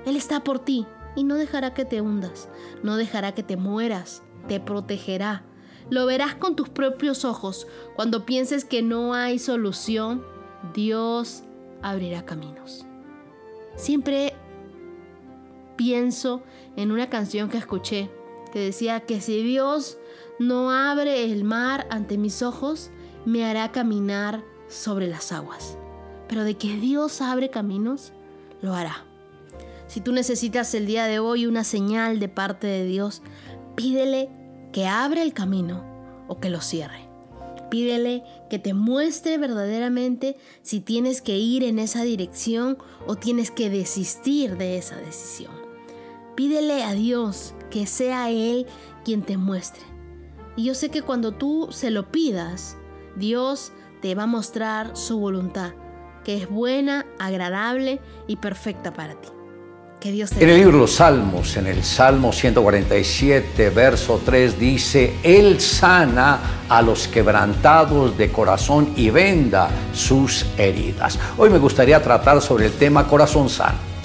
Él 0.06 0.16
está 0.16 0.42
por 0.42 0.60
ti 0.60 0.86
y 1.14 1.22
no 1.22 1.34
dejará 1.34 1.74
que 1.74 1.84
te 1.84 2.00
hundas, 2.00 2.48
no 2.82 2.96
dejará 2.96 3.32
que 3.32 3.42
te 3.42 3.58
mueras, 3.58 4.22
te 4.48 4.60
protegerá. 4.60 5.44
Lo 5.90 6.06
verás 6.06 6.36
con 6.36 6.56
tus 6.56 6.70
propios 6.70 7.26
ojos. 7.26 7.66
Cuando 7.96 8.24
pienses 8.24 8.64
que 8.64 8.80
no 8.80 9.12
hay 9.12 9.38
solución, 9.38 10.24
Dios 10.72 11.42
abrirá 11.82 12.24
caminos. 12.24 12.86
Siempre 13.76 14.32
pienso 15.76 16.42
en 16.76 16.92
una 16.92 17.10
canción 17.10 17.50
que 17.50 17.58
escuché 17.58 18.10
que 18.52 18.60
decía 18.60 19.00
que 19.00 19.20
si 19.20 19.42
Dios 19.42 19.98
no 20.38 20.70
abre 20.70 21.24
el 21.24 21.44
mar 21.44 21.86
ante 21.90 22.18
mis 22.18 22.42
ojos, 22.42 22.90
me 23.24 23.44
hará 23.44 23.72
caminar 23.72 24.44
sobre 24.68 25.08
las 25.08 25.32
aguas. 25.32 25.78
Pero 26.28 26.44
de 26.44 26.56
que 26.56 26.76
Dios 26.76 27.20
abre 27.20 27.50
caminos, 27.50 28.12
lo 28.60 28.74
hará. 28.74 29.04
Si 29.86 30.00
tú 30.00 30.12
necesitas 30.12 30.74
el 30.74 30.86
día 30.86 31.06
de 31.06 31.20
hoy 31.20 31.46
una 31.46 31.64
señal 31.64 32.18
de 32.18 32.28
parte 32.28 32.66
de 32.66 32.84
Dios, 32.84 33.22
pídele 33.76 34.28
que 34.72 34.86
abra 34.86 35.22
el 35.22 35.32
camino 35.32 35.84
o 36.28 36.38
que 36.38 36.50
lo 36.50 36.60
cierre. 36.60 37.08
Pídele 37.70 38.22
que 38.50 38.58
te 38.58 38.74
muestre 38.74 39.38
verdaderamente 39.38 40.36
si 40.62 40.80
tienes 40.80 41.22
que 41.22 41.36
ir 41.36 41.64
en 41.64 41.78
esa 41.78 42.02
dirección 42.02 42.78
o 43.06 43.16
tienes 43.16 43.50
que 43.50 43.70
desistir 43.70 44.56
de 44.56 44.76
esa 44.76 44.96
decisión. 44.96 45.52
Pídele 46.36 46.84
a 46.84 46.92
Dios 46.92 47.54
que 47.70 47.86
sea 47.86 48.30
Él 48.30 48.66
quien 49.04 49.22
te 49.22 49.36
muestre. 49.36 49.95
Y 50.56 50.64
yo 50.64 50.74
sé 50.74 50.88
que 50.88 51.02
cuando 51.02 51.32
tú 51.32 51.68
se 51.70 51.90
lo 51.90 52.10
pidas, 52.10 52.78
Dios 53.14 53.72
te 54.00 54.14
va 54.14 54.22
a 54.22 54.26
mostrar 54.26 54.96
su 54.96 55.18
voluntad, 55.18 55.72
que 56.24 56.36
es 56.38 56.48
buena, 56.48 57.04
agradable 57.18 58.00
y 58.26 58.36
perfecta 58.36 58.94
para 58.94 59.20
ti. 59.20 59.28
Que 60.00 60.12
Dios 60.12 60.30
te 60.30 60.42
En 60.42 60.48
el 60.48 60.56
libro 60.56 60.72
de 60.72 60.78
los 60.78 60.94
Salmos, 60.94 61.58
en 61.58 61.66
el 61.66 61.84
Salmo 61.84 62.32
147, 62.32 63.68
verso 63.68 64.20
3, 64.24 64.58
dice, 64.58 65.16
Él 65.22 65.60
sana 65.60 66.38
a 66.70 66.80
los 66.80 67.06
quebrantados 67.06 68.16
de 68.16 68.32
corazón 68.32 68.94
y 68.96 69.10
venda 69.10 69.68
sus 69.92 70.46
heridas. 70.56 71.18
Hoy 71.36 71.50
me 71.50 71.58
gustaría 71.58 72.02
tratar 72.02 72.40
sobre 72.40 72.66
el 72.66 72.72
tema 72.72 73.06
corazón 73.06 73.50
sano. 73.50 73.95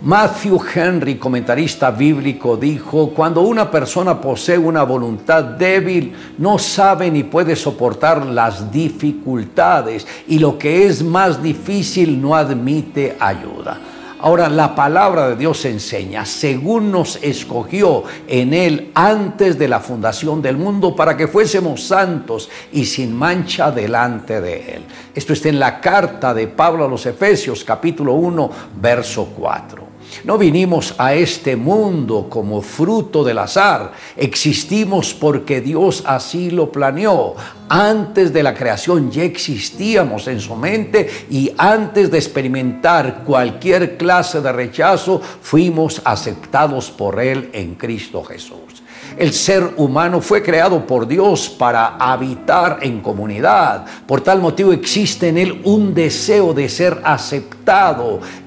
Matthew 0.00 0.60
Henry, 0.74 1.16
comentarista 1.16 1.90
bíblico, 1.90 2.56
dijo, 2.56 3.10
cuando 3.10 3.40
una 3.40 3.68
persona 3.68 4.20
posee 4.20 4.56
una 4.56 4.84
voluntad 4.84 5.42
débil, 5.42 6.14
no 6.38 6.56
sabe 6.56 7.10
ni 7.10 7.24
puede 7.24 7.56
soportar 7.56 8.24
las 8.24 8.70
dificultades 8.70 10.06
y 10.28 10.38
lo 10.38 10.56
que 10.56 10.86
es 10.86 11.02
más 11.02 11.42
difícil 11.42 12.22
no 12.22 12.36
admite 12.36 13.16
ayuda. 13.18 13.80
Ahora 14.20 14.48
la 14.48 14.76
palabra 14.76 15.30
de 15.30 15.36
Dios 15.36 15.64
enseña, 15.64 16.24
según 16.24 16.92
nos 16.92 17.16
escogió 17.16 18.04
en 18.28 18.54
Él 18.54 18.92
antes 18.94 19.58
de 19.58 19.66
la 19.66 19.80
fundación 19.80 20.40
del 20.40 20.56
mundo 20.56 20.94
para 20.94 21.16
que 21.16 21.26
fuésemos 21.26 21.82
santos 21.82 22.48
y 22.70 22.84
sin 22.84 23.16
mancha 23.16 23.72
delante 23.72 24.40
de 24.40 24.74
Él. 24.74 24.82
Esto 25.12 25.32
está 25.32 25.48
en 25.48 25.58
la 25.58 25.80
carta 25.80 26.32
de 26.34 26.46
Pablo 26.46 26.84
a 26.84 26.88
los 26.88 27.04
Efesios 27.04 27.64
capítulo 27.64 28.14
1, 28.14 28.50
verso 28.80 29.28
4. 29.36 29.87
No 30.24 30.38
vinimos 30.38 30.94
a 30.98 31.14
este 31.14 31.56
mundo 31.56 32.26
como 32.28 32.60
fruto 32.60 33.22
del 33.22 33.38
azar, 33.38 33.92
existimos 34.16 35.14
porque 35.14 35.60
Dios 35.60 36.02
así 36.06 36.50
lo 36.50 36.72
planeó. 36.72 37.34
Antes 37.68 38.32
de 38.32 38.42
la 38.42 38.54
creación 38.54 39.10
ya 39.10 39.24
existíamos 39.24 40.26
en 40.28 40.40
su 40.40 40.56
mente 40.56 41.08
y 41.30 41.52
antes 41.58 42.10
de 42.10 42.18
experimentar 42.18 43.22
cualquier 43.24 43.96
clase 43.96 44.40
de 44.40 44.52
rechazo, 44.52 45.20
fuimos 45.20 46.00
aceptados 46.04 46.90
por 46.90 47.20
Él 47.20 47.50
en 47.52 47.74
Cristo 47.74 48.24
Jesús. 48.24 48.82
El 49.16 49.32
ser 49.32 49.74
humano 49.76 50.20
fue 50.20 50.42
creado 50.42 50.86
por 50.86 51.06
Dios 51.06 51.48
para 51.48 51.96
habitar 51.96 52.78
en 52.82 53.00
comunidad. 53.00 53.84
Por 54.06 54.20
tal 54.20 54.40
motivo 54.40 54.72
existe 54.72 55.28
en 55.28 55.38
él 55.38 55.60
un 55.64 55.92
deseo 55.92 56.54
de 56.54 56.68
ser 56.68 57.00
aceptado 57.02 57.57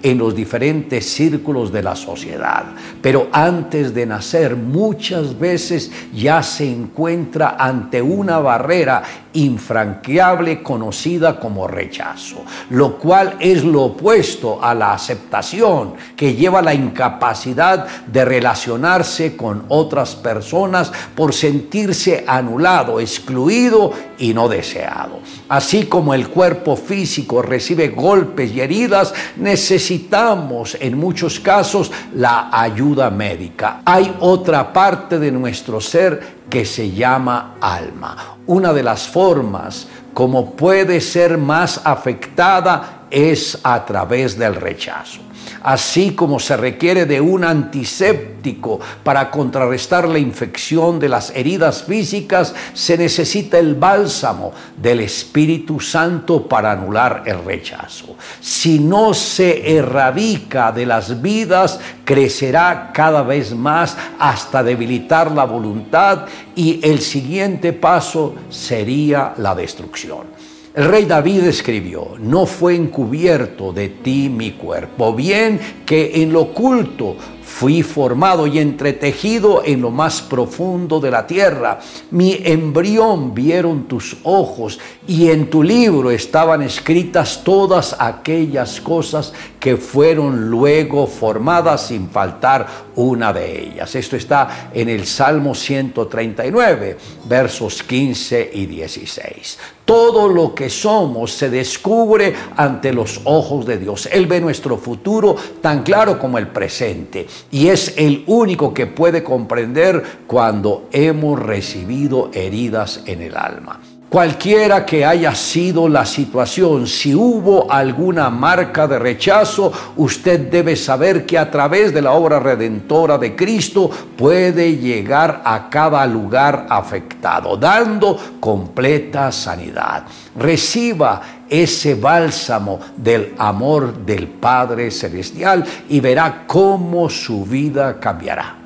en 0.02 0.18
los 0.18 0.36
diferentes 0.36 1.06
círculos 1.06 1.72
de 1.72 1.84
la 1.84 1.96
sociedad. 1.96 2.66
Pero 3.02 3.28
antes 3.32 3.94
de 3.94 4.06
nacer 4.06 4.56
muchas 4.56 5.38
veces 5.38 5.92
ya 6.14 6.42
se 6.42 6.70
encuentra 6.70 7.56
ante 7.60 8.02
una 8.02 8.40
barrera 8.40 9.04
infranqueable 9.34 10.62
conocida 10.62 11.40
como 11.40 11.68
rechazo, 11.68 12.44
lo 12.70 12.98
cual 12.98 13.38
es 13.40 13.64
lo 13.64 13.84
opuesto 13.84 14.64
a 14.64 14.74
la 14.74 14.94
aceptación 14.94 15.94
que 16.16 16.34
lleva 16.34 16.60
a 16.60 16.64
la 16.64 16.74
incapacidad 16.74 17.88
de 18.08 18.26
relacionarse 18.26 19.38
con 19.38 19.66
otras 19.70 20.16
personas 20.16 20.92
por 21.16 21.34
sentirse 21.34 22.26
anulado, 22.28 23.00
excluido 23.00 23.94
y 24.18 24.34
no 24.34 24.50
deseado. 24.50 25.20
Así 25.48 25.86
como 25.86 26.14
el 26.14 26.30
cuerpo 26.30 26.76
físico 26.76 27.42
recibe 27.42 27.90
golpes 27.90 28.52
y 28.54 28.62
heridas, 28.62 29.11
necesitamos 29.38 30.78
en 30.80 30.98
muchos 30.98 31.40
casos 31.40 31.92
la 32.16 32.50
ayuda 32.52 33.10
médica. 33.10 33.82
Hay 33.86 34.16
otra 34.20 34.72
parte 34.72 35.20
de 35.20 35.32
nuestro 35.32 35.80
ser 35.82 36.42
que 36.50 36.66
se 36.66 36.92
llama 36.92 37.56
alma. 37.62 38.38
Una 38.48 38.74
de 38.74 38.84
las 38.84 39.08
formas 39.08 39.88
como 40.14 40.52
puede 40.56 41.00
ser 41.00 41.38
más 41.38 41.82
afectada 41.84 43.08
es 43.10 43.58
a 43.64 43.86
través 43.86 44.38
del 44.38 44.56
rechazo. 44.56 45.22
Así 45.64 46.12
como 46.12 46.40
se 46.40 46.58
requiere 46.58 47.06
de 47.06 47.22
un 47.22 47.44
antiséptico 47.44 48.80
para 49.04 49.30
contrarrestar 49.30 50.08
la 50.08 50.20
infección 50.20 51.00
de 51.00 51.10
las 51.10 51.32
heridas 51.36 51.84
físicas, 51.84 52.54
se 52.74 52.98
necesita 52.98 53.60
el 53.60 53.76
bálsamo 53.76 54.54
del 54.78 55.02
Espíritu 55.02 55.80
Santo 55.80 56.48
para 56.48 56.72
anular 56.72 57.24
el 57.26 57.44
rechazo. 57.44 58.16
Si 58.40 58.80
no 58.80 59.14
se 59.14 59.78
erradica 59.78 60.72
de 60.72 60.86
las 60.86 61.22
vidas, 61.22 61.80
crecerá 62.04 62.92
cada 62.94 63.22
vez 63.22 63.54
más 63.54 63.96
hasta 64.20 64.64
debilitar 64.64 65.32
la 65.32 65.46
voluntad 65.46 66.26
y 66.56 66.80
el 66.84 67.02
siguiente 67.02 67.74
paso 67.74 68.36
sería 68.50 69.34
la 69.38 69.56
destrucción. 69.56 70.51
El 70.74 70.86
rey 70.86 71.04
David 71.04 71.44
escribió, 71.48 72.14
no 72.18 72.46
fue 72.46 72.76
encubierto 72.76 73.74
de 73.74 73.90
ti 73.90 74.30
mi 74.30 74.52
cuerpo, 74.52 75.14
bien 75.14 75.60
que 75.86 76.24
en 76.24 76.32
lo 76.32 76.44
oculto 76.44 77.18
fui 77.44 77.84
formado 77.84 78.48
y 78.48 78.58
entretejido 78.58 79.64
en 79.66 79.82
lo 79.82 79.92
más 79.92 80.22
profundo 80.22 81.02
de 81.02 81.12
la 81.12 81.28
tierra. 81.28 81.80
Mi 82.12 82.40
embrión 82.46 83.34
vieron 83.34 83.84
tus 83.90 84.16
ojos 84.24 84.80
y 85.06 85.30
en 85.30 85.50
tu 85.50 85.62
libro 85.62 86.10
estaban 86.10 86.62
escritas 86.62 87.44
todas 87.44 87.98
aquellas 88.00 88.80
cosas 88.80 89.34
que 89.60 89.76
fueron 89.76 90.50
luego 90.50 91.06
formadas 91.06 91.88
sin 91.88 92.10
faltar 92.10 92.66
una 92.96 93.34
de 93.34 93.62
ellas. 93.62 93.94
Esto 93.94 94.16
está 94.16 94.70
en 94.74 94.88
el 94.88 95.06
Salmo 95.06 95.54
139, 95.54 96.98
versos 97.26 97.84
15 97.84 98.52
y 98.54 98.66
16. 98.66 99.58
Todo 99.86 100.28
lo 100.28 100.56
que 100.56 100.70
somos 100.70 101.32
se 101.32 101.50
descubre 101.50 102.34
ante 102.56 102.94
los 102.94 103.22
ojos 103.26 103.66
de 103.66 103.78
Dios. 103.78 104.08
Él 104.12 104.28
ve 104.28 104.40
nuestro 104.40 104.78
futuro 104.78 105.36
tan 105.62 105.84
claro 105.84 106.20
como 106.20 106.38
el 106.38 106.48
presente 106.48 107.28
y 107.52 107.68
es 107.68 107.96
el 107.98 108.24
único 108.28 108.74
que 108.74 108.88
puede 108.88 109.24
comprender 109.24 110.22
cuando 110.28 110.88
hemos 110.92 111.40
recibido 111.40 112.30
heridas 112.34 113.02
en 113.06 113.22
el 113.22 113.36
alma. 113.36 113.80
Cualquiera 114.12 114.86
que 114.86 115.06
haya 115.06 115.34
sido 115.34 115.88
la 115.88 116.06
situación, 116.06 116.86
si 116.86 117.16
hubo 117.16 117.72
alguna 117.72 118.30
marca 118.30 118.86
de 118.86 119.00
rechazo, 119.00 119.72
usted 119.96 120.52
debe 120.52 120.76
saber 120.76 121.26
que 121.26 121.38
a 121.38 121.50
través 121.50 121.94
de 121.94 122.02
la 122.02 122.12
obra 122.12 122.38
redentora 122.38 123.18
de 123.18 123.38
Cristo 123.38 123.90
puede 124.18 124.76
llegar 124.76 125.42
a 125.46 125.70
cada 125.70 126.06
lugar 126.06 126.68
afectado, 126.70 127.56
dando 127.56 128.20
completa 128.42 129.32
sanidad. 129.32 130.04
Reciba 130.36 131.22
ese 131.48 131.96
bálsamo 131.96 132.82
del 132.98 133.34
amor 133.38 133.96
del 134.06 134.28
Padre 134.28 134.92
Celestial 134.92 135.64
y 135.88 136.02
verá 136.02 136.44
cómo 136.46 137.10
su 137.10 137.46
vida 137.46 137.98
cambiará. 137.98 138.58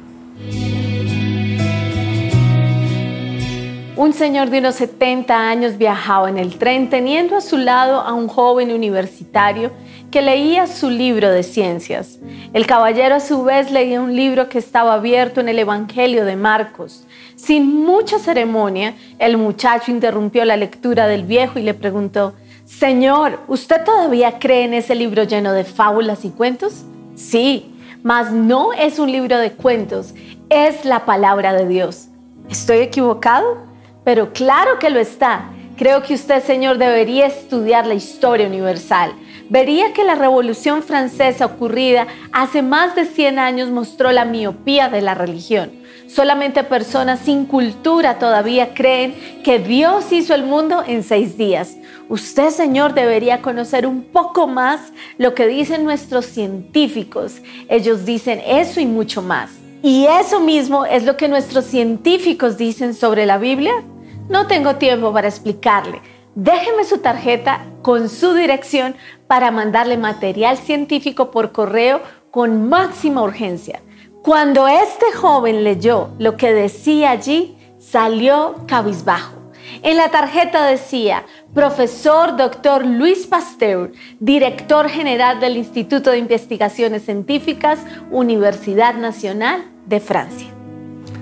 Un 3.98 4.12
señor 4.12 4.50
de 4.50 4.60
unos 4.60 4.76
70 4.76 5.48
años 5.48 5.78
viajaba 5.78 6.28
en 6.28 6.38
el 6.38 6.58
tren 6.58 6.90
teniendo 6.90 7.38
a 7.38 7.42
su 7.42 7.56
lado 7.56 8.02
a 8.02 8.12
un 8.12 8.28
joven 8.28 8.74
universitario 8.74 9.72
que 10.12 10.22
leía 10.22 10.68
su 10.68 10.90
libro 10.90 11.30
de 11.30 11.44
ciencias. 11.44 12.20
El 12.52 12.68
caballero 12.68 13.16
a 13.16 13.20
su 13.22 13.46
vez 13.46 13.72
leía 13.72 14.02
un 14.02 14.14
libro 14.14 14.50
que 14.50 14.58
estaba 14.58 14.96
abierto 14.96 15.40
en 15.40 15.48
el 15.48 15.60
Evangelio 15.60 16.26
de 16.26 16.36
Marcos. 16.36 17.06
Sin 17.38 17.86
mucha 17.86 18.20
ceremonia, 18.20 18.96
el 19.18 19.38
muchacho 19.38 19.92
interrumpió 19.92 20.44
la 20.44 20.58
lectura 20.58 21.08
del 21.08 21.24
viejo 21.24 21.58
y 21.58 21.64
le 21.64 21.74
preguntó, 21.74 22.34
Señor, 22.66 23.40
¿usted 23.48 23.82
todavía 23.86 24.40
cree 24.40 24.66
en 24.66 24.74
ese 24.74 24.96
libro 24.96 25.24
lleno 25.24 25.54
de 25.54 25.64
fábulas 25.64 26.26
y 26.26 26.32
cuentos? 26.32 26.84
Sí, 27.16 27.74
mas 28.04 28.34
no 28.34 28.74
es 28.74 29.00
un 29.00 29.10
libro 29.10 29.38
de 29.38 29.54
cuentos, 29.54 30.14
es 30.50 30.84
la 30.84 31.06
palabra 31.06 31.54
de 31.54 31.66
Dios. 31.66 32.10
¿Estoy 32.50 32.80
equivocado? 32.80 33.75
Pero 34.06 34.32
claro 34.32 34.80
que 34.80 34.90
lo 34.90 35.00
está. 35.00 35.50
Creo 35.76 36.04
que 36.04 36.14
usted, 36.14 36.42
señor, 36.42 36.78
debería 36.78 37.26
estudiar 37.26 37.86
la 37.86 37.96
historia 37.96 38.48
universal. 38.48 39.12
Vería 39.50 39.92
que 39.92 40.06
la 40.06 40.16
Revolución 40.16 40.84
Francesa 40.84 41.46
ocurrida 41.46 42.08
hace 42.32 42.62
más 42.62 42.96
de 42.96 43.06
100 43.06 43.40
años 43.40 43.70
mostró 43.70 44.12
la 44.14 44.24
miopía 44.24 44.88
de 44.88 45.02
la 45.02 45.16
religión. 45.16 45.72
Solamente 46.08 46.64
personas 46.64 47.20
sin 47.20 47.46
cultura 47.46 48.20
todavía 48.20 48.74
creen 48.74 49.16
que 49.44 49.60
Dios 49.60 50.12
hizo 50.12 50.34
el 50.34 50.44
mundo 50.44 50.84
en 50.88 51.04
seis 51.04 51.38
días. 51.38 51.76
Usted, 52.08 52.52
Señor, 52.52 52.94
debería 52.94 53.42
conocer 53.42 53.86
un 53.86 54.04
poco 54.04 54.48
más 54.48 54.94
lo 55.18 55.34
que 55.34 55.48
dicen 55.48 55.84
nuestros 55.84 56.26
científicos. 56.28 57.42
Ellos 57.68 58.06
dicen 58.06 58.42
eso 58.46 58.80
y 58.80 58.86
mucho 58.86 59.22
más. 59.22 59.50
¿Y 59.82 60.06
eso 60.06 60.40
mismo 60.40 60.86
es 60.86 61.04
lo 61.04 61.18
que 61.18 61.28
nuestros 61.28 61.66
científicos 61.66 62.58
dicen 62.58 62.94
sobre 62.94 63.26
la 63.26 63.38
Biblia? 63.38 63.74
No 64.28 64.48
tengo 64.48 64.76
tiempo 64.78 65.14
para 65.14 65.28
explicarle. 65.28 66.02
Déjeme 66.34 66.84
su 66.84 66.98
tarjeta 66.98 67.64
con 67.82 68.10
su 68.10 68.34
dirección 68.34 68.96
para 69.28 69.52
mandarle 69.52 69.98
material 69.98 70.58
científico 70.58 71.32
por 71.32 71.52
correo 71.52 72.02
con 72.32 72.68
máxima 72.68 73.22
urgencia. 73.22 73.82
Cuando 74.24 74.68
este 74.68 75.12
joven 75.14 75.64
leyó 75.64 76.10
lo 76.18 76.36
que 76.36 76.52
decía 76.52 77.12
allí, 77.12 77.56
salió 77.78 78.56
cabizbajo. 78.68 79.36
En 79.84 79.98
la 79.98 80.10
tarjeta 80.10 80.66
decía, 80.66 81.26
profesor 81.54 82.36
doctor 82.36 82.86
Luis 82.86 83.28
Pasteur, 83.28 83.92
director 84.20 84.90
general 84.90 85.40
del 85.40 85.58
Instituto 85.58 86.10
de 86.10 86.18
Investigaciones 86.18 87.06
Científicas, 87.06 87.80
Universidad 88.10 88.96
Nacional 88.96 89.64
de 89.86 90.00
Francia. 90.00 90.55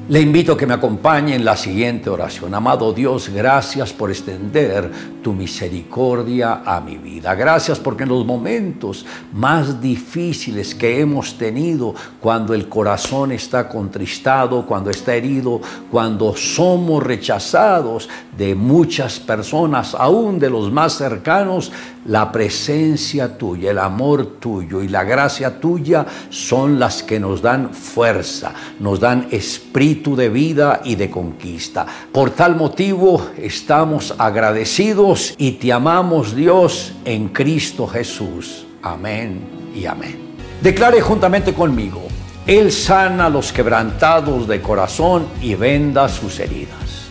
Le 0.09 0.19
invito 0.19 0.53
a 0.53 0.57
que 0.57 0.67
me 0.67 0.73
acompañe 0.73 1.33
en 1.33 1.45
la 1.45 1.55
siguiente 1.55 2.09
oración. 2.09 2.53
Amado 2.53 2.91
Dios, 2.91 3.29
gracias 3.29 3.93
por 3.93 4.09
extender 4.09 4.91
tu 5.23 5.33
misericordia 5.33 6.61
a 6.65 6.79
mi 6.81 6.97
vida. 6.97 7.33
Gracias 7.33 7.79
porque 7.79 8.03
en 8.03 8.09
los 8.09 8.25
momentos 8.25 9.05
más 9.33 9.81
difíciles 9.81 10.75
que 10.75 10.99
hemos 10.99 11.37
tenido, 11.37 11.95
cuando 12.19 12.53
el 12.53 12.69
corazón 12.69 13.31
está 13.31 13.67
contristado, 13.67 14.65
cuando 14.65 14.89
está 14.89 15.15
herido, 15.15 15.61
cuando 15.89 16.35
somos 16.35 17.01
rechazados 17.01 18.09
de 18.37 18.53
muchas 18.53 19.19
personas, 19.19 19.95
aún 19.95 20.37
de 20.37 20.49
los 20.49 20.71
más 20.71 20.93
cercanos, 20.93 21.71
la 22.05 22.31
presencia 22.31 23.37
tuya, 23.37 23.71
el 23.71 23.79
amor 23.79 24.37
tuyo 24.39 24.81
y 24.81 24.89
la 24.89 25.05
gracia 25.05 25.59
tuya 25.59 26.05
son 26.29 26.77
las 26.77 27.01
que 27.01 27.19
nos 27.19 27.41
dan 27.41 27.73
fuerza, 27.73 28.53
nos 28.79 28.99
dan 28.99 29.27
espíritu 29.31 30.15
de 30.15 30.27
vida 30.27 30.81
y 30.83 30.95
de 30.95 31.09
conquista. 31.09 31.85
Por 32.11 32.31
tal 32.31 32.57
motivo 32.57 33.29
estamos 33.37 34.13
agradecidos 34.17 35.12
y 35.37 35.51
te 35.53 35.71
amamos 35.71 36.35
Dios 36.35 36.91
en 37.05 37.29
Cristo 37.29 37.85
Jesús. 37.85 38.65
Amén 38.81 39.41
y 39.75 39.85
amén. 39.85 40.17
Declare 40.61 41.01
juntamente 41.01 41.53
conmigo, 41.53 42.01
Él 42.47 42.71
sana 42.71 43.29
los 43.29 43.53
quebrantados 43.53 44.47
de 44.47 44.59
corazón 44.61 45.27
y 45.39 45.53
venda 45.53 46.09
sus 46.09 46.39
heridas. 46.39 47.09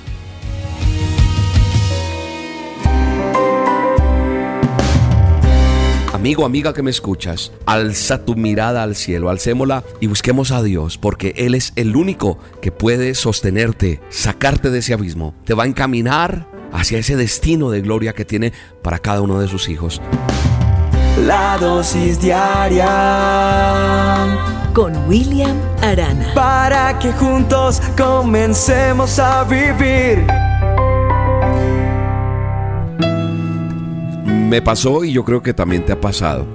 Amigo, 6.13 6.45
amiga 6.45 6.73
que 6.73 6.83
me 6.83 6.91
escuchas, 6.91 7.53
alza 7.67 8.25
tu 8.25 8.35
mirada 8.37 8.83
al 8.83 8.97
cielo, 8.97 9.29
alcémosla 9.29 9.85
y 10.01 10.07
busquemos 10.07 10.51
a 10.51 10.63
Dios, 10.63 10.99
porque 10.99 11.35
Él 11.37 11.55
es 11.55 11.73
el 11.77 11.97
único 11.97 12.39
que 12.61 12.73
puede 12.73 13.15
sostenerte, 13.15 14.01
sacarte 14.09 14.71
de 14.71 14.81
ese 14.81 14.95
abismo, 14.95 15.35
te 15.45 15.55
va 15.55 15.65
a 15.65 15.67
encaminar 15.67 16.52
hacia 16.73 16.99
ese 16.99 17.17
destino 17.17 17.71
de 17.71 17.81
gloria 17.81 18.13
que 18.13 18.25
tiene 18.25 18.53
para 18.83 18.99
cada 18.99 19.21
uno 19.21 19.39
de 19.39 19.49
sus 19.49 19.69
hijos. 19.69 20.01
La 21.27 21.59
dosis 21.59 22.21
diaria 22.21 22.89
con 24.73 24.97
William 25.09 25.57
Arana. 25.83 26.33
para 26.35 26.99
que 26.99 27.13
juntos 27.13 27.83
comencemos 27.97 29.19
a 29.19 29.45
vivir. 29.45 30.27
Me 34.27 34.63
pasó 34.63 35.05
y 35.05 35.13
yo 35.13 35.25
creo 35.25 35.43
que 35.43 35.53
también 35.55 35.85
te 35.85 35.93
ha 35.93 36.01
pasado. 36.01 36.47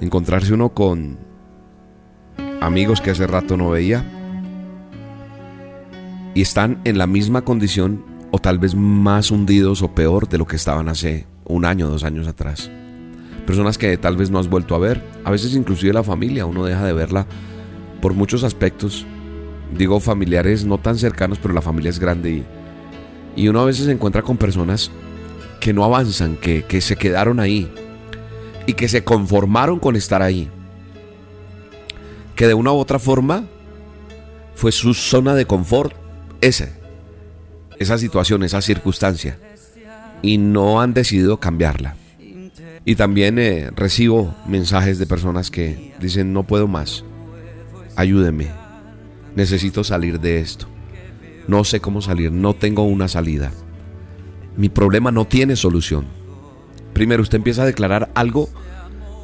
Encontrarse 0.00 0.54
uno 0.54 0.70
con 0.70 1.18
amigos 2.60 3.00
que 3.00 3.10
hace 3.10 3.26
rato 3.26 3.56
no 3.56 3.70
veía 3.70 4.04
y 6.34 6.42
están 6.42 6.80
en 6.84 6.98
la 6.98 7.06
misma 7.06 7.42
condición 7.42 8.11
o 8.32 8.38
tal 8.38 8.58
vez 8.58 8.74
más 8.74 9.30
hundidos 9.30 9.82
o 9.82 9.94
peor 9.94 10.28
de 10.28 10.38
lo 10.38 10.46
que 10.46 10.56
estaban 10.56 10.88
hace 10.88 11.26
un 11.44 11.64
año, 11.64 11.88
dos 11.88 12.02
años 12.02 12.26
atrás. 12.26 12.70
Personas 13.46 13.76
que 13.76 13.96
tal 13.98 14.16
vez 14.16 14.30
no 14.30 14.38
has 14.38 14.48
vuelto 14.48 14.74
a 14.74 14.78
ver, 14.78 15.04
a 15.22 15.30
veces 15.30 15.54
inclusive 15.54 15.92
la 15.92 16.02
familia, 16.02 16.46
uno 16.46 16.64
deja 16.64 16.84
de 16.84 16.94
verla 16.94 17.26
por 18.00 18.14
muchos 18.14 18.42
aspectos. 18.42 19.06
Digo 19.76 20.00
familiares 20.00 20.64
no 20.64 20.78
tan 20.78 20.96
cercanos, 20.96 21.38
pero 21.40 21.52
la 21.52 21.62
familia 21.62 21.90
es 21.90 21.98
grande 21.98 22.30
y, 22.30 22.44
y 23.36 23.48
uno 23.48 23.60
a 23.60 23.66
veces 23.66 23.84
se 23.84 23.92
encuentra 23.92 24.22
con 24.22 24.38
personas 24.38 24.90
que 25.60 25.74
no 25.74 25.84
avanzan, 25.84 26.36
que, 26.36 26.64
que 26.64 26.80
se 26.80 26.96
quedaron 26.96 27.38
ahí 27.38 27.70
y 28.66 28.72
que 28.72 28.88
se 28.88 29.04
conformaron 29.04 29.78
con 29.78 29.94
estar 29.94 30.22
ahí. 30.22 30.48
Que 32.34 32.46
de 32.46 32.54
una 32.54 32.72
u 32.72 32.76
otra 32.76 32.98
forma 32.98 33.44
fue 34.54 34.72
su 34.72 34.94
zona 34.94 35.34
de 35.34 35.44
confort, 35.44 35.94
ese, 36.40 36.81
esa 37.78 37.98
situación, 37.98 38.42
esa 38.42 38.62
circunstancia. 38.62 39.38
Y 40.22 40.38
no 40.38 40.80
han 40.80 40.94
decidido 40.94 41.38
cambiarla. 41.38 41.96
Y 42.84 42.96
también 42.96 43.38
eh, 43.38 43.70
recibo 43.74 44.34
mensajes 44.46 44.98
de 44.98 45.06
personas 45.06 45.50
que 45.50 45.94
dicen, 46.00 46.32
no 46.32 46.44
puedo 46.44 46.66
más, 46.66 47.04
ayúdeme, 47.96 48.48
necesito 49.36 49.84
salir 49.84 50.20
de 50.20 50.40
esto. 50.40 50.66
No 51.46 51.64
sé 51.64 51.80
cómo 51.80 52.02
salir, 52.02 52.32
no 52.32 52.54
tengo 52.54 52.84
una 52.84 53.08
salida 53.08 53.52
mi 54.56 54.68
problema 54.68 55.10
no 55.10 55.26
tiene 55.26 55.56
solución. 55.56 56.06
Primero 56.92 57.22
usted 57.22 57.36
empieza 57.36 57.62
a 57.62 57.66
declarar 57.66 58.10
algo 58.14 58.48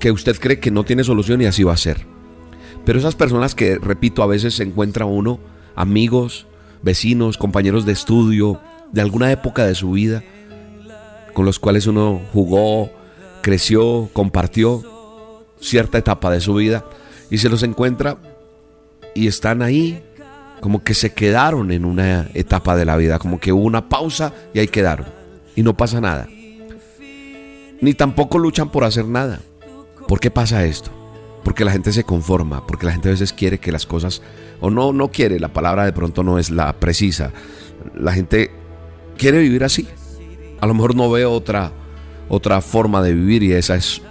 que 0.00 0.11
usted 0.11 0.38
cree 0.38 0.61
que 0.61 0.70
no 0.70 0.84
tiene 0.84 1.04
solución 1.04 1.40
y 1.42 1.46
así 1.46 1.62
va 1.62 1.74
a 1.74 1.78
ser. 1.78 2.06
Pero 2.84 2.98
esas 2.98 3.14
personas 3.14 3.54
que, 3.54 3.76
repito, 3.76 4.22
a 4.22 4.26
veces 4.26 4.54
se 4.54 4.62
encuentra 4.62 5.04
uno, 5.04 5.38
amigos, 5.74 6.46
vecinos, 6.82 7.36
compañeros 7.36 7.84
de 7.86 7.92
estudio, 7.92 8.60
de 8.92 9.00
alguna 9.00 9.30
época 9.32 9.66
de 9.66 9.74
su 9.74 9.92
vida, 9.92 10.22
con 11.34 11.44
los 11.44 11.58
cuales 11.58 11.86
uno 11.86 12.20
jugó, 12.32 12.90
creció, 13.42 14.08
compartió 14.12 14.82
cierta 15.60 15.98
etapa 15.98 16.30
de 16.30 16.40
su 16.40 16.54
vida, 16.54 16.84
y 17.30 17.38
se 17.38 17.48
los 17.48 17.62
encuentra 17.62 18.18
y 19.14 19.26
están 19.26 19.62
ahí 19.62 20.02
como 20.60 20.82
que 20.82 20.94
se 20.94 21.12
quedaron 21.12 21.70
en 21.70 21.84
una 21.84 22.28
etapa 22.34 22.76
de 22.76 22.84
la 22.84 22.96
vida, 22.96 23.18
como 23.18 23.38
que 23.38 23.52
hubo 23.52 23.64
una 23.64 23.88
pausa 23.88 24.32
y 24.54 24.58
ahí 24.58 24.68
quedaron 24.68 25.06
y 25.54 25.62
no 25.62 25.76
pasa 25.76 26.00
nada. 26.00 26.28
Ni 27.80 27.94
tampoco 27.94 28.38
luchan 28.38 28.70
por 28.70 28.84
hacer 28.84 29.04
nada. 29.04 29.40
¿Por 30.06 30.20
qué 30.20 30.30
pasa 30.30 30.64
esto? 30.64 30.90
Porque 31.48 31.64
la 31.64 31.72
gente 31.72 31.94
se 31.94 32.04
conforma, 32.04 32.66
porque 32.66 32.84
la 32.84 32.92
gente 32.92 33.08
a 33.08 33.12
veces 33.12 33.32
quiere 33.32 33.56
que 33.56 33.72
las 33.72 33.87
cosas, 33.87 34.20
o 34.61 34.68
no, 34.68 34.92
no 34.92 35.08
quiere, 35.08 35.40
la 35.40 35.50
palabra 35.50 35.87
de 35.87 35.94
pronto 35.94 36.22
no 36.22 36.38
es 36.38 36.50
la 36.50 36.74
precisa. 36.74 37.32
La 37.94 38.12
gente 38.12 38.50
quiere 39.16 39.38
vivir 39.38 39.64
así. 39.64 39.88
A 40.61 40.66
lo 40.66 40.74
mejor 40.74 40.94
no 40.94 41.11
ve 41.11 41.24
otra, 41.24 41.72
otra 42.28 42.61
forma 42.61 43.00
de 43.00 43.14
vivir 43.14 43.42
y 43.42 43.54
esa 43.54 43.76
es 43.76 44.02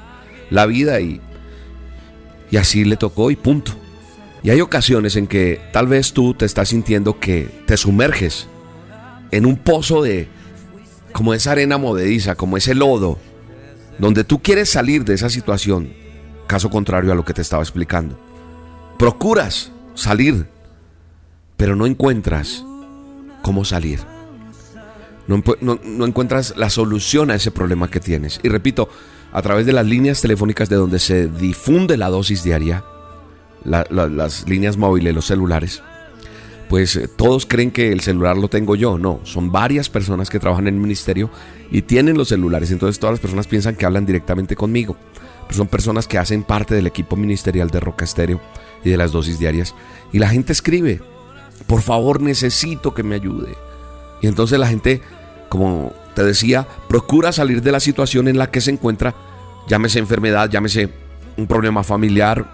la 0.50 0.66
vida 0.66 1.00
y, 1.00 1.22
y 2.50 2.58
así 2.58 2.86
le 2.86 2.98
tocó 2.98 3.30
y 3.30 3.36
punto. 3.36 3.72
Y 4.42 4.50
hay 4.50 4.60
ocasiones 4.60 5.16
en 5.16 5.28
que 5.28 5.62
tal 5.72 5.86
vez 5.86 6.14
tú 6.14 6.34
te 6.34 6.46
estás 6.46 6.70
sintiendo 6.70 7.20
que 7.20 7.48
te 7.68 7.78
sumerges 7.78 8.48
en 9.30 9.46
un 9.46 9.58
pozo 9.58 10.02
de, 10.02 10.28
como 11.12 11.36
esa 11.36 11.52
arena 11.52 11.78
movediza, 11.78 12.34
como 12.34 12.58
ese 12.58 12.74
lodo, 12.74 13.20
donde 14.00 14.24
tú 14.24 14.42
quieres 14.42 14.70
salir 14.70 15.06
de 15.06 15.14
esa 15.14 15.30
situación, 15.30 16.07
caso 16.48 16.70
contrario 16.70 17.12
a 17.12 17.16
lo 17.16 17.26
que 17.26 17.34
te 17.34 17.42
estaba 17.42 17.62
explicando. 17.62 18.18
Procuras 18.98 19.72
salir, 19.94 20.48
pero 21.56 21.76
no 21.76 21.86
encuentras 21.86 22.64
cómo 23.42 23.66
salir. 23.66 24.00
No, 25.28 26.06
encuentras 26.06 26.56
la 26.56 26.70
solución 26.70 27.32
a 27.32 27.36
ese 27.36 27.52
problema 27.52 27.90
que 27.90 28.00
tienes. 28.00 28.40
Y 28.44 28.50
repito, 28.50 28.90
a 29.34 29.42
través 29.42 29.66
de 29.66 29.74
las 29.74 29.86
líneas 29.86 30.22
telefónicas 30.22 30.70
de 30.70 30.78
donde 30.78 31.00
se 31.00 31.28
difunde 31.28 31.98
la 31.98 32.10
dosis 32.10 32.44
diaria, 32.44 32.84
las 33.66 34.48
líneas 34.48 34.78
móviles, 34.78 35.14
los 35.14 35.26
celulares, 35.26 35.84
pues 36.70 36.96
eh, 36.96 37.08
todos 37.08 37.46
creen 37.46 37.72
que 37.72 37.92
el 37.92 38.02
celular 38.02 38.38
lo 38.38 38.50
tengo 38.50 38.76
yo. 38.76 38.98
No, 38.98 39.20
son 39.24 39.52
varias 39.52 39.90
personas 39.90 40.30
que 40.30 40.40
trabajan 40.40 40.68
en 40.68 40.76
el 40.76 40.80
ministerio 40.80 41.30
y 41.72 41.82
tienen 41.82 42.18
los 42.18 42.30
celulares. 42.30 42.72
Entonces 42.72 43.00
todas 43.00 43.14
las 43.14 43.20
personas 43.20 43.48
piensan 43.48 43.76
que 43.76 43.86
hablan 43.86 44.06
directamente 44.06 44.56
conmigo. 44.56 44.98
Son 45.50 45.68
personas 45.68 46.08
que 46.08 46.18
hacen 46.18 46.44
parte 46.44 46.76
del 46.76 46.88
equipo 46.88 47.16
ministerial 47.16 47.70
de 47.70 47.80
Roca 47.80 48.06
Estéreo 48.06 48.42
y 48.84 48.90
de 48.90 48.98
las 48.98 49.12
dosis 49.12 49.40
diarias. 49.40 49.74
Y 50.12 50.20
la 50.20 50.30
gente 50.30 50.52
escribe, 50.52 51.02
por 51.66 51.82
favor 51.82 52.22
necesito 52.22 52.94
que 52.94 53.04
me 53.04 53.16
ayude. 53.16 53.56
Y 54.22 54.28
entonces 54.28 54.60
la 54.60 54.68
gente, 54.68 55.02
como 55.50 55.94
te 56.16 56.24
decía, 56.24 56.68
procura 56.90 57.32
salir 57.32 57.62
de 57.62 57.72
la 57.72 57.80
situación 57.80 58.28
en 58.28 58.38
la 58.38 58.52
que 58.52 58.62
se 58.62 58.72
encuentra, 58.72 59.16
llámese 59.68 60.00
enfermedad, 60.00 60.50
llámese 60.50 60.90
un 61.38 61.48
problema 61.48 61.84
familiar, 61.84 62.50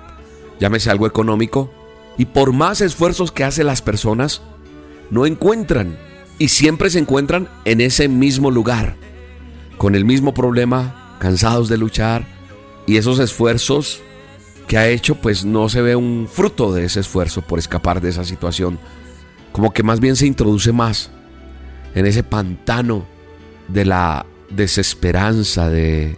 llámese 0.59 0.91
algo 0.91 1.07
económico, 1.07 1.71
y 2.17 2.25
por 2.25 2.53
más 2.53 2.81
esfuerzos 2.81 3.31
que 3.31 3.43
hacen 3.43 3.67
las 3.67 3.81
personas, 3.81 4.41
no 5.09 5.25
encuentran. 5.25 5.97
Y 6.39 6.49
siempre 6.49 6.89
se 6.89 6.99
encuentran 6.99 7.47
en 7.65 7.81
ese 7.81 8.07
mismo 8.07 8.51
lugar, 8.51 8.95
con 9.77 9.95
el 9.95 10.03
mismo 10.03 10.33
problema, 10.33 11.17
cansados 11.19 11.69
de 11.69 11.77
luchar. 11.77 12.25
Y 12.85 12.97
esos 12.97 13.19
esfuerzos 13.19 14.01
que 14.67 14.77
ha 14.77 14.87
hecho, 14.87 15.15
pues 15.15 15.45
no 15.45 15.69
se 15.69 15.81
ve 15.81 15.95
un 15.95 16.27
fruto 16.31 16.73
de 16.73 16.85
ese 16.85 16.99
esfuerzo 16.99 17.41
por 17.41 17.59
escapar 17.59 18.01
de 18.01 18.09
esa 18.09 18.25
situación. 18.25 18.79
Como 19.51 19.73
que 19.73 19.83
más 19.83 19.99
bien 19.99 20.15
se 20.15 20.25
introduce 20.25 20.71
más 20.71 21.11
en 21.95 22.05
ese 22.05 22.23
pantano 22.23 23.05
de 23.67 23.85
la 23.85 24.25
desesperanza, 24.49 25.69
de, 25.69 26.17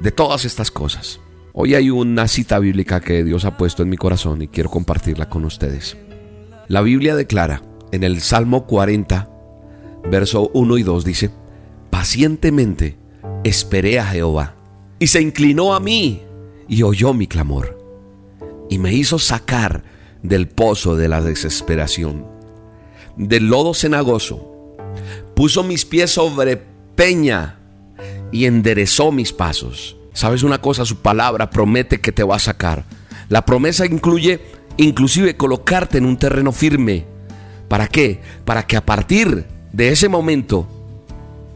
de 0.00 0.10
todas 0.10 0.44
estas 0.44 0.70
cosas. 0.70 1.20
Hoy 1.52 1.74
hay 1.74 1.90
una 1.90 2.26
cita 2.28 2.58
bíblica 2.58 3.00
que 3.00 3.22
Dios 3.22 3.44
ha 3.44 3.56
puesto 3.56 3.82
en 3.82 3.88
mi 3.88 3.96
corazón 3.96 4.42
y 4.42 4.48
quiero 4.48 4.70
compartirla 4.70 5.28
con 5.28 5.44
ustedes. 5.44 5.96
La 6.68 6.80
Biblia 6.80 7.14
declara 7.14 7.62
en 7.92 8.02
el 8.02 8.20
Salmo 8.20 8.66
40, 8.66 9.30
verso 10.10 10.50
1 10.52 10.78
y 10.78 10.82
2 10.82 11.04
dice, 11.04 11.30
pacientemente 11.90 12.98
esperé 13.44 14.00
a 14.00 14.06
Jehová, 14.06 14.56
y 15.04 15.06
se 15.06 15.20
inclinó 15.20 15.74
a 15.74 15.80
mí 15.80 16.22
y 16.66 16.82
oyó 16.82 17.12
mi 17.12 17.26
clamor, 17.26 17.78
y 18.70 18.78
me 18.78 18.94
hizo 18.94 19.18
sacar 19.18 19.84
del 20.22 20.48
pozo 20.48 20.96
de 20.96 21.08
la 21.08 21.20
desesperación, 21.20 22.26
del 23.14 23.48
lodo 23.48 23.74
cenagoso, 23.74 24.78
puso 25.36 25.62
mis 25.62 25.84
pies 25.84 26.10
sobre 26.10 26.62
peña 26.96 27.58
y 28.32 28.46
enderezó 28.46 29.12
mis 29.12 29.34
pasos. 29.34 29.98
¿Sabes 30.14 30.42
una 30.42 30.62
cosa? 30.62 30.86
Su 30.86 30.96
palabra 30.96 31.50
promete 31.50 32.00
que 32.00 32.10
te 32.10 32.24
va 32.24 32.36
a 32.36 32.38
sacar. 32.38 32.86
La 33.28 33.44
promesa 33.44 33.84
incluye 33.84 34.40
inclusive 34.78 35.36
colocarte 35.36 35.98
en 35.98 36.06
un 36.06 36.16
terreno 36.16 36.50
firme. 36.50 37.04
¿Para 37.68 37.88
qué? 37.88 38.22
Para 38.46 38.66
que 38.66 38.78
a 38.78 38.86
partir 38.86 39.44
de 39.70 39.90
ese 39.90 40.08
momento 40.08 40.66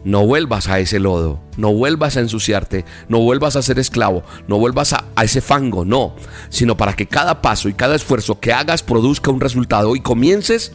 no 0.04 0.26
vuelvas 0.26 0.68
a 0.68 0.78
ese 0.78 0.98
lodo, 0.98 1.40
no 1.56 1.72
vuelvas 1.72 2.16
a 2.16 2.20
ensuciarte, 2.20 2.84
no 3.08 3.18
vuelvas 3.20 3.56
a 3.56 3.62
ser 3.62 3.78
esclavo, 3.78 4.22
no 4.46 4.58
vuelvas 4.58 4.92
a, 4.92 5.04
ese 5.22 5.40
fango, 5.40 5.84
no, 5.84 6.14
sino 6.48 6.76
para 6.76 6.94
que 6.94 7.06
cada 7.06 7.42
paso 7.42 7.68
y 7.68 7.74
cada 7.74 7.96
esfuerzo 7.96 8.38
que 8.40 8.52
hagas 8.52 8.82
produzca 8.82 9.30
un 9.30 9.40
resultado 9.40 9.96
y 9.96 10.00
comiences 10.00 10.72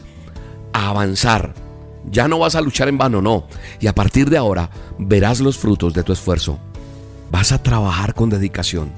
a 0.72 0.90
avanzar. 0.90 1.54
Ya 2.10 2.28
no 2.28 2.38
vas 2.38 2.54
a 2.54 2.60
luchar 2.60 2.88
en 2.88 2.98
vano, 2.98 3.22
no. 3.22 3.48
Y 3.80 3.86
a 3.86 3.94
partir 3.94 4.28
de 4.28 4.36
ahora 4.36 4.70
verás 4.98 5.40
los 5.40 5.56
frutos 5.56 5.94
de 5.94 6.02
tu 6.02 6.12
esfuerzo. 6.12 6.58
Vas 7.30 7.50
a 7.50 7.62
trabajar 7.62 8.14
con 8.14 8.28
dedicación. 8.28 8.92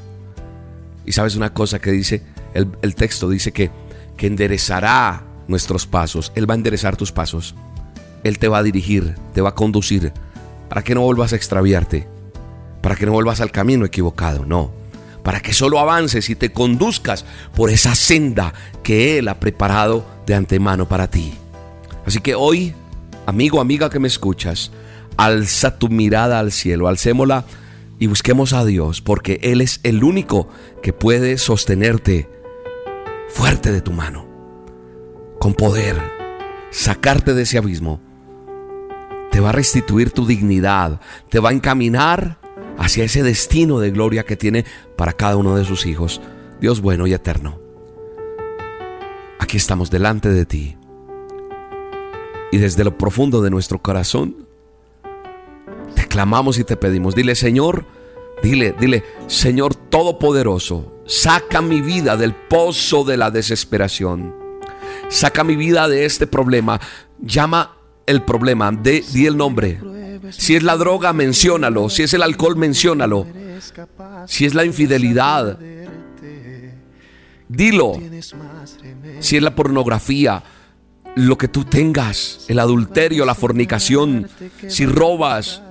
Y 1.04 1.12
sabes 1.12 1.36
una 1.36 1.54
cosa 1.54 1.78
que 1.78 1.92
dice, 1.92 2.24
el, 2.52 2.68
el 2.82 2.96
texto 2.96 3.28
dice 3.28 3.52
que, 3.52 3.70
que 4.16 4.26
enderezará 4.26 5.24
nuestros 5.46 5.86
pasos. 5.86 6.32
Él 6.34 6.50
va 6.50 6.54
a 6.54 6.56
enderezar 6.56 6.96
tus 6.96 7.12
pasos. 7.12 7.54
Él 8.28 8.38
te 8.38 8.48
va 8.48 8.58
a 8.58 8.62
dirigir, 8.62 9.14
te 9.34 9.40
va 9.40 9.50
a 9.50 9.54
conducir, 9.54 10.12
para 10.68 10.82
que 10.82 10.94
no 10.94 11.02
vuelvas 11.02 11.32
a 11.32 11.36
extraviarte, 11.36 12.06
para 12.82 12.96
que 12.96 13.06
no 13.06 13.12
vuelvas 13.12 13.40
al 13.40 13.50
camino 13.50 13.84
equivocado, 13.84 14.44
no, 14.44 14.72
para 15.22 15.40
que 15.40 15.52
solo 15.52 15.78
avances 15.78 16.30
y 16.30 16.36
te 16.36 16.52
conduzcas 16.52 17.24
por 17.54 17.70
esa 17.70 17.94
senda 17.94 18.54
que 18.82 19.18
Él 19.18 19.28
ha 19.28 19.40
preparado 19.40 20.06
de 20.26 20.34
antemano 20.34 20.88
para 20.88 21.10
ti. 21.10 21.34
Así 22.06 22.20
que 22.20 22.34
hoy, 22.34 22.74
amigo, 23.26 23.60
amiga 23.60 23.90
que 23.90 23.98
me 23.98 24.08
escuchas, 24.08 24.70
alza 25.16 25.78
tu 25.78 25.88
mirada 25.88 26.38
al 26.38 26.52
cielo, 26.52 26.88
alcémosla 26.88 27.44
y 27.98 28.06
busquemos 28.06 28.52
a 28.52 28.64
Dios, 28.64 29.00
porque 29.00 29.40
Él 29.42 29.60
es 29.60 29.80
el 29.82 30.04
único 30.04 30.48
que 30.82 30.92
puede 30.92 31.38
sostenerte 31.38 32.28
fuerte 33.28 33.72
de 33.72 33.80
tu 33.80 33.92
mano, 33.92 34.26
con 35.40 35.54
poder, 35.54 35.96
sacarte 36.70 37.34
de 37.34 37.42
ese 37.42 37.58
abismo 37.58 38.05
te 39.36 39.40
va 39.40 39.50
a 39.50 39.52
restituir 39.52 40.12
tu 40.12 40.24
dignidad, 40.24 40.98
te 41.28 41.40
va 41.40 41.50
a 41.50 41.52
encaminar 41.52 42.38
hacia 42.78 43.04
ese 43.04 43.22
destino 43.22 43.78
de 43.80 43.90
gloria 43.90 44.24
que 44.24 44.34
tiene 44.34 44.64
para 44.96 45.12
cada 45.12 45.36
uno 45.36 45.54
de 45.56 45.66
sus 45.66 45.84
hijos. 45.84 46.22
Dios 46.58 46.80
bueno 46.80 47.06
y 47.06 47.12
eterno. 47.12 47.60
Aquí 49.38 49.58
estamos 49.58 49.90
delante 49.90 50.30
de 50.30 50.46
ti. 50.46 50.78
Y 52.50 52.56
desde 52.56 52.82
lo 52.82 52.96
profundo 52.96 53.42
de 53.42 53.50
nuestro 53.50 53.78
corazón, 53.78 54.48
te 55.94 56.08
clamamos 56.08 56.58
y 56.58 56.64
te 56.64 56.78
pedimos, 56.78 57.14
dile 57.14 57.34
Señor, 57.34 57.84
dile, 58.42 58.74
dile, 58.80 59.04
Señor 59.26 59.74
Todopoderoso, 59.74 61.02
saca 61.04 61.60
mi 61.60 61.82
vida 61.82 62.16
del 62.16 62.34
pozo 62.34 63.04
de 63.04 63.18
la 63.18 63.30
desesperación. 63.30 64.34
Saca 65.10 65.44
mi 65.44 65.56
vida 65.56 65.88
de 65.88 66.06
este 66.06 66.26
problema. 66.26 66.80
Llama 67.20 67.75
el 68.06 68.22
problema, 68.22 68.70
de, 68.70 69.04
di 69.12 69.26
el 69.26 69.36
nombre. 69.36 69.80
Si 70.30 70.56
es 70.56 70.62
la 70.62 70.76
droga, 70.76 71.12
menciónalo. 71.12 71.88
Si 71.88 72.02
es 72.02 72.14
el 72.14 72.22
alcohol, 72.22 72.56
menciónalo. 72.56 73.26
Si 74.26 74.44
es 74.44 74.54
la 74.54 74.64
infidelidad, 74.64 75.58
dilo. 77.48 78.00
Si 79.20 79.36
es 79.36 79.42
la 79.42 79.54
pornografía, 79.54 80.42
lo 81.16 81.38
que 81.38 81.48
tú 81.48 81.64
tengas, 81.64 82.44
el 82.48 82.58
adulterio, 82.58 83.24
la 83.24 83.34
fornicación, 83.34 84.28
si 84.68 84.86
robas, 84.86 85.62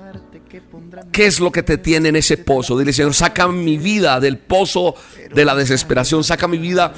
¿qué 1.12 1.28
es 1.28 1.40
lo 1.40 1.52
que 1.52 1.64
te 1.64 1.78
tiene 1.78 2.10
en 2.10 2.16
ese 2.16 2.38
pozo? 2.38 2.78
Dile, 2.78 2.94
Señor, 2.94 3.14
saca 3.14 3.48
mi 3.48 3.78
vida 3.78 4.20
del 4.20 4.38
pozo 4.38 4.96
de 5.34 5.46
la 5.46 5.56
desesperación, 5.56 6.24
saca 6.24 6.48
mi 6.48 6.58
vida 6.58 6.94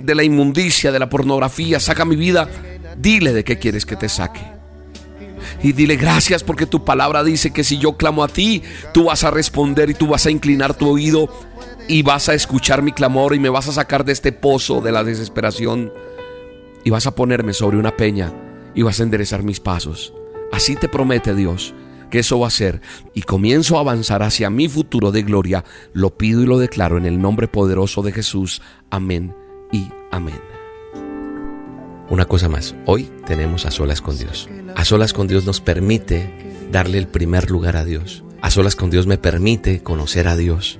de 0.00 0.14
la 0.14 0.24
inmundicia, 0.24 0.90
de 0.90 0.98
la 0.98 1.08
pornografía, 1.08 1.80
saca 1.80 2.04
mi 2.04 2.16
vida. 2.16 2.48
Dile 2.96 3.32
de 3.32 3.44
qué 3.44 3.58
quieres 3.58 3.86
que 3.86 3.94
te 3.94 4.08
saque 4.08 4.57
y 5.62 5.72
dile 5.72 5.96
gracias 5.96 6.44
porque 6.44 6.66
tu 6.66 6.84
palabra 6.84 7.24
dice 7.24 7.52
que 7.52 7.64
si 7.64 7.78
yo 7.78 7.96
clamo 7.96 8.24
a 8.24 8.28
ti, 8.28 8.62
tú 8.92 9.04
vas 9.04 9.24
a 9.24 9.30
responder 9.30 9.90
y 9.90 9.94
tú 9.94 10.08
vas 10.08 10.26
a 10.26 10.30
inclinar 10.30 10.74
tu 10.74 10.88
oído 10.88 11.28
y 11.88 12.02
vas 12.02 12.28
a 12.28 12.34
escuchar 12.34 12.82
mi 12.82 12.92
clamor 12.92 13.34
y 13.34 13.38
me 13.38 13.48
vas 13.48 13.68
a 13.68 13.72
sacar 13.72 14.04
de 14.04 14.12
este 14.12 14.32
pozo 14.32 14.80
de 14.80 14.92
la 14.92 15.04
desesperación 15.04 15.92
y 16.84 16.90
vas 16.90 17.06
a 17.06 17.14
ponerme 17.14 17.52
sobre 17.52 17.78
una 17.78 17.96
peña 17.96 18.32
y 18.74 18.82
vas 18.82 19.00
a 19.00 19.02
enderezar 19.02 19.42
mis 19.42 19.60
pasos. 19.60 20.12
Así 20.52 20.76
te 20.76 20.88
promete 20.88 21.34
Dios 21.34 21.74
que 22.10 22.20
eso 22.20 22.38
va 22.38 22.48
a 22.48 22.50
ser 22.50 22.80
y 23.14 23.22
comienzo 23.22 23.76
a 23.76 23.80
avanzar 23.80 24.22
hacia 24.22 24.50
mi 24.50 24.68
futuro 24.68 25.12
de 25.12 25.22
gloria. 25.22 25.64
Lo 25.92 26.16
pido 26.16 26.42
y 26.42 26.46
lo 26.46 26.58
declaro 26.58 26.98
en 26.98 27.06
el 27.06 27.20
nombre 27.20 27.48
poderoso 27.48 28.02
de 28.02 28.12
Jesús. 28.12 28.62
Amén 28.90 29.34
y 29.72 29.88
amén. 30.10 30.57
Una 32.10 32.24
cosa 32.24 32.48
más, 32.48 32.74
hoy 32.86 33.10
tenemos 33.26 33.66
a 33.66 33.70
solas 33.70 34.00
con 34.00 34.16
Dios. 34.16 34.48
A 34.74 34.86
solas 34.86 35.12
con 35.12 35.28
Dios 35.28 35.44
nos 35.44 35.60
permite 35.60 36.32
darle 36.72 36.96
el 36.96 37.06
primer 37.06 37.50
lugar 37.50 37.76
a 37.76 37.84
Dios. 37.84 38.24
A 38.40 38.50
solas 38.50 38.76
con 38.76 38.88
Dios 38.88 39.06
me 39.06 39.18
permite 39.18 39.82
conocer 39.82 40.26
a 40.26 40.34
Dios. 40.34 40.78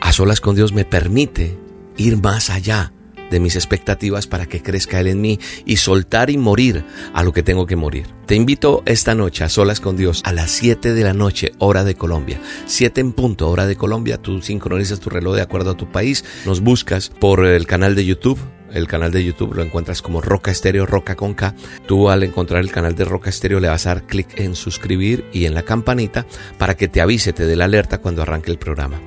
A 0.00 0.12
solas 0.12 0.40
con 0.40 0.56
Dios 0.56 0.72
me 0.72 0.84
permite 0.84 1.56
ir 1.96 2.20
más 2.20 2.50
allá 2.50 2.92
de 3.30 3.38
mis 3.38 3.54
expectativas 3.54 4.26
para 4.26 4.46
que 4.46 4.62
crezca 4.62 4.98
Él 4.98 5.06
en 5.06 5.20
mí 5.20 5.38
y 5.64 5.76
soltar 5.76 6.28
y 6.28 6.38
morir 6.38 6.84
a 7.12 7.22
lo 7.22 7.32
que 7.32 7.44
tengo 7.44 7.66
que 7.66 7.76
morir. 7.76 8.06
Te 8.26 8.34
invito 8.34 8.82
esta 8.84 9.14
noche 9.14 9.44
a 9.44 9.48
solas 9.48 9.78
con 9.78 9.96
Dios 9.96 10.22
a 10.24 10.32
las 10.32 10.50
7 10.50 10.92
de 10.92 11.04
la 11.04 11.14
noche, 11.14 11.52
hora 11.58 11.84
de 11.84 11.94
Colombia. 11.94 12.40
7 12.66 13.00
en 13.00 13.12
punto, 13.12 13.48
hora 13.48 13.66
de 13.66 13.76
Colombia. 13.76 14.18
Tú 14.18 14.42
sincronizas 14.42 14.98
tu 14.98 15.08
reloj 15.08 15.36
de 15.36 15.42
acuerdo 15.42 15.70
a 15.70 15.76
tu 15.76 15.92
país. 15.92 16.24
Nos 16.44 16.60
buscas 16.60 17.10
por 17.10 17.46
el 17.46 17.66
canal 17.66 17.94
de 17.94 18.04
YouTube 18.04 18.40
el 18.74 18.86
canal 18.86 19.12
de 19.12 19.24
YouTube 19.24 19.54
lo 19.54 19.62
encuentras 19.62 20.02
como 20.02 20.20
Roca 20.20 20.50
Estéreo, 20.50 20.84
Roca 20.84 21.14
con 21.14 21.34
K. 21.34 21.54
Tú 21.86 22.10
al 22.10 22.22
encontrar 22.22 22.60
el 22.60 22.70
canal 22.70 22.94
de 22.94 23.04
Roca 23.04 23.30
Estéreo 23.30 23.60
le 23.60 23.68
vas 23.68 23.86
a 23.86 23.94
dar 23.94 24.02
clic 24.02 24.38
en 24.38 24.54
suscribir 24.54 25.24
y 25.32 25.46
en 25.46 25.54
la 25.54 25.62
campanita 25.62 26.26
para 26.58 26.76
que 26.76 26.88
te 26.88 27.00
avise, 27.00 27.32
te 27.32 27.46
dé 27.46 27.56
la 27.56 27.64
alerta 27.64 27.98
cuando 27.98 28.22
arranque 28.22 28.50
el 28.50 28.58
programa. 28.58 29.00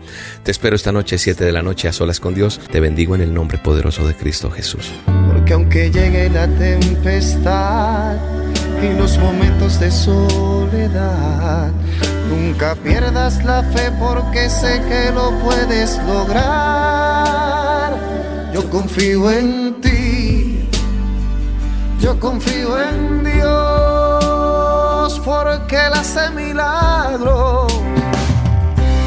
Te 0.43 0.51
espero 0.51 0.75
esta 0.75 0.91
noche, 0.91 1.17
7 1.17 1.43
de 1.43 1.51
la 1.51 1.61
noche, 1.61 1.87
a 1.87 1.93
solas 1.93 2.19
con 2.19 2.33
Dios. 2.33 2.59
Te 2.71 2.79
bendigo 2.79 3.15
en 3.15 3.21
el 3.21 3.33
nombre 3.33 3.57
poderoso 3.57 4.07
de 4.07 4.15
Cristo 4.15 4.49
Jesús. 4.49 4.91
Porque 5.27 5.53
aunque 5.53 5.91
llegue 5.91 6.29
la 6.29 6.47
tempestad 6.47 8.15
y 8.81 8.97
los 8.97 9.17
momentos 9.17 9.79
de 9.79 9.91
soledad, 9.91 11.71
nunca 12.29 12.75
pierdas 12.75 13.43
la 13.43 13.63
fe 13.63 13.91
porque 13.99 14.49
sé 14.49 14.81
que 14.87 15.11
lo 15.11 15.31
puedes 15.39 15.97
lograr. 16.07 18.06
Yo 18.57 18.67
confío 18.71 19.29
en 19.29 19.79
ti, 19.81 20.67
yo 22.01 22.19
confío 22.19 22.81
en 22.81 23.23
Dios 23.23 25.21
porque 25.23 25.75
Él 25.75 25.93
hace 25.93 26.31
milagros. 26.31 27.71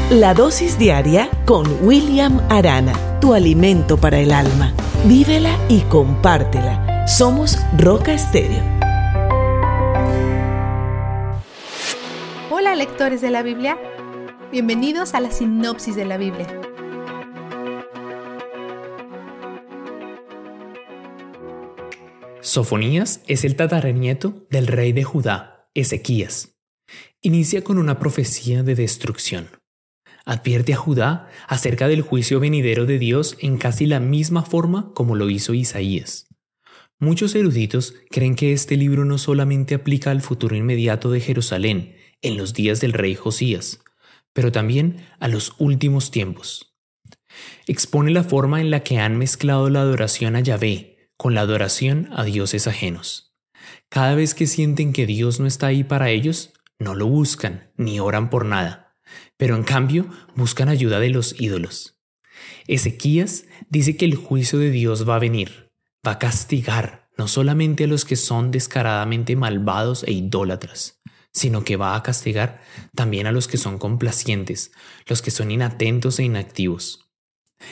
La 0.09 0.33
dosis 0.33 0.79
diaria 0.79 1.29
con 1.43 1.67
William 1.81 2.39
Arana, 2.47 2.93
tu 3.19 3.33
alimento 3.33 3.97
para 3.97 4.19
el 4.19 4.31
alma. 4.31 4.73
Vívela 5.03 5.57
y 5.67 5.81
compártela. 5.81 7.05
Somos 7.05 7.59
Roca 7.77 8.13
Estéreo. 8.13 8.63
Hola 12.49 12.73
lectores 12.75 13.19
de 13.19 13.31
la 13.31 13.43
Biblia, 13.43 13.77
bienvenidos 14.49 15.13
a 15.13 15.19
la 15.19 15.29
sinopsis 15.29 15.97
de 15.97 16.05
la 16.05 16.15
Biblia. 16.15 16.47
Sofonías 22.41 23.21
es 23.27 23.45
el 23.45 23.55
tataranieto 23.55 24.47
del 24.49 24.65
rey 24.65 24.93
de 24.93 25.03
Judá, 25.03 25.69
Ezequías. 25.75 26.57
Inicia 27.21 27.63
con 27.63 27.77
una 27.77 27.99
profecía 27.99 28.63
de 28.63 28.73
destrucción. 28.73 29.49
Advierte 30.25 30.73
a 30.73 30.77
Judá 30.77 31.29
acerca 31.47 31.87
del 31.87 32.01
juicio 32.01 32.39
venidero 32.39 32.87
de 32.87 32.97
Dios 32.97 33.37
en 33.41 33.57
casi 33.57 33.85
la 33.85 33.99
misma 33.99 34.41
forma 34.41 34.91
como 34.95 35.15
lo 35.15 35.29
hizo 35.29 35.53
Isaías. 35.53 36.27
Muchos 36.99 37.35
eruditos 37.35 37.93
creen 38.09 38.35
que 38.35 38.53
este 38.53 38.75
libro 38.75 39.05
no 39.05 39.19
solamente 39.19 39.75
aplica 39.75 40.09
al 40.09 40.21
futuro 40.21 40.55
inmediato 40.55 41.11
de 41.11 41.21
Jerusalén, 41.21 41.95
en 42.23 42.37
los 42.37 42.53
días 42.53 42.81
del 42.81 42.93
rey 42.93 43.13
Josías, 43.13 43.83
pero 44.33 44.51
también 44.51 45.05
a 45.19 45.27
los 45.27 45.53
últimos 45.59 46.09
tiempos. 46.09 46.75
Expone 47.67 48.11
la 48.11 48.23
forma 48.23 48.61
en 48.61 48.71
la 48.71 48.81
que 48.81 48.97
han 48.97 49.17
mezclado 49.17 49.69
la 49.69 49.81
adoración 49.81 50.35
a 50.35 50.39
Yahvé, 50.39 50.90
con 51.21 51.35
la 51.35 51.41
adoración 51.41 52.09
a 52.13 52.23
dioses 52.23 52.65
ajenos. 52.65 53.35
Cada 53.89 54.15
vez 54.15 54.33
que 54.33 54.47
sienten 54.47 54.91
que 54.91 55.05
Dios 55.05 55.39
no 55.39 55.45
está 55.45 55.67
ahí 55.67 55.83
para 55.83 56.09
ellos, 56.09 56.51
no 56.79 56.95
lo 56.95 57.05
buscan 57.05 57.71
ni 57.77 57.99
oran 57.99 58.31
por 58.31 58.43
nada, 58.43 58.95
pero 59.37 59.55
en 59.55 59.61
cambio 59.61 60.09
buscan 60.35 60.67
ayuda 60.67 60.99
de 60.99 61.11
los 61.11 61.39
ídolos. 61.39 61.99
Ezequías 62.65 63.45
dice 63.69 63.97
que 63.97 64.05
el 64.05 64.15
juicio 64.15 64.57
de 64.57 64.71
Dios 64.71 65.07
va 65.07 65.17
a 65.17 65.19
venir, 65.19 65.69
va 66.03 66.13
a 66.13 66.17
castigar 66.17 67.07
no 67.19 67.27
solamente 67.27 67.83
a 67.83 67.87
los 67.87 68.03
que 68.03 68.15
son 68.15 68.49
descaradamente 68.49 69.35
malvados 69.35 70.03
e 70.05 70.13
idólatras, 70.13 71.03
sino 71.31 71.63
que 71.63 71.77
va 71.77 71.95
a 71.95 72.01
castigar 72.01 72.63
también 72.95 73.27
a 73.27 73.31
los 73.31 73.47
que 73.47 73.57
son 73.57 73.77
complacientes, 73.77 74.71
los 75.05 75.21
que 75.21 75.29
son 75.29 75.51
inatentos 75.51 76.17
e 76.17 76.23
inactivos. 76.23 77.00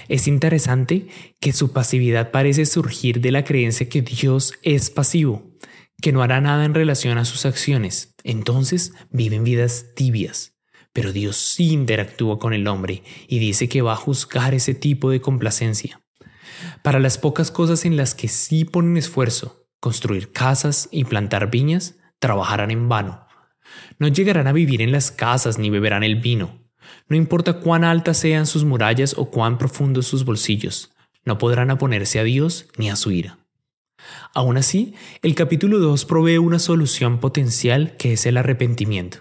Es 0.08 0.28
interesante 0.28 1.08
que 1.40 1.54
su 1.54 1.72
pasividad 1.72 2.32
parece 2.32 2.66
surgir 2.66 3.22
de 3.22 3.32
la 3.32 3.44
creencia 3.44 3.90
que 3.90 4.02
Dios 4.02 4.54
es 4.64 4.90
pasivo, 4.90 5.56
que 6.02 6.12
no 6.12 6.22
hará 6.22 6.42
nada 6.42 6.66
en 6.66 6.74
relación 6.74 7.18
a 7.18 7.26
sus 7.26 7.46
acciones. 7.46 8.16
Entonces 8.24 8.94
viven 9.12 9.44
vidas 9.44 9.88
tibias. 9.96 10.56
Pero 10.94 11.14
Dios 11.14 11.38
sí 11.38 11.72
interactúa 11.72 12.40
con 12.40 12.54
el 12.54 12.68
hombre 12.68 13.04
y 13.28 13.40
dice 13.40 13.70
que 13.70 13.82
va 13.82 13.94
a 13.94 13.98
juzgar 13.98 14.54
ese 14.54 14.74
tipo 14.74 15.12
de 15.12 15.22
complacencia. 15.22 16.02
Para 16.84 17.00
las 17.00 17.18
pocas 17.18 17.52
cosas 17.52 17.86
en 17.86 17.96
las 17.96 18.16
que 18.16 18.28
sí 18.28 18.66
ponen 18.66 18.98
esfuerzo, 18.98 19.68
construir 19.80 20.32
casas 20.32 20.90
y 20.92 21.06
plantar 21.06 21.52
viñas, 21.52 21.98
trabajarán 22.20 22.72
en 22.72 22.90
vano. 22.90 23.26
No 23.98 24.08
llegarán 24.08 24.48
a 24.48 24.52
vivir 24.52 24.82
en 24.82 24.92
las 24.92 25.12
casas 25.12 25.58
ni 25.58 25.70
beberán 25.70 26.04
el 26.04 26.16
vino. 26.16 26.59
No 27.08 27.16
importa 27.16 27.60
cuán 27.60 27.84
altas 27.84 28.18
sean 28.18 28.46
sus 28.46 28.64
murallas 28.64 29.16
o 29.18 29.30
cuán 29.30 29.58
profundos 29.58 30.08
sus 30.08 30.26
bolsillos, 30.26 30.92
no 31.26 31.38
podrán 31.38 31.72
oponerse 31.72 32.20
a 32.20 32.24
Dios 32.24 32.68
ni 32.78 32.90
a 32.90 32.96
su 32.96 33.12
ira. 33.12 33.40
Aún 34.34 34.58
así, 34.58 34.94
el 35.22 35.36
capítulo 35.36 35.80
2 35.80 36.06
provee 36.06 36.38
una 36.38 36.60
solución 36.60 37.20
potencial 37.20 37.98
que 37.98 38.14
es 38.14 38.26
el 38.26 38.38
arrepentimiento. 38.38 39.20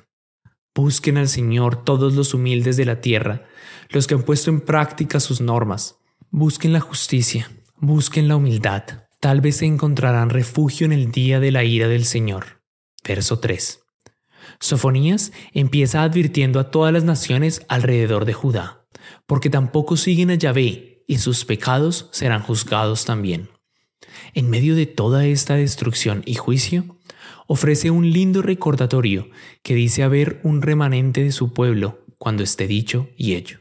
Busquen 0.75 1.19
al 1.19 1.29
Señor 1.29 1.85
todos 1.85 2.15
los 2.15 2.35
humildes 2.35 2.77
de 2.77 2.85
la 2.85 3.01
tierra, 3.01 3.47
los 3.91 4.07
que 4.07 4.15
han 4.15 4.23
puesto 4.23 4.51
en 4.51 4.61
práctica 4.61 5.19
sus 5.19 5.41
normas. 5.41 5.97
Busquen 6.31 6.73
la 6.73 6.81
justicia, 6.81 7.51
busquen 7.77 8.29
la 8.29 8.37
humildad. 8.37 8.85
Tal 9.21 9.41
vez 9.41 9.63
encontrarán 9.63 10.31
refugio 10.31 10.85
en 10.85 10.93
el 10.93 11.11
día 11.11 11.41
de 11.41 11.51
la 11.51 11.65
ira 11.65 11.89
del 11.89 12.05
Señor. 12.05 12.63
Verso 13.05 13.41
3. 13.41 13.81
Sofonías 14.61 15.33
empieza 15.53 16.03
advirtiendo 16.03 16.61
a 16.61 16.71
todas 16.71 16.93
las 16.93 17.05
naciones 17.05 17.63
alrededor 17.69 18.25
de 18.25 18.33
Judá, 18.33 18.87
porque 19.27 19.51
tampoco 19.51 19.97
siguen 19.97 20.31
a 20.31 20.35
Yahvé 20.35 21.05
y 21.07 21.19
sus 21.19 21.45
pecados 21.45 22.09
serán 22.13 22.43
juzgados 22.43 23.05
también. 23.05 23.49
En 24.35 24.51
medio 24.51 24.75
de 24.75 24.87
toda 24.87 25.27
esta 25.27 25.55
destrucción 25.55 26.23
y 26.27 26.35
juicio, 26.35 26.99
ofrece 27.47 27.91
un 27.91 28.11
lindo 28.11 28.43
recordatorio 28.43 29.31
que 29.63 29.75
dice 29.75 30.03
haber 30.03 30.41
un 30.43 30.63
remanente 30.63 31.25
de 31.25 31.33
su 31.33 31.53
pueblo 31.53 32.05
cuando 32.19 32.43
esté 32.43 32.67
dicho 32.67 33.09
y 33.17 33.35
hecho. 33.35 33.61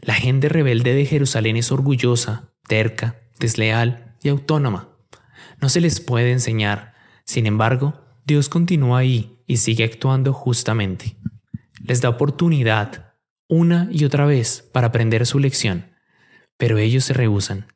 La 0.00 0.14
gente 0.14 0.48
rebelde 0.48 0.94
de 0.94 1.04
Jerusalén 1.04 1.56
es 1.56 1.70
orgullosa, 1.70 2.52
terca, 2.66 3.20
desleal 3.38 4.16
y 4.22 4.30
autónoma. 4.30 4.88
No 5.60 5.68
se 5.68 5.80
les 5.80 6.00
puede 6.00 6.32
enseñar. 6.32 6.94
Sin 7.24 7.46
embargo, 7.46 8.00
Dios 8.24 8.48
continúa 8.48 8.98
ahí 8.98 9.41
y 9.52 9.58
sigue 9.58 9.84
actuando 9.84 10.32
justamente. 10.32 11.18
Les 11.84 12.00
da 12.00 12.08
oportunidad 12.08 13.16
una 13.50 13.86
y 13.92 14.06
otra 14.06 14.24
vez 14.24 14.66
para 14.72 14.86
aprender 14.86 15.26
su 15.26 15.38
lección, 15.38 15.92
pero 16.56 16.78
ellos 16.78 17.04
se 17.04 17.12
rehusan. 17.12 17.66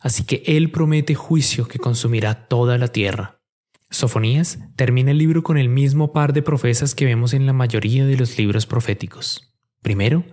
Así 0.00 0.24
que 0.24 0.42
Él 0.46 0.70
promete 0.70 1.14
juicio 1.14 1.68
que 1.68 1.78
consumirá 1.78 2.48
toda 2.48 2.78
la 2.78 2.88
tierra. 2.88 3.42
Sofonías 3.90 4.58
termina 4.74 5.10
el 5.10 5.18
libro 5.18 5.42
con 5.42 5.58
el 5.58 5.68
mismo 5.68 6.14
par 6.14 6.32
de 6.32 6.40
profecías 6.40 6.94
que 6.94 7.04
vemos 7.04 7.34
en 7.34 7.44
la 7.44 7.52
mayoría 7.52 8.06
de 8.06 8.16
los 8.16 8.38
libros 8.38 8.64
proféticos. 8.64 9.54
Primero, 9.82 10.24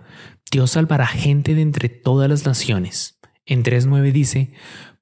Dios 0.50 0.70
salvará 0.70 1.06
gente 1.06 1.54
de 1.54 1.60
entre 1.60 1.90
todas 1.90 2.30
las 2.30 2.46
naciones. 2.46 3.20
En 3.44 3.62
3.9 3.62 4.12
dice, 4.12 4.54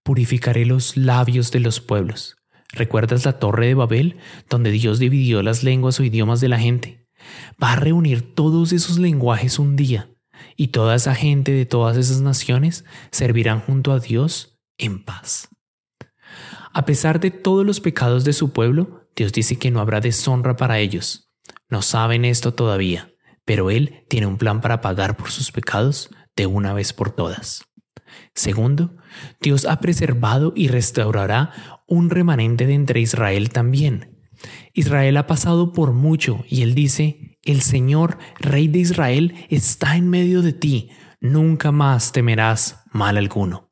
purificaré 0.02 0.66
los 0.66 0.96
labios 0.96 1.52
de 1.52 1.60
los 1.60 1.80
pueblos. 1.80 2.36
¿Recuerdas 2.74 3.24
la 3.24 3.38
torre 3.38 3.68
de 3.68 3.74
Babel, 3.74 4.16
donde 4.50 4.70
Dios 4.70 4.98
dividió 4.98 5.42
las 5.42 5.62
lenguas 5.62 6.00
o 6.00 6.04
idiomas 6.04 6.40
de 6.40 6.48
la 6.48 6.58
gente? 6.58 7.06
Va 7.62 7.72
a 7.72 7.76
reunir 7.76 8.34
todos 8.34 8.72
esos 8.72 8.98
lenguajes 8.98 9.58
un 9.58 9.76
día, 9.76 10.10
y 10.56 10.68
toda 10.68 10.96
esa 10.96 11.14
gente 11.14 11.52
de 11.52 11.66
todas 11.66 11.96
esas 11.96 12.20
naciones 12.20 12.84
servirán 13.12 13.60
junto 13.60 13.92
a 13.92 14.00
Dios 14.00 14.58
en 14.76 15.04
paz. 15.04 15.48
A 16.72 16.84
pesar 16.84 17.20
de 17.20 17.30
todos 17.30 17.64
los 17.64 17.80
pecados 17.80 18.24
de 18.24 18.32
su 18.32 18.52
pueblo, 18.52 19.08
Dios 19.14 19.32
dice 19.32 19.56
que 19.56 19.70
no 19.70 19.80
habrá 19.80 20.00
deshonra 20.00 20.56
para 20.56 20.80
ellos. 20.80 21.30
No 21.68 21.82
saben 21.82 22.24
esto 22.24 22.54
todavía, 22.54 23.12
pero 23.44 23.70
Él 23.70 24.04
tiene 24.08 24.26
un 24.26 24.38
plan 24.38 24.60
para 24.60 24.80
pagar 24.80 25.16
por 25.16 25.30
sus 25.30 25.52
pecados 25.52 26.10
de 26.34 26.46
una 26.46 26.72
vez 26.72 26.92
por 26.92 27.12
todas. 27.12 27.64
Segundo, 28.34 28.96
Dios 29.40 29.66
ha 29.66 29.80
preservado 29.80 30.52
y 30.56 30.68
restaurará 30.68 31.82
un 31.86 32.10
remanente 32.10 32.66
de 32.66 32.74
entre 32.74 33.00
Israel 33.00 33.50
también. 33.50 34.18
Israel 34.72 35.16
ha 35.16 35.26
pasado 35.26 35.72
por 35.72 35.92
mucho 35.92 36.44
y 36.48 36.62
él 36.62 36.74
dice, 36.74 37.38
el 37.44 37.62
Señor, 37.62 38.18
Rey 38.38 38.68
de 38.68 38.78
Israel, 38.80 39.34
está 39.50 39.96
en 39.96 40.08
medio 40.08 40.42
de 40.42 40.52
ti, 40.52 40.90
nunca 41.20 41.72
más 41.72 42.12
temerás 42.12 42.84
mal 42.92 43.16
alguno. 43.16 43.70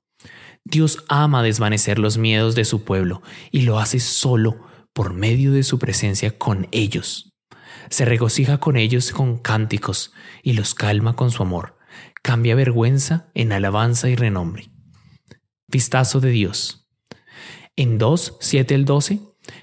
Dios 0.65 1.05
ama 1.09 1.43
desvanecer 1.43 1.99
los 1.99 2.19
miedos 2.19 2.55
de 2.55 2.65
su 2.65 2.85
pueblo 2.85 3.23
y 3.51 3.63
lo 3.63 3.79
hace 3.79 3.99
solo 3.99 4.61
por 4.93 5.13
medio 5.13 5.53
de 5.53 5.63
su 5.63 5.79
presencia 5.79 6.39
con 6.39 6.69
ellos. 6.71 7.33
Se 7.91 8.05
regocija 8.05 8.59
con 8.59 8.77
ellos 8.77 9.11
con 9.11 9.39
cánticos 9.39 10.13
y 10.43 10.53
los 10.53 10.75
calma 10.75 11.15
con 11.15 11.31
su 11.31 11.43
amor. 11.43 11.79
Cambia 12.23 12.55
vergüenza 12.55 13.31
en 13.35 13.53
alabanza 13.53 14.09
y 14.09 14.17
renombre. 14.17 14.71
Vistazo 15.73 16.21
de 16.21 16.29
Dios. 16.29 16.87
En 17.77 17.97
2, 17.97 18.37
7 18.41 18.75
al 18.75 18.85
12, 18.85 19.21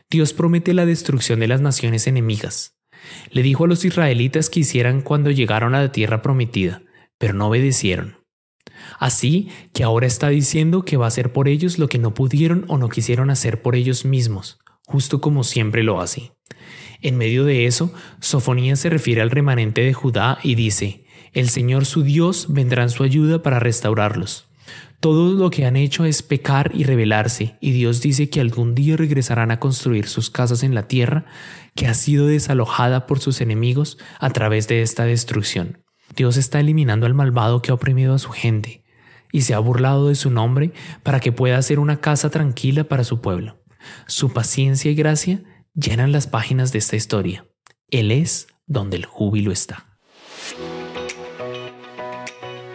Dios 0.10 0.34
promete 0.34 0.74
la 0.74 0.88
destrucción 0.88 1.40
de 1.40 1.48
las 1.48 1.62
naciones 1.62 2.08
enemigas. 2.08 2.80
Le 3.30 3.44
dijo 3.44 3.66
a 3.66 3.68
los 3.68 3.86
israelitas 3.86 4.50
que 4.50 4.62
hicieran 4.62 5.02
cuando 5.04 5.30
llegaron 5.30 5.76
a 5.76 5.82
la 5.82 5.92
tierra 5.92 6.24
prometida, 6.24 6.82
pero 7.20 7.36
no 7.36 7.50
obedecieron. 7.50 8.18
Así 8.98 9.50
que 9.72 9.84
ahora 9.84 10.08
está 10.08 10.30
diciendo 10.30 10.82
que 10.82 10.98
va 10.98 11.06
a 11.06 11.10
hacer 11.10 11.32
por 11.32 11.48
ellos 11.48 11.78
lo 11.78 11.88
que 11.90 12.00
no 12.00 12.16
pudieron 12.16 12.66
o 12.70 12.80
no 12.80 12.90
quisieron 12.90 13.30
hacer 13.30 13.62
por 13.62 13.76
ellos 13.76 14.04
mismos, 14.04 14.58
justo 14.88 15.22
como 15.22 15.44
siempre 15.44 15.84
lo 15.84 16.02
hace. 16.02 16.32
En 17.02 17.20
medio 17.20 17.46
de 17.46 17.68
eso, 17.68 17.94
Sofonías 18.20 18.80
se 18.80 18.90
refiere 18.90 19.22
al 19.22 19.30
remanente 19.30 19.82
de 19.82 19.94
Judá 19.94 20.40
y 20.42 20.56
dice, 20.56 21.06
el 21.34 21.50
Señor 21.50 21.86
su 21.86 22.02
Dios 22.02 22.48
vendrá 22.50 22.82
en 22.82 22.90
su 22.90 23.04
ayuda 23.04 23.44
para 23.44 23.60
restaurarlos. 23.60 24.49
Todo 25.00 25.34
lo 25.34 25.50
que 25.50 25.66
han 25.66 25.78
hecho 25.78 26.04
es 26.04 26.22
pecar 26.22 26.72
y 26.74 26.84
rebelarse, 26.84 27.56
y 27.62 27.72
Dios 27.72 28.02
dice 28.02 28.30
que 28.30 28.42
algún 28.42 28.76
día 28.76 28.98
regresarán 28.98 29.50
a 29.50 29.60
construir 29.60 30.08
sus 30.08 30.30
casas 30.30 30.62
en 30.62 30.76
la 30.76 30.90
tierra, 30.90 31.26
que 31.74 31.88
ha 31.88 31.94
sido 31.94 32.28
desalojada 32.28 33.06
por 33.06 33.20
sus 33.20 33.40
enemigos 33.40 33.98
a 34.20 34.30
través 34.32 34.68
de 34.68 34.82
esta 34.82 35.06
destrucción. 35.06 35.86
Dios 36.18 36.36
está 36.36 36.60
eliminando 36.60 37.06
al 37.06 37.14
malvado 37.14 37.62
que 37.62 37.72
ha 37.72 37.76
oprimido 37.76 38.14
a 38.14 38.20
su 38.20 38.32
gente, 38.32 38.84
y 39.32 39.42
se 39.42 39.54
ha 39.54 39.60
burlado 39.60 40.10
de 40.10 40.16
su 40.16 40.32
nombre 40.32 40.74
para 41.02 41.22
que 41.22 41.32
pueda 41.32 41.58
hacer 41.58 41.80
una 41.80 42.02
casa 42.02 42.30
tranquila 42.30 42.84
para 42.84 43.06
su 43.06 43.22
pueblo. 43.22 43.64
Su 44.06 44.34
paciencia 44.34 44.92
y 44.92 44.96
gracia 44.96 45.44
llenan 45.76 46.12
las 46.12 46.28
páginas 46.28 46.74
de 46.74 46.80
esta 46.80 46.98
historia. 46.98 47.46
Él 47.90 48.12
es 48.12 48.48
donde 48.68 48.98
el 48.98 49.06
júbilo 49.06 49.54
está. 49.54 49.89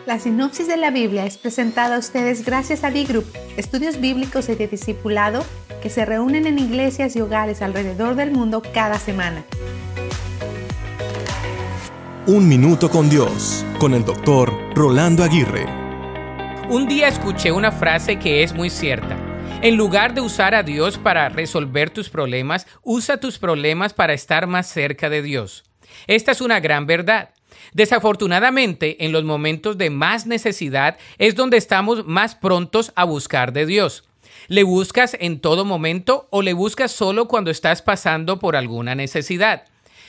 La 0.06 0.18
sinopsis 0.18 0.68
de 0.68 0.76
la 0.76 0.90
Biblia 0.90 1.24
es 1.24 1.38
presentada 1.38 1.96
a 1.96 1.98
ustedes 1.98 2.44
gracias 2.44 2.84
a 2.84 2.90
D-Group, 2.90 3.24
estudios 3.56 3.98
bíblicos 3.98 4.50
y 4.50 4.54
de 4.54 4.68
discipulado 4.68 5.42
que 5.80 5.88
se 5.88 6.04
reúnen 6.04 6.46
en 6.46 6.58
iglesias 6.58 7.16
y 7.16 7.22
hogares 7.22 7.62
alrededor 7.62 8.14
del 8.14 8.30
mundo 8.30 8.62
cada 8.74 8.98
semana. 8.98 9.46
Un 12.26 12.46
minuto 12.46 12.90
con 12.90 13.08
Dios, 13.08 13.64
con 13.78 13.94
el 13.94 14.04
doctor 14.04 14.52
Rolando 14.74 15.24
Aguirre. 15.24 15.64
Un 16.68 16.86
día 16.86 17.08
escuché 17.08 17.50
una 17.50 17.72
frase 17.72 18.18
que 18.18 18.42
es 18.42 18.52
muy 18.52 18.68
cierta. 18.68 19.16
En 19.62 19.76
lugar 19.76 20.12
de 20.12 20.20
usar 20.20 20.54
a 20.54 20.62
Dios 20.62 20.98
para 20.98 21.30
resolver 21.30 21.88
tus 21.88 22.10
problemas, 22.10 22.66
usa 22.82 23.16
tus 23.16 23.38
problemas 23.38 23.94
para 23.94 24.12
estar 24.12 24.46
más 24.46 24.66
cerca 24.66 25.08
de 25.08 25.22
Dios. 25.22 25.64
Esta 26.06 26.32
es 26.32 26.42
una 26.42 26.60
gran 26.60 26.86
verdad. 26.86 27.30
Desafortunadamente, 27.72 29.04
en 29.04 29.12
los 29.12 29.24
momentos 29.24 29.78
de 29.78 29.90
más 29.90 30.26
necesidad 30.26 30.96
es 31.18 31.34
donde 31.34 31.56
estamos 31.56 32.06
más 32.06 32.34
prontos 32.34 32.92
a 32.96 33.04
buscar 33.04 33.52
de 33.52 33.66
Dios. 33.66 34.04
¿Le 34.48 34.62
buscas 34.62 35.16
en 35.18 35.40
todo 35.40 35.64
momento 35.64 36.28
o 36.30 36.42
le 36.42 36.52
buscas 36.52 36.92
solo 36.92 37.28
cuando 37.28 37.50
estás 37.50 37.82
pasando 37.82 38.38
por 38.38 38.56
alguna 38.56 38.94
necesidad? 38.94 39.64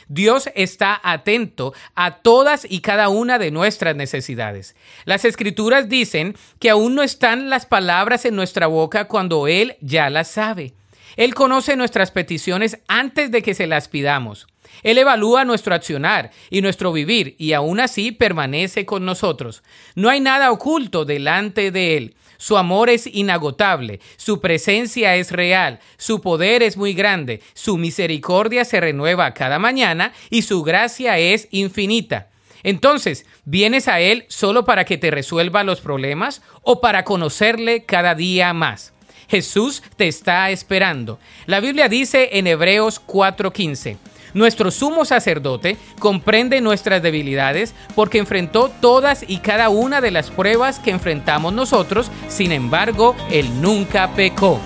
Dios 0.07 0.49
está 0.55 0.99
atento 1.03 1.73
a 1.95 2.17
todas 2.17 2.67
y 2.69 2.81
cada 2.81 3.09
una 3.09 3.39
de 3.39 3.51
nuestras 3.51 3.95
necesidades. 3.95 4.75
Las 5.05 5.25
escrituras 5.25 5.89
dicen 5.89 6.35
que 6.59 6.69
aún 6.69 6.95
no 6.95 7.01
están 7.01 7.49
las 7.49 7.65
palabras 7.65 8.25
en 8.25 8.35
nuestra 8.35 8.67
boca 8.67 9.07
cuando 9.07 9.47
Él 9.47 9.77
ya 9.81 10.09
las 10.09 10.27
sabe. 10.27 10.73
Él 11.15 11.33
conoce 11.33 11.75
nuestras 11.75 12.11
peticiones 12.11 12.79
antes 12.87 13.31
de 13.31 13.41
que 13.41 13.53
se 13.53 13.67
las 13.67 13.87
pidamos. 13.87 14.47
Él 14.83 14.97
evalúa 14.97 15.45
nuestro 15.45 15.75
accionar 15.75 16.31
y 16.49 16.61
nuestro 16.61 16.91
vivir 16.91 17.35
y 17.37 17.53
aún 17.53 17.79
así 17.79 18.11
permanece 18.11 18.85
con 18.85 19.05
nosotros. 19.05 19.63
No 19.95 20.09
hay 20.09 20.19
nada 20.19 20.51
oculto 20.51 21.05
delante 21.05 21.71
de 21.71 21.97
Él. 21.97 22.15
Su 22.37 22.57
amor 22.57 22.89
es 22.89 23.07
inagotable, 23.07 24.01
su 24.17 24.41
presencia 24.41 25.15
es 25.15 25.31
real, 25.31 25.79
su 25.97 26.21
poder 26.21 26.63
es 26.63 26.77
muy 26.77 26.93
grande, 26.93 27.41
su 27.53 27.77
misericordia 27.77 28.65
se 28.65 28.81
renueva 28.81 29.33
cada 29.33 29.57
mañana 29.57 30.13
y 30.29 30.41
su 30.41 30.61
gracia 30.61 31.17
es 31.17 31.47
infinita. 31.51 32.29
Entonces, 32.63 33.25
¿vienes 33.45 33.87
a 33.87 33.99
Él 33.99 34.25
solo 34.27 34.65
para 34.65 34.85
que 34.85 34.97
te 34.97 35.11
resuelva 35.11 35.63
los 35.63 35.81
problemas 35.81 36.41
o 36.63 36.81
para 36.81 37.03
conocerle 37.03 37.85
cada 37.85 38.15
día 38.15 38.53
más? 38.53 38.91
Jesús 39.29 39.83
te 39.97 40.07
está 40.07 40.49
esperando. 40.49 41.19
La 41.45 41.59
Biblia 41.59 41.89
dice 41.89 42.29
en 42.33 42.47
Hebreos 42.47 43.01
4:15, 43.05 43.97
nuestro 44.35 44.69
sumo 44.69 45.05
sacerdote 45.05 45.77
comprende 45.97 46.61
nuestras 46.61 47.01
debilidades 47.01 47.73
porque 47.95 48.19
enfrentó 48.19 48.69
todas 48.69 49.25
y 49.27 49.37
cada 49.37 49.69
una 49.69 50.01
de 50.01 50.11
las 50.11 50.29
pruebas 50.29 50.77
que 50.77 50.91
enfrentamos 50.91 51.51
nosotros, 51.53 52.11
sin 52.27 52.51
embargo, 52.51 53.15
Él 53.31 53.49
nunca 53.61 54.13
pecó. 54.13 54.59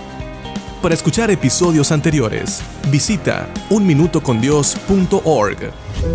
Para 0.81 0.95
escuchar 0.95 1.31
episodios 1.31 1.91
anteriores, 1.91 2.63
visita 2.89 3.49
unminutocondios.org. 3.69 5.71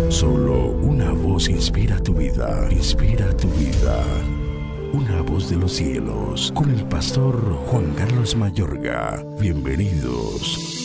Solo 0.09 0.55
una 0.55 1.11
voz 1.11 1.47
inspira 1.49 1.99
tu 1.99 2.15
vida, 2.15 2.67
inspira 2.71 3.37
tu 3.37 3.47
vida. 3.49 4.03
Una 4.91 5.21
voz 5.21 5.47
de 5.49 5.57
los 5.57 5.73
cielos, 5.73 6.51
con 6.55 6.71
el 6.71 6.83
pastor 6.85 7.39
Juan 7.67 7.93
Carlos 7.95 8.35
Mayorga. 8.35 9.23
Bienvenidos. 9.39 10.84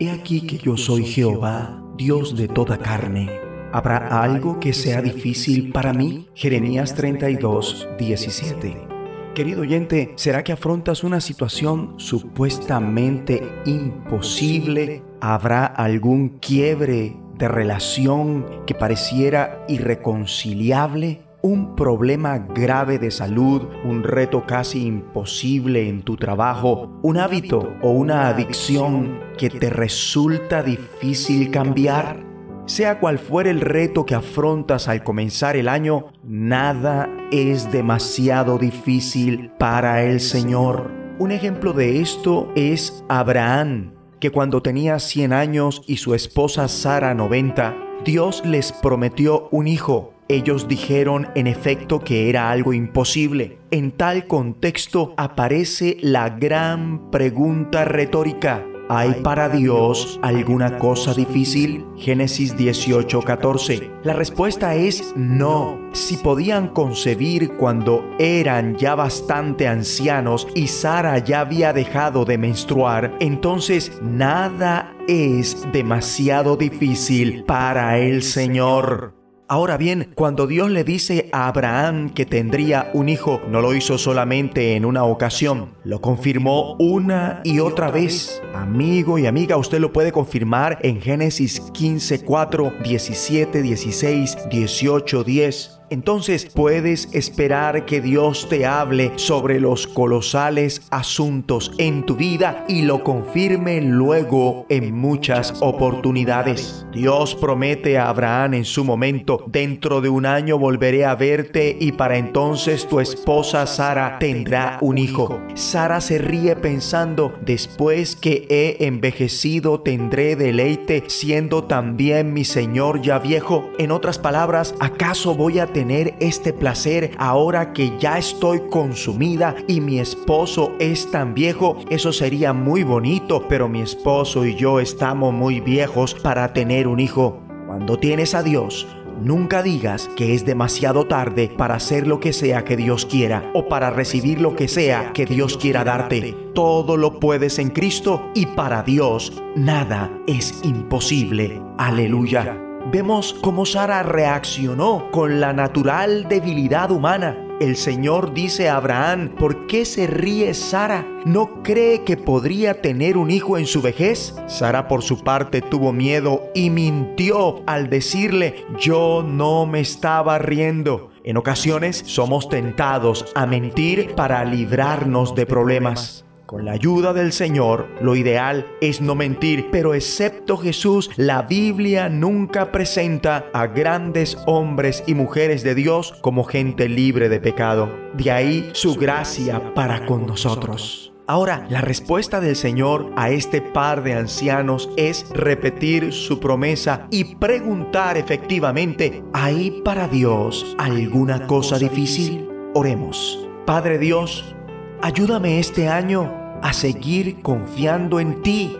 He 0.00 0.12
aquí 0.12 0.42
que 0.42 0.58
yo 0.58 0.76
soy 0.76 1.04
Jehová, 1.04 1.82
Dios 1.96 2.36
de 2.36 2.46
toda 2.46 2.78
carne. 2.78 3.28
¿Habrá 3.72 4.22
algo 4.22 4.60
que 4.60 4.72
sea 4.72 5.02
difícil 5.02 5.72
para 5.72 5.92
mí? 5.92 6.28
Jeremías 6.36 6.94
32, 6.94 7.88
17. 7.98 8.86
Querido 9.34 9.62
oyente, 9.62 10.12
¿será 10.14 10.44
que 10.44 10.52
afrontas 10.52 11.02
una 11.02 11.20
situación 11.20 11.94
supuestamente 11.96 13.42
imposible? 13.66 15.02
¿Habrá 15.20 15.66
algún 15.66 16.38
quiebre 16.38 17.16
de 17.36 17.48
relación 17.48 18.46
que 18.66 18.74
pareciera 18.74 19.64
irreconciliable? 19.66 21.27
Un 21.42 21.76
problema 21.76 22.38
grave 22.38 22.98
de 22.98 23.10
salud, 23.10 23.68
un 23.84 24.02
reto 24.02 24.44
casi 24.46 24.86
imposible 24.86 25.88
en 25.88 26.02
tu 26.02 26.16
trabajo, 26.16 26.98
un 27.02 27.16
hábito 27.18 27.74
o 27.80 27.90
una 27.90 28.28
adicción 28.28 29.20
que 29.36 29.48
te 29.48 29.70
resulta 29.70 30.62
difícil 30.62 31.50
cambiar. 31.50 32.24
Sea 32.66 32.98
cual 32.98 33.18
fuere 33.18 33.50
el 33.50 33.60
reto 33.60 34.04
que 34.04 34.14
afrontas 34.14 34.88
al 34.88 35.02
comenzar 35.02 35.56
el 35.56 35.68
año, 35.68 36.06
nada 36.22 37.08
es 37.30 37.70
demasiado 37.72 38.58
difícil 38.58 39.50
para 39.58 40.02
el 40.02 40.20
Señor. 40.20 40.90
Un 41.18 41.30
ejemplo 41.30 41.72
de 41.72 42.00
esto 42.00 42.52
es 42.56 43.04
Abraham, 43.08 43.94
que 44.20 44.30
cuando 44.30 44.60
tenía 44.60 44.98
100 44.98 45.32
años 45.32 45.82
y 45.86 45.96
su 45.96 46.14
esposa 46.14 46.68
Sara 46.68 47.14
90, 47.14 47.76
Dios 48.04 48.42
les 48.44 48.72
prometió 48.72 49.48
un 49.50 49.66
hijo 49.66 50.17
ellos 50.28 50.68
dijeron 50.68 51.28
en 51.34 51.46
efecto 51.46 52.00
que 52.00 52.28
era 52.28 52.50
algo 52.50 52.72
imposible. 52.72 53.58
En 53.70 53.92
tal 53.92 54.26
contexto 54.26 55.14
aparece 55.16 55.96
la 56.00 56.30
gran 56.30 57.10
pregunta 57.10 57.84
retórica. 57.84 58.64
¿Hay 58.90 59.20
para 59.22 59.50
Dios 59.50 60.18
alguna 60.22 60.78
cosa 60.78 61.12
difícil? 61.12 61.84
Génesis 61.98 62.56
18:14. 62.56 63.90
La 64.02 64.14
respuesta 64.14 64.74
es 64.76 65.12
no. 65.14 65.78
Si 65.92 66.16
podían 66.16 66.68
concebir 66.68 67.50
cuando 67.58 68.02
eran 68.18 68.76
ya 68.76 68.94
bastante 68.94 69.68
ancianos 69.68 70.48
y 70.54 70.68
Sara 70.68 71.18
ya 71.18 71.40
había 71.40 71.74
dejado 71.74 72.24
de 72.24 72.38
menstruar, 72.38 73.14
entonces 73.20 73.92
nada 74.02 74.94
es 75.06 75.70
demasiado 75.70 76.56
difícil 76.56 77.44
para 77.44 77.98
el 77.98 78.22
Señor. 78.22 79.17
Ahora 79.50 79.78
bien, 79.78 80.10
cuando 80.14 80.46
Dios 80.46 80.70
le 80.70 80.84
dice 80.84 81.30
a 81.32 81.48
Abraham 81.48 82.10
que 82.10 82.26
tendría 82.26 82.90
un 82.92 83.08
hijo, 83.08 83.40
no 83.48 83.62
lo 83.62 83.74
hizo 83.74 83.96
solamente 83.96 84.76
en 84.76 84.84
una 84.84 85.04
ocasión, 85.04 85.70
lo 85.84 86.02
confirmó 86.02 86.74
una 86.74 87.40
y 87.44 87.60
otra 87.60 87.90
vez. 87.90 88.42
Amigo 88.54 89.18
y 89.18 89.24
amiga, 89.24 89.56
usted 89.56 89.78
lo 89.78 89.90
puede 89.90 90.12
confirmar 90.12 90.78
en 90.82 91.00
Génesis 91.00 91.60
15, 91.72 92.26
4, 92.26 92.74
17, 92.84 93.62
16, 93.62 94.50
18, 94.50 95.24
10 95.24 95.77
entonces 95.90 96.46
puedes 96.54 97.08
esperar 97.14 97.86
que 97.86 98.00
Dios 98.00 98.48
te 98.48 98.66
hable 98.66 99.12
sobre 99.16 99.60
los 99.60 99.86
colosales 99.86 100.82
asuntos 100.90 101.72
en 101.78 102.04
tu 102.04 102.16
vida 102.16 102.64
y 102.68 102.82
lo 102.82 103.02
confirme 103.02 103.80
luego 103.80 104.66
en 104.68 104.94
muchas 104.94 105.54
oportunidades. 105.60 106.84
Dios 106.92 107.34
promete 107.34 107.96
a 107.96 108.08
Abraham 108.08 108.54
en 108.54 108.64
su 108.64 108.84
momento, 108.84 109.44
dentro 109.46 110.00
de 110.00 110.08
un 110.08 110.26
año 110.26 110.58
volveré 110.58 111.04
a 111.04 111.14
verte 111.14 111.76
y 111.80 111.92
para 111.92 112.18
entonces 112.18 112.86
tu 112.86 113.00
esposa 113.00 113.66
Sara 113.66 114.18
tendrá 114.18 114.78
un 114.80 114.98
hijo. 114.98 115.40
Sara 115.54 116.00
se 116.00 116.18
ríe 116.18 116.56
pensando, 116.56 117.32
después 117.40 118.16
que 118.16 118.46
he 118.50 118.86
envejecido 118.86 119.80
tendré 119.80 120.36
deleite 120.36 121.04
siendo 121.06 121.64
también 121.64 122.32
mi 122.32 122.44
Señor 122.44 123.00
ya 123.00 123.18
viejo. 123.18 123.70
En 123.78 123.90
otras 123.90 124.18
palabras, 124.18 124.74
¿acaso 124.80 125.34
voy 125.34 125.58
a 125.58 125.66
tener 125.66 125.77
este 126.20 126.52
placer 126.52 127.12
ahora 127.18 127.72
que 127.72 127.96
ya 127.98 128.18
estoy 128.18 128.62
consumida 128.68 129.54
y 129.66 129.80
mi 129.80 129.98
esposo 130.00 130.72
es 130.78 131.10
tan 131.10 131.34
viejo? 131.34 131.78
Eso 131.88 132.12
sería 132.12 132.52
muy 132.52 132.82
bonito, 132.82 133.46
pero 133.48 133.68
mi 133.68 133.80
esposo 133.80 134.44
y 134.44 134.54
yo 134.56 134.80
estamos 134.80 135.32
muy 135.32 135.60
viejos 135.60 136.14
para 136.14 136.52
tener 136.52 136.88
un 136.88 137.00
hijo. 137.00 137.40
Cuando 137.66 137.98
tienes 137.98 138.34
a 138.34 138.42
Dios, 138.42 138.86
Nunca 139.20 139.64
digas 139.64 140.08
que 140.16 140.32
es 140.34 140.46
demasiado 140.46 141.08
tarde 141.08 141.52
para 141.58 141.74
hacer 141.74 142.06
lo 142.06 142.20
que 142.20 142.32
sea 142.32 142.64
que 142.64 142.76
Dios 142.76 143.04
quiera 143.04 143.50
o 143.52 143.66
para 143.66 143.90
recibir 143.90 144.40
lo 144.40 144.54
que 144.54 144.68
sea 144.68 145.12
que 145.12 145.26
Dios 145.26 145.56
quiera 145.56 145.82
darte. 145.82 146.36
Todo 146.54 146.96
lo 146.96 147.18
puedes 147.18 147.58
en 147.58 147.70
Cristo 147.70 148.30
y 148.36 148.46
para 148.46 148.84
Dios 148.84 149.42
nada 149.56 150.08
es 150.28 150.60
imposible. 150.62 151.60
Aleluya 151.78 152.67
vemos 152.90 153.34
cómo 153.42 153.66
Sara 153.66 154.02
reaccionó 154.02 155.10
con 155.10 155.40
la 155.40 155.52
natural 155.52 156.28
debilidad 156.28 156.90
humana. 156.90 157.36
El 157.60 157.76
Señor 157.76 158.34
dice 158.34 158.68
a 158.68 158.76
Abraham, 158.76 159.34
¿por 159.36 159.66
qué 159.66 159.84
se 159.84 160.06
ríe 160.06 160.54
Sara? 160.54 161.04
¿No 161.24 161.62
cree 161.64 162.04
que 162.04 162.16
podría 162.16 162.80
tener 162.80 163.16
un 163.16 163.30
hijo 163.30 163.58
en 163.58 163.66
su 163.66 163.82
vejez? 163.82 164.34
Sara 164.46 164.86
por 164.86 165.02
su 165.02 165.24
parte 165.24 165.60
tuvo 165.60 165.92
miedo 165.92 166.44
y 166.54 166.70
mintió 166.70 167.62
al 167.66 167.90
decirle, 167.90 168.64
yo 168.78 169.24
no 169.26 169.66
me 169.66 169.80
estaba 169.80 170.38
riendo. 170.38 171.10
En 171.24 171.36
ocasiones 171.36 172.04
somos 172.06 172.48
tentados 172.48 173.26
a 173.34 173.44
mentir 173.44 174.14
para 174.14 174.44
librarnos 174.44 175.34
de 175.34 175.44
problemas. 175.44 176.27
Con 176.48 176.64
la 176.64 176.72
ayuda 176.72 177.12
del 177.12 177.32
Señor, 177.32 177.90
lo 178.00 178.16
ideal 178.16 178.66
es 178.80 179.02
no 179.02 179.14
mentir, 179.14 179.68
pero 179.70 179.92
excepto 179.92 180.56
Jesús, 180.56 181.10
la 181.16 181.42
Biblia 181.42 182.08
nunca 182.08 182.72
presenta 182.72 183.44
a 183.52 183.66
grandes 183.66 184.38
hombres 184.46 185.04
y 185.06 185.12
mujeres 185.12 185.62
de 185.62 185.74
Dios 185.74 186.14
como 186.22 186.44
gente 186.44 186.88
libre 186.88 187.28
de 187.28 187.38
pecado. 187.38 187.94
De 188.14 188.30
ahí 188.30 188.70
su 188.72 188.94
gracia 188.94 189.74
para 189.74 190.06
con 190.06 190.26
nosotros. 190.26 191.12
Ahora, 191.26 191.66
la 191.68 191.82
respuesta 191.82 192.40
del 192.40 192.56
Señor 192.56 193.12
a 193.14 193.28
este 193.28 193.60
par 193.60 194.02
de 194.02 194.14
ancianos 194.14 194.88
es 194.96 195.28
repetir 195.28 196.14
su 196.14 196.40
promesa 196.40 197.08
y 197.10 197.34
preguntar 197.34 198.16
efectivamente, 198.16 199.22
¿hay 199.34 199.82
para 199.84 200.08
Dios 200.08 200.74
alguna 200.78 201.46
cosa 201.46 201.78
difícil? 201.78 202.48
Oremos. 202.72 203.46
Padre 203.66 203.98
Dios, 203.98 204.54
Ayúdame 205.00 205.60
este 205.60 205.88
año 205.88 206.37
a 206.62 206.72
seguir 206.72 207.42
confiando 207.42 208.20
en 208.20 208.42
ti. 208.42 208.76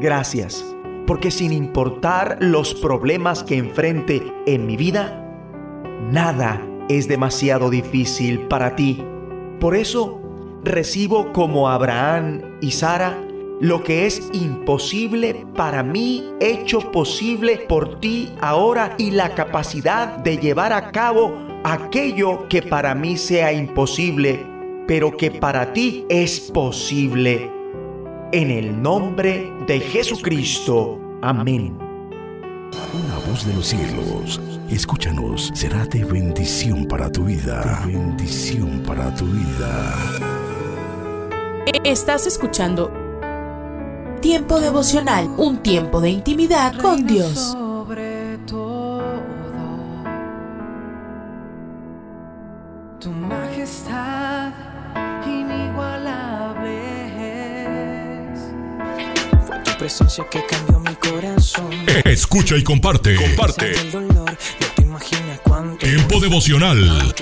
Gracias, 0.00 0.64
porque 1.06 1.30
sin 1.30 1.52
importar 1.52 2.38
los 2.40 2.74
problemas 2.74 3.42
que 3.42 3.56
enfrente 3.56 4.22
en 4.46 4.66
mi 4.66 4.76
vida, 4.76 5.18
nada 6.10 6.60
es 6.88 7.08
demasiado 7.08 7.70
difícil 7.70 8.40
para 8.48 8.76
ti. 8.76 9.02
Por 9.60 9.76
eso 9.76 10.20
recibo 10.64 11.32
como 11.32 11.68
Abraham 11.68 12.40
y 12.60 12.72
Sara 12.72 13.18
lo 13.60 13.84
que 13.84 14.06
es 14.06 14.28
imposible 14.32 15.46
para 15.54 15.84
mí, 15.84 16.24
hecho 16.40 16.90
posible 16.90 17.58
por 17.68 18.00
ti 18.00 18.32
ahora 18.40 18.96
y 18.98 19.12
la 19.12 19.36
capacidad 19.36 20.18
de 20.18 20.36
llevar 20.36 20.72
a 20.72 20.90
cabo 20.90 21.38
aquello 21.62 22.48
que 22.48 22.60
para 22.60 22.92
mí 22.96 23.16
sea 23.16 23.52
imposible 23.52 24.51
pero 24.92 25.16
que 25.16 25.30
para 25.30 25.72
ti 25.72 26.04
es 26.10 26.38
posible. 26.38 27.50
en 28.30 28.50
el 28.50 28.82
nombre 28.82 29.50
de 29.66 29.80
Jesucristo. 29.80 31.00
Amén. 31.22 31.78
Una 32.92 33.18
voz 33.26 33.46
de 33.46 33.54
los 33.54 33.68
cielos, 33.68 34.38
escúchanos, 34.68 35.50
será 35.54 35.86
de 35.86 36.04
bendición 36.04 36.84
para 36.86 37.10
tu 37.10 37.24
vida. 37.24 37.82
De 37.86 37.92
bendición 37.94 38.82
para 38.86 39.14
tu 39.14 39.24
vida. 39.24 39.96
Estás 41.84 42.26
escuchando 42.26 42.92
Tiempo 44.20 44.60
devocional, 44.60 45.26
un 45.38 45.62
tiempo 45.62 46.02
de 46.02 46.10
intimidad 46.10 46.74
con 46.76 47.06
Dios. 47.06 47.56
Presencia 59.82 60.24
que 60.30 60.46
cambió 60.46 60.78
mi 60.78 60.94
corazón. 60.94 61.72
Escucha 62.04 62.56
y 62.56 62.62
comparte. 62.62 63.16
Comparte. 63.16 63.72
El 63.72 63.90
dolor, 63.90 64.30
no 64.30 64.66
te 64.76 64.82
imaginas 64.82 65.40
cuánto. 65.42 65.84
Tiempo 65.84 66.20
devocional. 66.20 67.12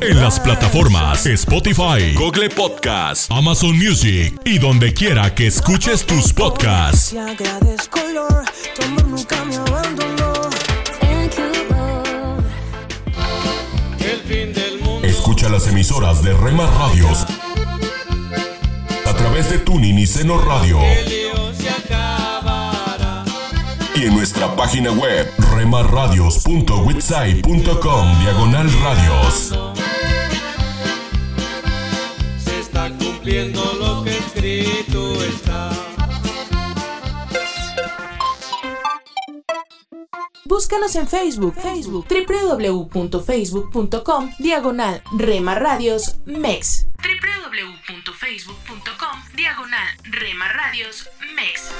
En 0.00 0.20
las 0.20 0.38
plataformas 0.38 1.26
Spotify, 1.26 2.14
Google 2.14 2.50
Podcast, 2.50 3.32
Amazon 3.32 3.76
Music 3.76 4.40
y 4.44 4.58
donde 4.58 4.94
quiera 4.94 5.34
que 5.34 5.48
escuches 5.48 6.06
tus 6.06 6.32
podcasts. 6.32 7.16
Escucha 15.02 15.48
las 15.48 15.66
emisoras 15.66 16.22
de 16.22 16.32
Rema 16.32 16.66
Radios 16.78 17.26
través 19.38 19.50
de 19.50 19.58
Tuning 19.64 19.98
y 19.98 20.06
Seno 20.06 20.38
Radio. 20.38 20.78
se 21.54 21.70
acabará. 21.70 23.24
Y 23.94 24.02
en 24.04 24.14
nuestra 24.16 24.56
página 24.56 24.90
web, 24.90 25.30
remarradios.witsai.com, 25.54 28.20
diagonal 28.20 28.68
radios. 28.82 29.54
Se 32.44 32.58
está 32.58 32.90
cumpliendo 32.98 33.62
lo 33.74 34.02
que 34.02 34.18
escrito 34.18 35.22
está. 35.22 35.70
Búscanos 40.46 40.96
en 40.96 41.06
Facebook, 41.06 41.54
Facebook, 41.54 42.08
www.facebook.com, 42.08 44.30
diagonal 44.38 45.00
Rema 45.16 45.54
Radios 45.54 46.16
MEX. 46.24 46.88
www.facebook.com, 46.96 48.87
diagonal 49.48 49.88
Rema 50.04 50.46
Radios 50.48 51.08
MEX. 51.34 51.72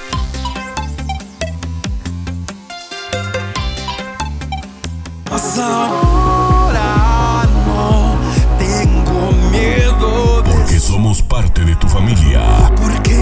Ahora 6.09 7.45
no 7.67 8.17
tengo 8.57 9.31
miedo 9.51 10.41
de 10.41 10.51
Porque 10.51 10.79
somos 10.79 11.21
parte 11.21 11.63
de 11.63 11.75
tu 11.75 11.87
familia. 11.87 12.41
porque 12.81 13.21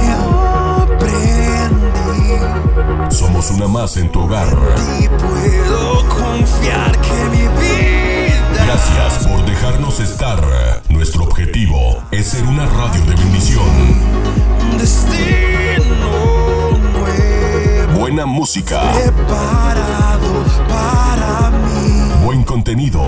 aprendí 0.82 2.38
Somos 3.16 3.52
una 3.52 3.68
más 3.68 3.98
en 3.98 4.12
tu 4.12 4.22
hogar. 4.22 4.48
y 5.00 5.08
puedo 5.10 6.08
confiar 6.10 6.91
que 7.02 7.14
mi 7.32 7.48
vida 7.60 8.16
Gracias 8.68 9.26
por 9.26 9.45
dejarnos 9.45 9.97
estar. 10.01 10.41
Nuestro 10.89 11.24
objetivo 11.24 12.03
es 12.11 12.28
ser 12.28 12.43
una 12.43 12.65
radio 12.65 13.01
de 13.05 13.15
bendición. 13.15 13.63
un 14.72 14.78
destino 14.78 15.95
nuevo 16.91 17.97
Buena 17.97 18.26
música, 18.26 18.82
preparado 18.91 20.43
para 20.68 21.49
mí. 21.51 22.26
buen 22.26 22.43
contenido. 22.43 23.01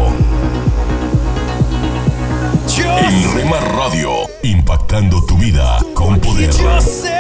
Yo 2.78 2.98
En 2.98 3.36
Rema 3.36 3.60
Radio, 3.60 4.12
impactando 4.44 5.26
tu 5.26 5.36
vida 5.38 5.78
con 5.94 6.22
poder. 6.22 6.52
Yo 6.52 6.80
sé, 6.80 7.20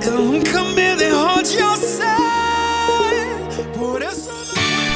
Él 0.00 0.14
nunca 0.14 0.62
me 0.74 0.96
dejó, 0.96 1.42
yo 1.42 1.76
sé. 1.76 1.89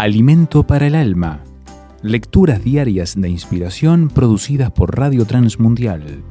Alimento 0.00 0.62
para 0.62 0.86
el 0.86 0.94
alma. 0.94 1.42
Lecturas 2.02 2.62
diarias 2.62 3.20
de 3.20 3.30
inspiración 3.30 4.10
producidas 4.10 4.70
por 4.70 4.96
Radio 4.96 5.24
Transmundial. 5.24 6.22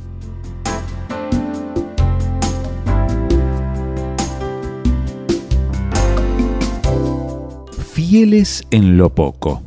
Fieles 7.91 8.63
en 8.72 8.95
lo 8.95 9.13
poco. 9.13 9.61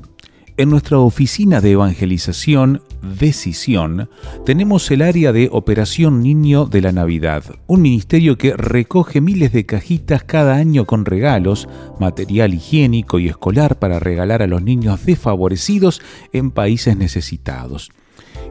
En 0.56 0.70
nuestra 0.70 0.98
oficina 0.98 1.60
de 1.60 1.72
evangelización, 1.72 2.80
Decisión, 3.02 4.08
tenemos 4.44 4.90
el 4.90 5.02
área 5.02 5.32
de 5.32 5.48
Operación 5.52 6.22
Niño 6.22 6.66
de 6.66 6.80
la 6.80 6.92
Navidad, 6.92 7.44
un 7.66 7.82
ministerio 7.82 8.36
que 8.36 8.54
recoge 8.54 9.20
miles 9.20 9.52
de 9.52 9.66
cajitas 9.66 10.22
cada 10.24 10.56
año 10.56 10.84
con 10.84 11.04
regalos, 11.04 11.68
material 11.98 12.54
higiénico 12.54 13.18
y 13.18 13.28
escolar 13.28 13.78
para 13.78 13.98
regalar 13.98 14.42
a 14.42 14.46
los 14.46 14.62
niños 14.62 15.04
desfavorecidos 15.04 16.00
en 16.32 16.50
países 16.50 16.96
necesitados. 16.96 17.90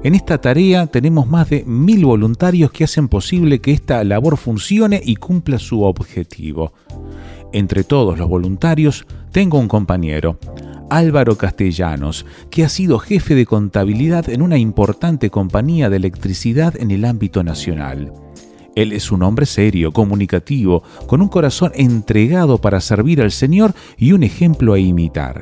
En 0.03 0.15
esta 0.15 0.39
tarea 0.39 0.87
tenemos 0.87 1.27
más 1.27 1.49
de 1.49 1.65
mil 1.65 2.05
voluntarios 2.05 2.71
que 2.71 2.85
hacen 2.85 3.09
posible 3.09 3.59
que 3.59 3.71
esta 3.71 4.03
labor 4.03 4.37
funcione 4.37 5.01
y 5.03 5.17
cumpla 5.17 5.59
su 5.59 5.83
objetivo. 5.83 6.73
Entre 7.51 7.83
todos 7.83 8.17
los 8.17 8.29
voluntarios 8.29 9.05
tengo 9.31 9.59
un 9.59 9.67
compañero, 9.67 10.39
Álvaro 10.89 11.37
Castellanos, 11.37 12.25
que 12.49 12.63
ha 12.63 12.69
sido 12.69 12.99
jefe 12.99 13.35
de 13.35 13.45
contabilidad 13.45 14.29
en 14.29 14.41
una 14.41 14.57
importante 14.57 15.29
compañía 15.29 15.89
de 15.89 15.97
electricidad 15.97 16.75
en 16.79 16.91
el 16.91 17.05
ámbito 17.05 17.43
nacional. 17.43 18.13
Él 18.75 18.93
es 18.93 19.11
un 19.11 19.23
hombre 19.23 19.45
serio, 19.45 19.91
comunicativo, 19.91 20.83
con 21.07 21.21
un 21.21 21.27
corazón 21.27 21.71
entregado 21.75 22.59
para 22.59 22.81
servir 22.81 23.21
al 23.21 23.31
Señor 23.31 23.73
y 23.97 24.13
un 24.13 24.23
ejemplo 24.23 24.73
a 24.73 24.79
imitar. 24.79 25.41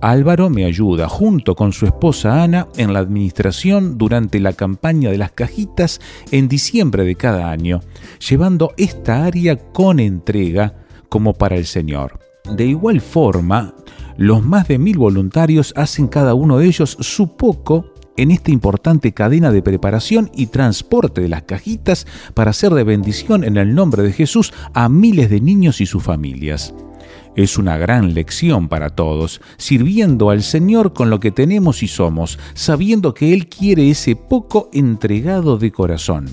Álvaro 0.00 0.48
me 0.48 0.64
ayuda 0.64 1.08
junto 1.08 1.56
con 1.56 1.72
su 1.72 1.84
esposa 1.86 2.42
Ana 2.42 2.68
en 2.76 2.92
la 2.92 3.00
administración 3.00 3.98
durante 3.98 4.38
la 4.38 4.52
campaña 4.52 5.10
de 5.10 5.18
las 5.18 5.32
cajitas 5.32 6.00
en 6.30 6.48
diciembre 6.48 7.04
de 7.04 7.16
cada 7.16 7.50
año, 7.50 7.80
llevando 8.28 8.72
esta 8.76 9.24
área 9.24 9.56
con 9.56 9.98
entrega 9.98 10.74
como 11.08 11.34
para 11.34 11.56
el 11.56 11.66
Señor. 11.66 12.20
De 12.54 12.64
igual 12.64 13.00
forma, 13.00 13.74
los 14.18 14.44
más 14.44 14.66
de 14.66 14.78
mil 14.78 14.98
voluntarios 14.98 15.72
hacen 15.76 16.08
cada 16.08 16.34
uno 16.34 16.58
de 16.58 16.66
ellos 16.66 16.96
su 17.00 17.36
poco 17.36 17.86
en 18.16 18.32
esta 18.32 18.50
importante 18.50 19.12
cadena 19.12 19.52
de 19.52 19.62
preparación 19.62 20.28
y 20.34 20.46
transporte 20.46 21.20
de 21.20 21.28
las 21.28 21.44
cajitas 21.44 22.04
para 22.34 22.50
hacer 22.50 22.74
de 22.74 22.82
bendición 22.82 23.44
en 23.44 23.56
el 23.56 23.76
nombre 23.76 24.02
de 24.02 24.12
Jesús 24.12 24.52
a 24.74 24.88
miles 24.88 25.30
de 25.30 25.40
niños 25.40 25.80
y 25.80 25.86
sus 25.86 26.02
familias. 26.02 26.74
Es 27.36 27.58
una 27.58 27.76
gran 27.78 28.12
lección 28.12 28.68
para 28.68 28.90
todos, 28.90 29.40
sirviendo 29.56 30.30
al 30.30 30.42
Señor 30.42 30.94
con 30.94 31.10
lo 31.10 31.20
que 31.20 31.30
tenemos 31.30 31.84
y 31.84 31.88
somos, 31.88 32.40
sabiendo 32.54 33.14
que 33.14 33.32
Él 33.32 33.48
quiere 33.48 33.88
ese 33.88 34.16
poco 34.16 34.68
entregado 34.72 35.58
de 35.58 35.70
corazón. 35.70 36.26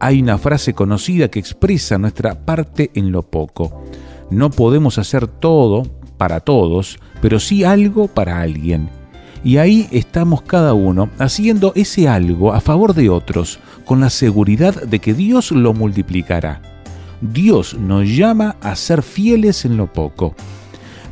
Hay 0.00 0.20
una 0.20 0.36
frase 0.36 0.74
conocida 0.74 1.28
que 1.28 1.38
expresa 1.38 1.96
nuestra 1.96 2.44
parte 2.44 2.90
en 2.94 3.12
lo 3.12 3.22
poco. 3.22 3.84
No 4.30 4.50
podemos 4.50 4.98
hacer 4.98 5.28
todo 5.28 5.84
para 6.16 6.40
todos, 6.40 6.98
pero 7.20 7.40
sí 7.40 7.64
algo 7.64 8.08
para 8.08 8.40
alguien. 8.40 8.88
Y 9.42 9.58
ahí 9.58 9.88
estamos 9.90 10.42
cada 10.42 10.72
uno 10.72 11.10
haciendo 11.18 11.72
ese 11.74 12.08
algo 12.08 12.54
a 12.54 12.60
favor 12.60 12.94
de 12.94 13.10
otros, 13.10 13.58
con 13.84 14.00
la 14.00 14.10
seguridad 14.10 14.82
de 14.82 14.98
que 14.98 15.12
Dios 15.12 15.50
lo 15.50 15.74
multiplicará. 15.74 16.62
Dios 17.20 17.74
nos 17.74 18.08
llama 18.08 18.56
a 18.60 18.74
ser 18.76 19.02
fieles 19.02 19.64
en 19.64 19.76
lo 19.76 19.92
poco. 19.92 20.34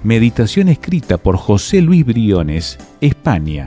Meditación 0.03 0.68
escrita 0.68 1.18
por 1.18 1.36
José 1.36 1.80
Luis 1.80 2.05
Briones, 2.05 2.78
España. 3.00 3.66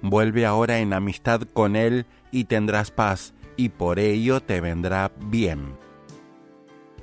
Vuelve 0.00 0.46
ahora 0.46 0.78
en 0.78 0.94
amistad 0.94 1.42
con 1.52 1.76
él 1.76 2.06
y 2.30 2.44
tendrás 2.44 2.90
paz, 2.90 3.34
y 3.58 3.68
por 3.68 3.98
ello 3.98 4.40
te 4.40 4.62
vendrá 4.62 5.12
bien. 5.18 5.74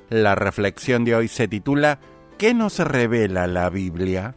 La 0.10 0.34
reflexión 0.34 1.06
de 1.06 1.14
hoy 1.14 1.28
se 1.28 1.48
titula 1.48 2.00
¿Qué 2.38 2.54
nos 2.54 2.78
revela 2.78 3.48
la 3.48 3.72
Biblia? 3.72 4.36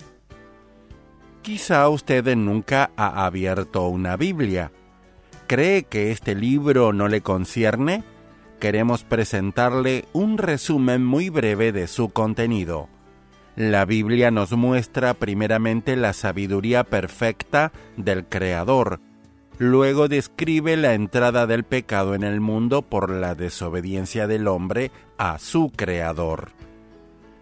Quizá 1.43 1.87
usted 1.91 2.35
nunca 2.35 2.91
ha 2.97 3.27
abierto 3.27 3.89
una 3.89 4.17
Biblia. 4.17 4.73
¿Cree 5.47 5.83
que 5.83 6.11
este 6.11 6.35
libro 6.35 6.95
no 6.95 7.09
le 7.09 7.21
concierne? 7.21 8.03
Queremos 8.59 9.05
presentarle 9.05 10.07
un 10.15 10.39
resumen 10.39 11.05
muy 11.05 11.29
breve 11.29 11.73
de 11.73 11.87
su 11.89 12.09
contenido. 12.09 12.89
La 13.55 13.85
Biblia 13.85 14.31
nos 14.31 14.53
muestra 14.53 15.13
primeramente 15.13 15.95
la 15.95 16.15
sabiduría 16.15 16.85
perfecta 16.85 17.71
del 17.99 18.25
Creador, 18.25 19.01
luego 19.59 20.09
describe 20.09 20.79
la 20.79 20.95
entrada 20.95 21.47
del 21.47 21.65
pecado 21.65 22.15
en 22.15 22.23
el 22.23 22.41
mundo 22.41 22.81
por 22.81 23.11
la 23.11 23.35
desobediencia 23.35 24.27
del 24.27 24.49
hombre 24.49 24.91
a 25.19 25.39
su 25.39 25.71
Creador. 25.71 26.53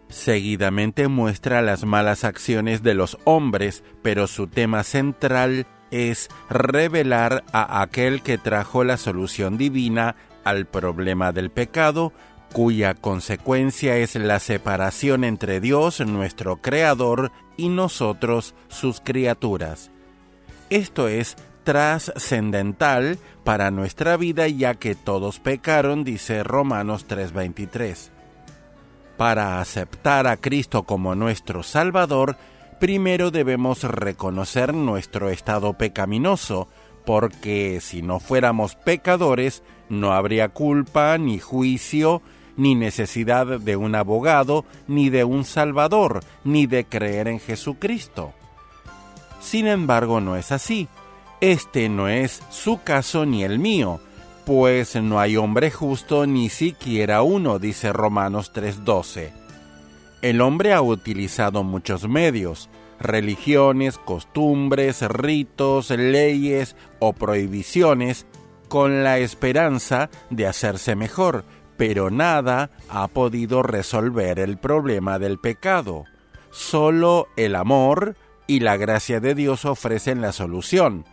Seguidamente 0.09 1.07
muestra 1.09 1.61
las 1.61 1.85
malas 1.85 2.25
acciones 2.25 2.83
de 2.83 2.95
los 2.95 3.19
hombres, 3.25 3.85
pero 4.03 4.27
su 4.27 4.47
tema 4.47 4.83
central 4.83 5.67
es 5.91 6.29
revelar 6.49 7.45
a 7.53 7.83
aquel 7.83 8.23
que 8.23 8.39
trajo 8.39 8.85
la 8.85 8.97
solución 8.97 9.59
divina 9.59 10.17
al 10.45 10.67
problema 10.67 11.33
del 11.33 11.51
pecado, 11.51 12.13
cuya 12.53 12.95
consecuencia 12.95 13.99
es 13.99 14.15
la 14.15 14.41
separación 14.41 15.25
entre 15.25 15.61
Dios, 15.61 16.01
nuestro 16.01 16.57
Creador, 16.57 17.31
y 17.59 17.69
nosotros, 17.69 18.55
sus 18.69 19.01
criaturas. 19.01 19.91
Esto 20.71 21.09
es 21.09 21.37
trascendental 21.65 23.19
para 23.45 23.71
nuestra 23.71 24.17
vida 24.17 24.49
ya 24.49 24.75
que 24.75 24.95
todos 24.95 25.39
pecaron, 25.39 26.03
dice 26.05 26.43
Romanos 26.45 27.07
3:23 27.07 28.18
para 29.19 29.61
aceptar 29.61 30.29
a 30.29 30.37
Cristo 30.37 30.85
como 30.85 31.17
nuestro 31.17 31.65
Salvador, 31.65 32.37
primero 32.79 33.33
debemos 33.33 33.83
reconocer 33.83 34.73
nuestro 34.73 35.29
estado 35.29 35.75
pecaminoso, 35.75 36.69
porque 37.05 37.81
si 37.83 38.01
no 38.01 38.21
fuéramos 38.21 38.77
pecadores, 38.77 39.65
no 39.89 40.13
habría 40.13 40.51
culpa, 40.51 41.19
ni 41.19 41.41
juicio, 41.41 42.23
ni 42.57 42.77
necesidad 42.77 43.47
de 43.59 43.77
un 43.77 43.97
abogado, 43.97 44.65
ni 44.87 45.11
de 45.11 45.25
un 45.25 45.45
Salvador, 45.45 46.21
ni 46.45 46.67
de 46.67 46.85
creer 46.85 47.27
en 47.27 47.41
Jesucristo. 47.41 48.33
Sin 49.41 49.67
embargo, 49.67 50.21
no 50.21 50.37
es 50.37 50.53
así. 50.53 50.89
Este 51.41 51.89
no 51.89 52.09
es 52.09 52.41
su 52.51 52.83
caso 52.83 53.27
ni 53.27 53.43
el 53.43 53.59
mío, 53.59 54.01
pues 54.49 54.97
no 54.97 55.21
hay 55.21 55.37
hombre 55.37 55.71
justo 55.71 56.25
ni 56.25 56.49
siquiera 56.49 57.21
uno, 57.21 57.59
dice 57.59 57.93
Romanos 57.93 58.51
3:12. 58.55 59.31
El 60.23 60.41
hombre 60.41 60.73
ha 60.73 60.81
utilizado 60.81 61.65
muchos 61.65 62.09
medios, 62.09 62.71
religiones, 62.99 63.99
costumbres, 63.99 65.03
ritos, 65.03 65.91
leyes 65.91 66.77
o 66.99 67.13
prohibiciones, 67.13 68.27
con 68.69 69.05
la 69.05 69.19
esperanza 69.19 70.09
de 70.31 70.47
hacerse 70.47 70.97
mejor, 70.97 71.45
pero 71.77 72.09
nada 72.09 72.71
ha 72.89 73.07
podido 73.09 73.63
resolver 73.63 74.39
el 74.39 74.57
problema 74.57 75.19
del 75.19 75.39
pecado. 75.39 76.07
Solo 76.51 77.29
el 77.37 77.55
amor 77.55 78.17
y 78.47 78.61
la 78.61 78.79
gracia 78.79 79.21
de 79.21 79.35
Dios 79.35 79.67
ofrecen 79.67 80.23
la 80.23 80.33
solución 80.33 81.05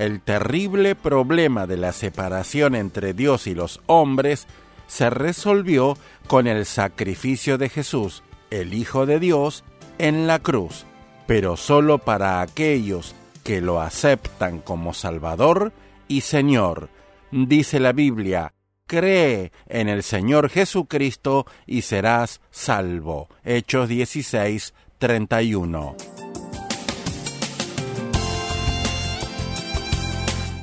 el 0.00 0.22
terrible 0.22 0.94
problema 0.94 1.66
de 1.66 1.76
la 1.76 1.92
separación 1.92 2.74
entre 2.74 3.12
Dios 3.12 3.46
y 3.46 3.54
los 3.54 3.82
hombres 3.84 4.46
se 4.86 5.10
resolvió 5.10 5.98
con 6.26 6.46
el 6.46 6.64
sacrificio 6.64 7.58
de 7.58 7.68
Jesús, 7.68 8.22
el 8.50 8.72
Hijo 8.72 9.04
de 9.04 9.20
Dios, 9.20 9.62
en 9.98 10.26
la 10.26 10.38
cruz, 10.38 10.86
pero 11.26 11.58
solo 11.58 11.98
para 11.98 12.40
aquellos 12.40 13.14
que 13.44 13.60
lo 13.60 13.82
aceptan 13.82 14.60
como 14.60 14.94
Salvador 14.94 15.70
y 16.08 16.22
Señor. 16.22 16.88
Dice 17.30 17.78
la 17.78 17.92
Biblia, 17.92 18.54
cree 18.86 19.52
en 19.66 19.90
el 19.90 20.02
Señor 20.02 20.48
Jesucristo 20.48 21.44
y 21.66 21.82
serás 21.82 22.40
salvo. 22.50 23.28
Hechos 23.44 23.90
16, 23.90 24.72
31. 24.96 25.94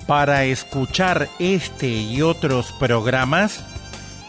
Para 0.07 0.45
escuchar 0.45 1.27
este 1.37 1.89
y 1.89 2.21
otros 2.21 2.71
programas, 2.79 3.65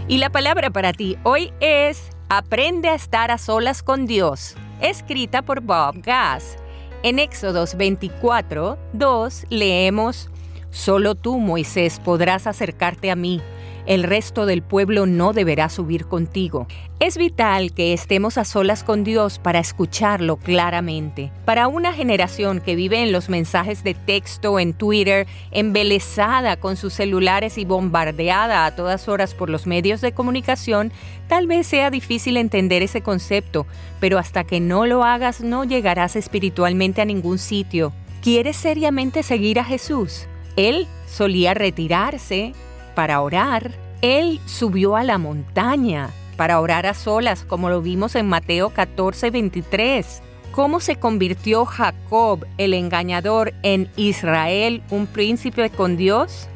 Y 0.09 0.17
la 0.17 0.31
palabra 0.31 0.71
para 0.71 0.91
ti 0.91 1.17
hoy 1.21 1.53
es 1.59 2.09
Aprende 2.29 2.89
a 2.89 2.95
estar 2.95 3.29
a 3.29 3.37
solas 3.37 3.83
con 3.83 4.07
Dios, 4.07 4.55
escrita 4.81 5.43
por 5.43 5.61
Bob 5.61 6.01
Gass. 6.01 6.57
En 7.03 7.19
Éxodos 7.19 7.75
24, 7.75 8.79
2 8.93 9.45
leemos, 9.49 10.31
Solo 10.71 11.13
tú, 11.13 11.37
Moisés, 11.37 11.99
podrás 12.03 12.47
acercarte 12.47 13.11
a 13.11 13.15
mí 13.15 13.39
el 13.85 14.03
resto 14.03 14.45
del 14.45 14.61
pueblo 14.61 15.05
no 15.05 15.33
deberá 15.33 15.69
subir 15.69 16.05
contigo. 16.05 16.67
Es 16.99 17.17
vital 17.17 17.73
que 17.73 17.93
estemos 17.93 18.37
a 18.37 18.45
solas 18.45 18.83
con 18.83 19.03
Dios 19.03 19.39
para 19.39 19.59
escucharlo 19.59 20.37
claramente. 20.37 21.31
Para 21.45 21.67
una 21.67 21.93
generación 21.93 22.59
que 22.59 22.75
vive 22.75 23.01
en 23.01 23.11
los 23.11 23.29
mensajes 23.29 23.83
de 23.83 23.93
texto, 23.93 24.59
en 24.59 24.73
Twitter, 24.73 25.27
embelesada 25.51 26.57
con 26.57 26.75
sus 26.75 26.93
celulares 26.93 27.57
y 27.57 27.65
bombardeada 27.65 28.65
a 28.65 28.75
todas 28.75 29.07
horas 29.07 29.33
por 29.33 29.49
los 29.49 29.65
medios 29.65 30.01
de 30.01 30.11
comunicación, 30.11 30.91
tal 31.27 31.47
vez 31.47 31.67
sea 31.67 31.89
difícil 31.89 32.37
entender 32.37 32.83
ese 32.83 33.01
concepto, 33.01 33.65
pero 33.99 34.17
hasta 34.17 34.43
que 34.43 34.59
no 34.59 34.85
lo 34.85 35.03
hagas 35.03 35.41
no 35.41 35.63
llegarás 35.63 36.15
espiritualmente 36.15 37.01
a 37.01 37.05
ningún 37.05 37.37
sitio. 37.37 37.93
¿Quieres 38.21 38.57
seriamente 38.57 39.23
seguir 39.23 39.59
a 39.59 39.63
Jesús? 39.63 40.27
Él 40.57 40.87
solía 41.07 41.53
retirarse, 41.53 42.53
para 42.99 43.21
orar, 43.21 43.71
él 44.01 44.41
subió 44.45 44.97
a 44.97 45.05
la 45.05 45.17
montaña 45.17 46.09
para 46.35 46.59
orar 46.59 46.85
a 46.85 46.93
solas, 46.93 47.45
como 47.45 47.69
lo 47.69 47.81
vimos 47.81 48.13
en 48.15 48.27
Mateo 48.27 48.71
14, 48.71 49.31
23. 49.31 50.21
¿Cómo 50.51 50.81
se 50.81 50.97
convirtió 50.97 51.63
Jacob, 51.63 52.45
el 52.57 52.73
engañador, 52.73 53.53
en 53.63 53.89
Israel, 53.95 54.83
un 54.89 55.07
príncipe 55.07 55.69
con 55.69 55.95
Dios? 55.95 56.49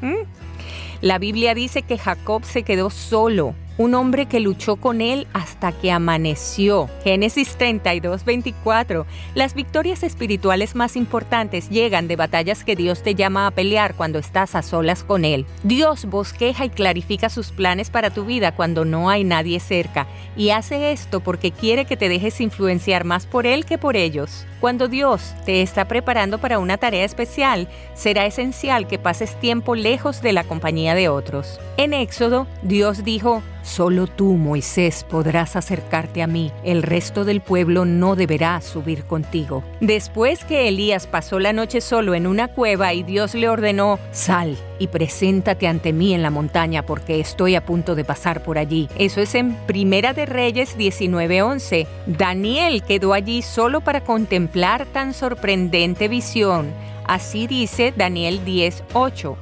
¿Mm? 0.00 0.28
La 1.00 1.18
Biblia 1.18 1.54
dice 1.54 1.82
que 1.82 1.98
Jacob 1.98 2.44
se 2.44 2.62
quedó 2.62 2.90
solo 2.90 3.56
un 3.78 3.94
hombre 3.94 4.26
que 4.26 4.40
luchó 4.40 4.76
con 4.76 5.00
él 5.00 5.26
hasta 5.32 5.72
que 5.72 5.90
amaneció. 5.90 6.88
Génesis 7.02 7.56
32, 7.56 8.24
24. 8.24 9.06
Las 9.34 9.54
victorias 9.54 10.02
espirituales 10.02 10.74
más 10.74 10.96
importantes 10.96 11.70
llegan 11.70 12.08
de 12.08 12.16
batallas 12.16 12.64
que 12.64 12.76
Dios 12.76 13.02
te 13.02 13.14
llama 13.14 13.46
a 13.46 13.50
pelear 13.50 13.94
cuando 13.94 14.18
estás 14.18 14.54
a 14.54 14.62
solas 14.62 15.04
con 15.04 15.24
Él. 15.24 15.46
Dios 15.62 16.04
bosqueja 16.04 16.64
y 16.64 16.70
clarifica 16.70 17.28
sus 17.28 17.52
planes 17.52 17.90
para 17.90 18.10
tu 18.10 18.24
vida 18.24 18.54
cuando 18.54 18.84
no 18.84 19.08
hay 19.08 19.24
nadie 19.24 19.60
cerca, 19.60 20.06
y 20.36 20.50
hace 20.50 20.92
esto 20.92 21.20
porque 21.20 21.50
quiere 21.50 21.84
que 21.84 21.96
te 21.96 22.08
dejes 22.08 22.40
influenciar 22.40 23.04
más 23.04 23.26
por 23.26 23.46
Él 23.46 23.64
que 23.64 23.78
por 23.78 23.96
ellos. 23.96 24.46
Cuando 24.60 24.88
Dios 24.88 25.34
te 25.46 25.62
está 25.62 25.86
preparando 25.86 26.36
para 26.36 26.58
una 26.58 26.76
tarea 26.76 27.06
especial, 27.06 27.66
será 27.94 28.26
esencial 28.26 28.86
que 28.86 28.98
pases 28.98 29.34
tiempo 29.40 29.74
lejos 29.74 30.20
de 30.20 30.34
la 30.34 30.44
compañía 30.44 30.94
de 30.94 31.08
otros. 31.08 31.58
En 31.78 31.94
Éxodo, 31.94 32.46
Dios 32.62 33.02
dijo, 33.02 33.42
Solo 33.62 34.06
tú, 34.06 34.32
Moisés, 34.32 35.04
podrás 35.04 35.54
acercarte 35.56 36.22
a 36.22 36.26
mí, 36.26 36.50
el 36.64 36.82
resto 36.82 37.24
del 37.24 37.40
pueblo 37.40 37.84
no 37.84 38.16
deberá 38.16 38.60
subir 38.60 39.04
contigo. 39.04 39.62
Después 39.80 40.44
que 40.44 40.68
Elías 40.68 41.06
pasó 41.06 41.38
la 41.38 41.52
noche 41.52 41.80
solo 41.80 42.14
en 42.14 42.26
una 42.26 42.48
cueva 42.48 42.92
y 42.94 43.02
Dios 43.02 43.34
le 43.34 43.48
ordenó, 43.48 43.98
sal 44.12 44.56
y 44.78 44.88
preséntate 44.88 45.68
ante 45.68 45.92
mí 45.92 46.14
en 46.14 46.22
la 46.22 46.30
montaña 46.30 46.86
porque 46.86 47.20
estoy 47.20 47.54
a 47.54 47.64
punto 47.64 47.94
de 47.94 48.04
pasar 48.04 48.42
por 48.42 48.56
allí. 48.56 48.88
Eso 48.96 49.20
es 49.20 49.34
en 49.34 49.54
Primera 49.66 50.14
de 50.14 50.24
Reyes 50.24 50.76
19:11. 50.78 51.86
Daniel 52.06 52.82
quedó 52.82 53.12
allí 53.12 53.42
solo 53.42 53.82
para 53.82 54.00
contemplar 54.00 54.49
tan 54.86 55.14
sorprendente 55.14 56.08
visión. 56.08 56.72
Así 57.06 57.46
dice 57.46 57.92
Daniel 57.96 58.44
10:8. 58.44 59.36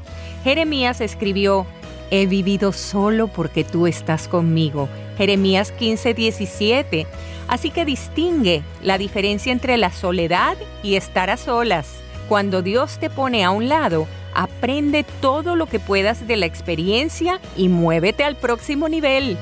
Jeremías 0.45 1.01
escribió, 1.01 1.67
He 2.11 2.27
vivido 2.27 2.73
solo 2.73 3.29
porque 3.29 3.65
tú 3.65 3.87
estás 3.87 4.29
conmigo. 4.29 4.89
Jeremías 5.19 5.73
15, 5.73 6.15
17. 6.15 7.07
Así 7.49 7.71
que 7.71 7.85
distingue 7.85 8.63
la 8.83 8.99
diferencia 8.99 9.53
entre 9.53 9.77
la 9.77 9.91
soledad 9.91 10.57
y 10.83 10.95
estar 10.95 11.29
a 11.29 11.37
solas. 11.37 12.01
Cuando 12.29 12.63
Dios 12.63 12.99
te 12.99 13.11
pone 13.11 13.45
a 13.45 13.51
un 13.51 13.69
lado, 13.69 14.07
aprende 14.35 15.05
todo 15.21 15.57
lo 15.57 15.67
que 15.67 15.81
puedas 15.81 16.27
de 16.27 16.37
la 16.37 16.47
experiencia 16.47 17.41
y 17.57 17.69
muévete 17.69 18.25
al 18.25 18.37
próximo 18.37 18.89
nivel. 18.89 19.37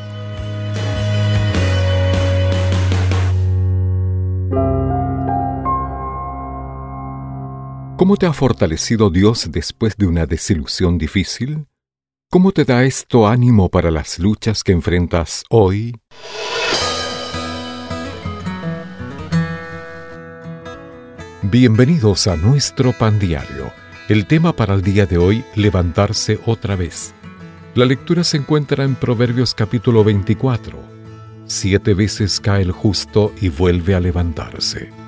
¿Cómo 8.06 8.16
te 8.16 8.26
ha 8.26 8.32
fortalecido 8.32 9.10
Dios 9.10 9.50
después 9.50 9.96
de 9.96 10.06
una 10.06 10.26
desilusión 10.26 10.96
difícil? 10.96 11.66
¿Cómo 12.30 12.52
te 12.52 12.64
da 12.64 12.84
esto 12.84 13.26
ánimo 13.26 13.68
para 13.68 13.90
las 13.90 14.20
luchas 14.20 14.62
que 14.62 14.70
enfrentas 14.70 15.42
hoy? 15.50 15.96
Bienvenidos 21.42 22.28
a 22.28 22.36
nuestro 22.36 22.92
pan 22.92 23.18
diario. 23.18 23.72
El 24.08 24.26
tema 24.26 24.54
para 24.54 24.74
el 24.74 24.82
día 24.82 25.06
de 25.06 25.18
hoy, 25.18 25.44
levantarse 25.56 26.38
otra 26.46 26.76
vez. 26.76 27.12
La 27.74 27.86
lectura 27.86 28.22
se 28.22 28.36
encuentra 28.36 28.84
en 28.84 28.94
Proverbios 28.94 29.52
capítulo 29.52 30.04
24. 30.04 30.78
Siete 31.46 31.92
veces 31.94 32.38
cae 32.38 32.62
el 32.62 32.70
justo 32.70 33.32
y 33.40 33.48
vuelve 33.48 33.96
a 33.96 34.00
levantarse. 34.00 35.05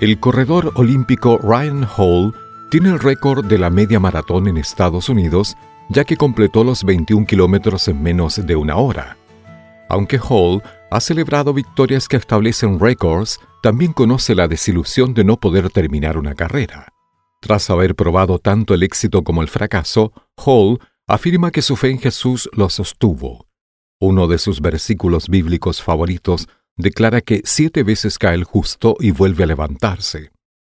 El 0.00 0.20
corredor 0.20 0.70
olímpico 0.76 1.38
Ryan 1.38 1.84
Hall 1.96 2.32
tiene 2.70 2.90
el 2.90 3.00
récord 3.00 3.44
de 3.44 3.58
la 3.58 3.68
media 3.68 3.98
maratón 3.98 4.46
en 4.46 4.56
Estados 4.56 5.08
Unidos, 5.08 5.56
ya 5.88 6.04
que 6.04 6.16
completó 6.16 6.62
los 6.62 6.84
21 6.84 7.26
kilómetros 7.26 7.88
en 7.88 8.00
menos 8.00 8.46
de 8.46 8.54
una 8.54 8.76
hora. 8.76 9.16
Aunque 9.88 10.20
Hall 10.20 10.62
ha 10.92 11.00
celebrado 11.00 11.52
victorias 11.52 12.06
que 12.06 12.16
establecen 12.16 12.78
récords, 12.78 13.40
también 13.60 13.92
conoce 13.92 14.36
la 14.36 14.46
desilusión 14.46 15.14
de 15.14 15.24
no 15.24 15.36
poder 15.36 15.68
terminar 15.68 16.16
una 16.16 16.36
carrera. 16.36 16.92
Tras 17.40 17.68
haber 17.68 17.96
probado 17.96 18.38
tanto 18.38 18.74
el 18.74 18.84
éxito 18.84 19.24
como 19.24 19.42
el 19.42 19.48
fracaso, 19.48 20.12
Hall 20.36 20.78
afirma 21.08 21.50
que 21.50 21.62
su 21.62 21.74
fe 21.74 21.90
en 21.90 21.98
Jesús 21.98 22.48
lo 22.52 22.70
sostuvo. 22.70 23.48
Uno 23.98 24.28
de 24.28 24.38
sus 24.38 24.60
versículos 24.60 25.28
bíblicos 25.28 25.82
favoritos 25.82 26.48
declara 26.78 27.20
que 27.20 27.42
siete 27.44 27.82
veces 27.82 28.18
cae 28.18 28.34
el 28.34 28.44
justo 28.44 28.96
y 28.98 29.10
vuelve 29.10 29.44
a 29.44 29.48
levantarse. 29.48 30.30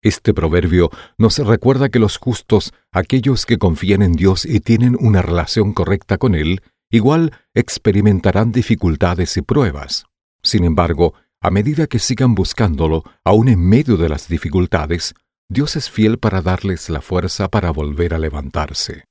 Este 0.03 0.33
proverbio 0.33 0.91
nos 1.19 1.39
recuerda 1.39 1.91
que 1.91 1.99
los 1.99 2.17
justos, 2.17 2.73
aquellos 2.91 3.45
que 3.45 3.59
confían 3.59 4.03
en 4.03 4.13
Dios 4.13 4.47
y 4.47 4.61
tienen 4.61 4.97
una 4.99 5.21
relación 5.21 5.75
correcta 5.75 6.17
con 6.17 6.35
Él, 6.35 6.63
igual 6.91 7.33
experimentarán 7.55 8.51
dificultades 8.51 9.37
y 9.37 9.43
pruebas. 9.43 10.07
Sin 10.43 10.65
embargo, 10.65 11.13
a 11.43 11.51
medida 11.51 11.87
que 11.87 11.99
sigan 11.99 12.35
buscándolo, 12.35 13.05
aun 13.25 13.49
en 13.49 13.61
medio 13.61 13.99
de 13.99 14.09
las 14.09 14.27
dificultades, 14.27 15.15
Dios 15.51 15.77
es 15.77 15.91
fiel 15.91 16.19
para 16.19 16.41
darles 16.41 16.89
la 16.89 17.03
fuerza 17.03 17.49
para 17.49 17.71
volver 17.71 18.15
a 18.15 18.19
levantarse. 18.19 19.05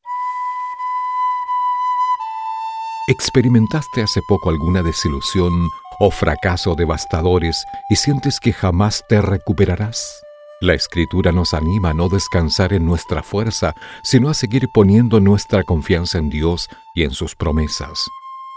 ¿Experimentaste 3.07 4.03
hace 4.03 4.21
poco 4.27 4.49
alguna 4.49 4.83
desilusión 4.83 5.51
o 5.99 6.11
fracaso 6.11 6.75
devastadores 6.75 7.65
y 7.89 7.97
sientes 7.97 8.39
que 8.39 8.53
jamás 8.53 9.03
te 9.07 9.21
recuperarás? 9.21 10.21
La 10.61 10.73
escritura 10.73 11.31
nos 11.31 11.53
anima 11.53 11.91
a 11.91 11.93
no 11.93 12.09
descansar 12.09 12.73
en 12.73 12.85
nuestra 12.85 13.23
fuerza, 13.23 13.75
sino 14.03 14.29
a 14.29 14.33
seguir 14.33 14.67
poniendo 14.73 15.21
nuestra 15.21 15.63
confianza 15.63 16.17
en 16.17 16.29
Dios 16.29 16.67
y 16.95 17.03
en 17.03 17.11
sus 17.11 17.35
promesas. 17.35 17.97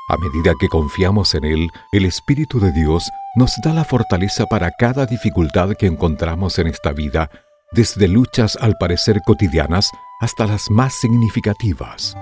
A 0.09 0.17
medida 0.17 0.53
que 0.59 0.69
confiamos 0.69 1.35
en 1.35 1.45
Él, 1.45 1.71
el 1.93 2.05
Espíritu 2.05 2.59
de 2.59 2.73
Dios 2.73 3.09
nos 3.37 3.55
da 3.63 3.73
la 3.73 3.85
fortaleza 3.85 4.47
para 4.47 4.73
cada 4.73 5.07
dificultad 5.07 5.71
que 5.79 5.87
encontramos 5.87 6.59
en 6.59 6.67
esta 6.67 6.93
vida, 6.93 7.31
desde 7.71 8.09
luchas 8.09 8.59
al 8.61 8.77
parecer 8.79 9.23
cotidianas 9.25 9.91
hasta 10.21 10.47
las 10.47 10.71
más 10.71 10.95
significativas. 10.95 12.17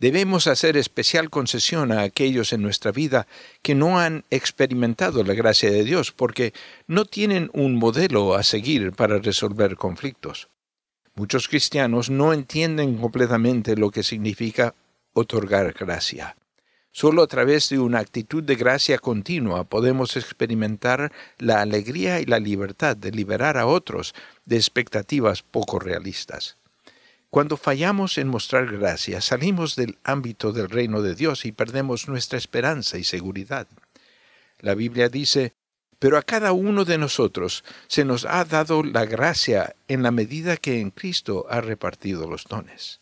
Debemos 0.00 0.46
hacer 0.46 0.78
especial 0.78 1.28
concesión 1.28 1.92
a 1.92 2.00
aquellos 2.00 2.54
en 2.54 2.62
nuestra 2.62 2.90
vida 2.90 3.26
que 3.60 3.74
no 3.74 4.00
han 4.00 4.24
experimentado 4.30 5.22
la 5.24 5.34
gracia 5.34 5.70
de 5.70 5.84
Dios 5.84 6.10
porque 6.10 6.54
no 6.86 7.04
tienen 7.04 7.50
un 7.52 7.76
modelo 7.76 8.34
a 8.34 8.42
seguir 8.42 8.92
para 8.92 9.18
resolver 9.18 9.76
conflictos. 9.76 10.48
Muchos 11.14 11.48
cristianos 11.48 12.08
no 12.08 12.32
entienden 12.32 12.96
completamente 12.96 13.76
lo 13.76 13.90
que 13.90 14.02
significa 14.02 14.74
otorgar 15.12 15.74
gracia. 15.74 16.34
Solo 16.92 17.22
a 17.22 17.26
través 17.26 17.68
de 17.68 17.78
una 17.78 17.98
actitud 17.98 18.42
de 18.42 18.56
gracia 18.56 18.98
continua 18.98 19.64
podemos 19.64 20.16
experimentar 20.16 21.12
la 21.36 21.60
alegría 21.60 22.20
y 22.20 22.24
la 22.24 22.38
libertad 22.38 22.96
de 22.96 23.10
liberar 23.10 23.58
a 23.58 23.66
otros 23.66 24.14
de 24.46 24.56
expectativas 24.56 25.42
poco 25.42 25.78
realistas. 25.78 26.56
Cuando 27.30 27.56
fallamos 27.56 28.18
en 28.18 28.26
mostrar 28.26 28.66
gracia, 28.66 29.20
salimos 29.20 29.76
del 29.76 29.98
ámbito 30.02 30.52
del 30.52 30.68
reino 30.68 31.00
de 31.00 31.14
Dios 31.14 31.44
y 31.44 31.52
perdemos 31.52 32.08
nuestra 32.08 32.36
esperanza 32.36 32.98
y 32.98 33.04
seguridad. 33.04 33.68
La 34.58 34.74
Biblia 34.74 35.08
dice, 35.08 35.54
pero 36.00 36.18
a 36.18 36.22
cada 36.22 36.50
uno 36.52 36.84
de 36.84 36.98
nosotros 36.98 37.62
se 37.86 38.04
nos 38.04 38.24
ha 38.24 38.44
dado 38.44 38.82
la 38.82 39.04
gracia 39.04 39.76
en 39.86 40.02
la 40.02 40.10
medida 40.10 40.56
que 40.56 40.80
en 40.80 40.90
Cristo 40.90 41.46
ha 41.48 41.60
repartido 41.60 42.28
los 42.28 42.44
dones. 42.44 43.00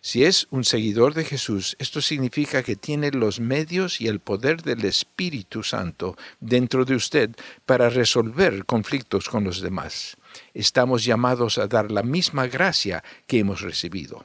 Si 0.00 0.24
es 0.24 0.48
un 0.50 0.64
seguidor 0.64 1.14
de 1.14 1.24
Jesús, 1.24 1.76
esto 1.78 2.00
significa 2.00 2.64
que 2.64 2.74
tiene 2.74 3.12
los 3.12 3.38
medios 3.38 4.00
y 4.00 4.08
el 4.08 4.18
poder 4.18 4.62
del 4.62 4.84
Espíritu 4.84 5.62
Santo 5.62 6.16
dentro 6.40 6.84
de 6.84 6.96
usted 6.96 7.30
para 7.64 7.88
resolver 7.88 8.66
conflictos 8.66 9.28
con 9.28 9.44
los 9.44 9.60
demás. 9.60 10.16
Estamos 10.54 11.04
llamados 11.04 11.58
a 11.58 11.66
dar 11.66 11.90
la 11.90 12.02
misma 12.02 12.46
gracia 12.46 13.02
que 13.26 13.38
hemos 13.38 13.60
recibido. 13.60 14.24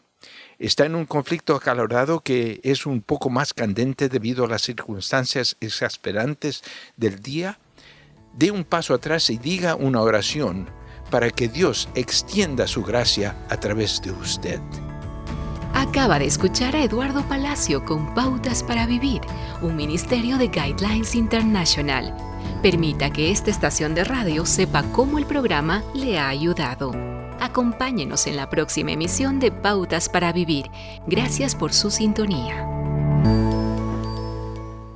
Está 0.59 0.85
en 0.85 0.95
un 0.95 1.05
conflicto 1.05 1.55
acalorado 1.55 2.21
que 2.21 2.59
es 2.63 2.85
un 2.85 3.01
poco 3.01 3.29
más 3.29 3.53
candente 3.53 4.09
debido 4.09 4.45
a 4.45 4.47
las 4.47 4.63
circunstancias 4.63 5.55
exasperantes 5.59 6.63
del 6.95 7.21
día. 7.21 7.59
Dé 8.33 8.49
un 8.49 8.63
paso 8.63 8.93
atrás 8.93 9.29
y 9.29 9.37
diga 9.37 9.75
una 9.75 10.01
oración 10.01 10.67
para 11.11 11.29
que 11.29 11.47
Dios 11.47 11.89
extienda 11.95 12.67
su 12.67 12.83
gracia 12.83 13.35
a 13.49 13.59
través 13.59 14.01
de 14.01 14.11
usted. 14.11 14.59
Acaba 15.73 16.17
de 16.17 16.25
escuchar 16.25 16.75
a 16.75 16.83
Eduardo 16.83 17.23
Palacio 17.29 17.85
con 17.85 18.13
Pautas 18.15 18.63
para 18.63 18.87
Vivir, 18.87 19.21
un 19.61 19.75
ministerio 19.75 20.37
de 20.37 20.47
Guidelines 20.47 21.13
International. 21.13 22.15
Permita 22.61 23.11
que 23.11 23.29
esta 23.29 23.51
estación 23.51 23.93
de 23.93 24.03
radio 24.03 24.43
sepa 24.43 24.81
cómo 24.91 25.19
el 25.19 25.27
programa 25.27 25.83
le 25.93 26.17
ha 26.17 26.27
ayudado. 26.27 26.91
Acompáñenos 27.39 28.25
en 28.25 28.35
la 28.35 28.49
próxima 28.49 28.93
emisión 28.93 29.39
de 29.39 29.51
Pautas 29.51 30.09
para 30.09 30.33
Vivir. 30.33 30.65
Gracias 31.05 31.53
por 31.53 31.71
su 31.71 31.91
sintonía. 31.91 32.65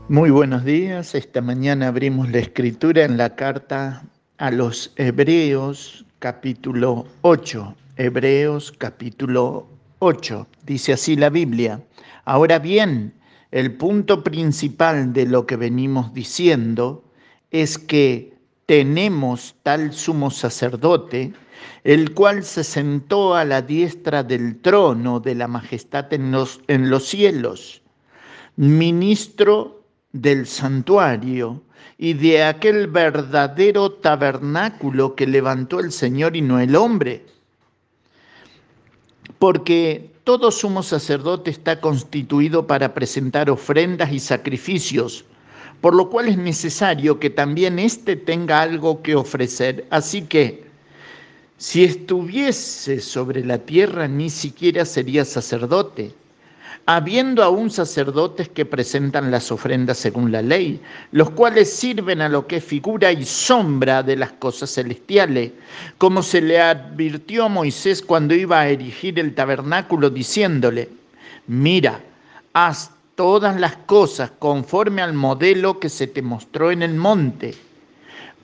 Muy 0.10 0.32
buenos 0.32 0.66
días. 0.66 1.14
Esta 1.14 1.42
mañana 1.42 1.90
abrimos 1.90 2.32
la 2.32 2.40
escritura 2.40 3.04
en 3.04 3.18
la 3.18 3.36
carta 3.36 4.06
a 4.40 4.50
los 4.50 4.92
Hebreos 4.96 6.04
capítulo 6.18 7.06
8. 7.22 7.76
Hebreos 7.96 8.74
capítulo 8.76 9.68
8. 10.00 10.48
Dice 10.66 10.94
así 10.94 11.16
la 11.16 11.30
Biblia. 11.30 11.80
Ahora 12.26 12.58
bien, 12.58 13.14
el 13.52 13.76
punto 13.76 14.24
principal 14.24 15.14
de 15.14 15.28
lo 15.28 15.46
que 15.46 15.58
venimos 15.58 16.12
diciendo 16.12 17.04
es 17.52 17.78
que 17.78 18.34
tenemos 18.66 19.56
tal 19.64 19.94
sumo 19.94 20.32
sacerdote, 20.32 21.34
el 21.84 22.14
cual 22.14 22.44
se 22.44 22.64
sentó 22.64 23.36
a 23.36 23.44
la 23.44 23.62
diestra 23.62 24.24
del 24.24 24.60
trono 24.62 25.20
de 25.20 25.36
la 25.36 25.48
majestad 25.48 26.12
en 26.14 26.32
los, 26.32 26.62
en 26.68 26.90
los 26.90 27.06
cielos, 27.06 27.82
ministro 28.56 29.84
del 30.14 30.48
santuario 30.48 31.62
y 31.98 32.14
de 32.14 32.44
aquel 32.44 32.88
verdadero 32.88 33.92
tabernáculo 33.92 35.16
que 35.16 35.28
levantó 35.28 35.80
el 35.80 35.92
Señor 35.92 36.36
y 36.36 36.42
no 36.42 36.60
el 36.60 36.76
hombre. 36.76 37.26
Porque 39.38 40.12
todo 40.24 40.52
sumo 40.52 40.84
sacerdote 40.84 41.52
está 41.52 41.82
constituido 41.82 42.68
para 42.68 42.94
presentar 42.94 43.50
ofrendas 43.50 44.12
y 44.12 44.20
sacrificios, 44.20 45.26
por 45.82 45.96
lo 45.96 46.10
cual 46.10 46.30
es 46.30 46.38
necesario 46.38 47.20
que 47.20 47.30
también 47.30 47.80
éste 47.80 48.16
tenga 48.16 48.62
algo 48.62 49.02
que 49.02 49.16
ofrecer. 49.16 49.86
Así 49.90 50.22
que, 50.22 50.64
si 51.58 51.84
estuviese 51.84 53.02
sobre 53.02 53.44
la 53.44 53.58
tierra, 53.58 54.08
ni 54.08 54.30
siquiera 54.30 54.86
sería 54.86 55.26
sacerdote 55.26 56.14
habiendo 56.86 57.44
aún 57.44 57.70
sacerdotes 57.70 58.50
que 58.50 58.66
presentan 58.66 59.32
las 59.32 59.52
ofrendas 59.52 59.98
según 59.98 60.32
la 60.32 60.42
ley, 60.42 60.82
los 61.12 61.30
cuales 61.32 61.72
sirven 61.72 62.22
a 62.22 62.30
lo 62.30 62.48
que 62.48 62.58
es 62.58 62.64
figura 62.64 63.12
y 63.12 63.26
sombra 63.26 64.04
de 64.04 64.16
las 64.16 64.32
cosas 64.34 64.74
celestiales, 64.74 65.52
como 65.98 66.24
se 66.24 66.42
le 66.42 66.60
advirtió 66.60 67.46
a 67.46 67.50
Moisés 67.50 68.02
cuando 68.02 68.34
iba 68.34 68.60
a 68.60 68.68
erigir 68.68 69.20
el 69.20 69.34
tabernáculo, 69.36 70.10
diciéndole, 70.10 70.90
mira, 71.48 72.02
haz 72.54 72.92
todas 73.22 73.60
las 73.60 73.76
cosas 73.86 74.32
conforme 74.40 75.04
al 75.04 75.14
modelo 75.14 75.80
que 75.80 75.90
se 75.90 76.08
te 76.08 76.24
mostró 76.24 76.72
en 76.72 76.82
el 76.82 76.96
monte, 76.96 77.54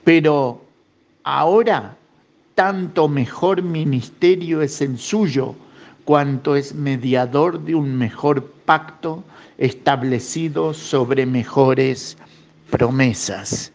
pero 0.04 0.62
ahora 1.24 1.96
tanto 2.54 3.08
mejor 3.08 3.60
ministerio 3.60 4.62
es 4.62 4.80
el 4.80 4.96
suyo, 4.96 5.56
cuanto 6.04 6.54
es 6.54 6.76
mediador 6.76 7.60
de 7.64 7.74
un 7.74 7.98
mejor 7.98 8.52
pacto 8.66 9.24
establecido 9.58 10.72
sobre 10.72 11.26
mejores 11.26 12.16
promesas. 12.70 13.72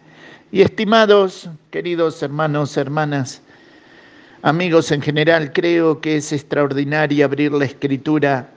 Y 0.54 0.62
estimados, 0.62 1.50
queridos 1.70 2.24
hermanos, 2.24 2.78
hermanas, 2.78 3.42
amigos 4.42 4.90
en 4.90 5.02
general, 5.02 5.52
creo 5.52 6.00
que 6.00 6.16
es 6.16 6.32
extraordinario 6.32 7.26
abrir 7.26 7.52
la 7.52 7.66
escritura 7.66 8.53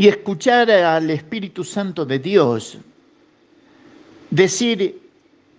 y 0.00 0.08
escuchar 0.08 0.70
al 0.70 1.10
Espíritu 1.10 1.62
Santo 1.62 2.06
de 2.06 2.18
Dios 2.18 2.78
decir, 4.30 4.98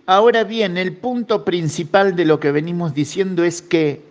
ahora 0.04 0.42
bien, 0.42 0.76
el 0.78 0.96
punto 0.96 1.44
principal 1.44 2.16
de 2.16 2.24
lo 2.24 2.40
que 2.40 2.50
venimos 2.50 2.92
diciendo 2.92 3.44
es 3.44 3.62
que 3.62 4.02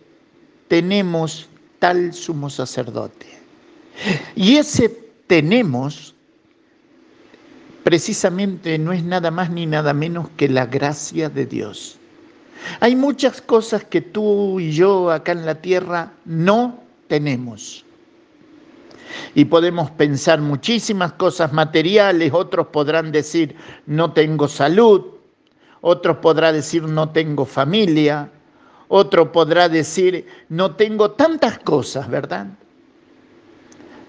tenemos 0.69 1.49
tal 1.79 2.13
sumo 2.13 2.49
sacerdote. 2.49 3.25
Y 4.33 4.55
ese 4.55 4.87
tenemos 5.27 6.15
precisamente 7.83 8.77
no 8.77 8.93
es 8.93 9.03
nada 9.03 9.31
más 9.31 9.49
ni 9.49 9.65
nada 9.65 9.93
menos 9.93 10.29
que 10.37 10.47
la 10.47 10.65
gracia 10.65 11.27
de 11.27 11.45
Dios. 11.45 11.97
Hay 12.79 12.95
muchas 12.95 13.41
cosas 13.41 13.83
que 13.83 13.99
tú 13.99 14.61
y 14.61 14.71
yo 14.71 15.11
acá 15.11 15.33
en 15.33 15.45
la 15.45 15.55
tierra 15.55 16.13
no 16.23 16.81
tenemos. 17.09 17.83
Y 19.35 19.45
podemos 19.45 19.91
pensar 19.91 20.41
muchísimas 20.41 21.13
cosas 21.13 21.53
materiales, 21.53 22.31
otros 22.33 22.67
podrán 22.67 23.11
decir 23.11 23.55
no 23.85 24.13
tengo 24.13 24.47
salud, 24.47 25.05
otros 25.81 26.17
podrán 26.17 26.55
decir 26.55 26.83
no 26.83 27.09
tengo 27.09 27.45
familia, 27.45 28.29
otro 28.93 29.31
podrá 29.31 29.69
decir, 29.69 30.27
no 30.49 30.75
tengo 30.75 31.11
tantas 31.11 31.59
cosas, 31.59 32.09
¿verdad? 32.09 32.47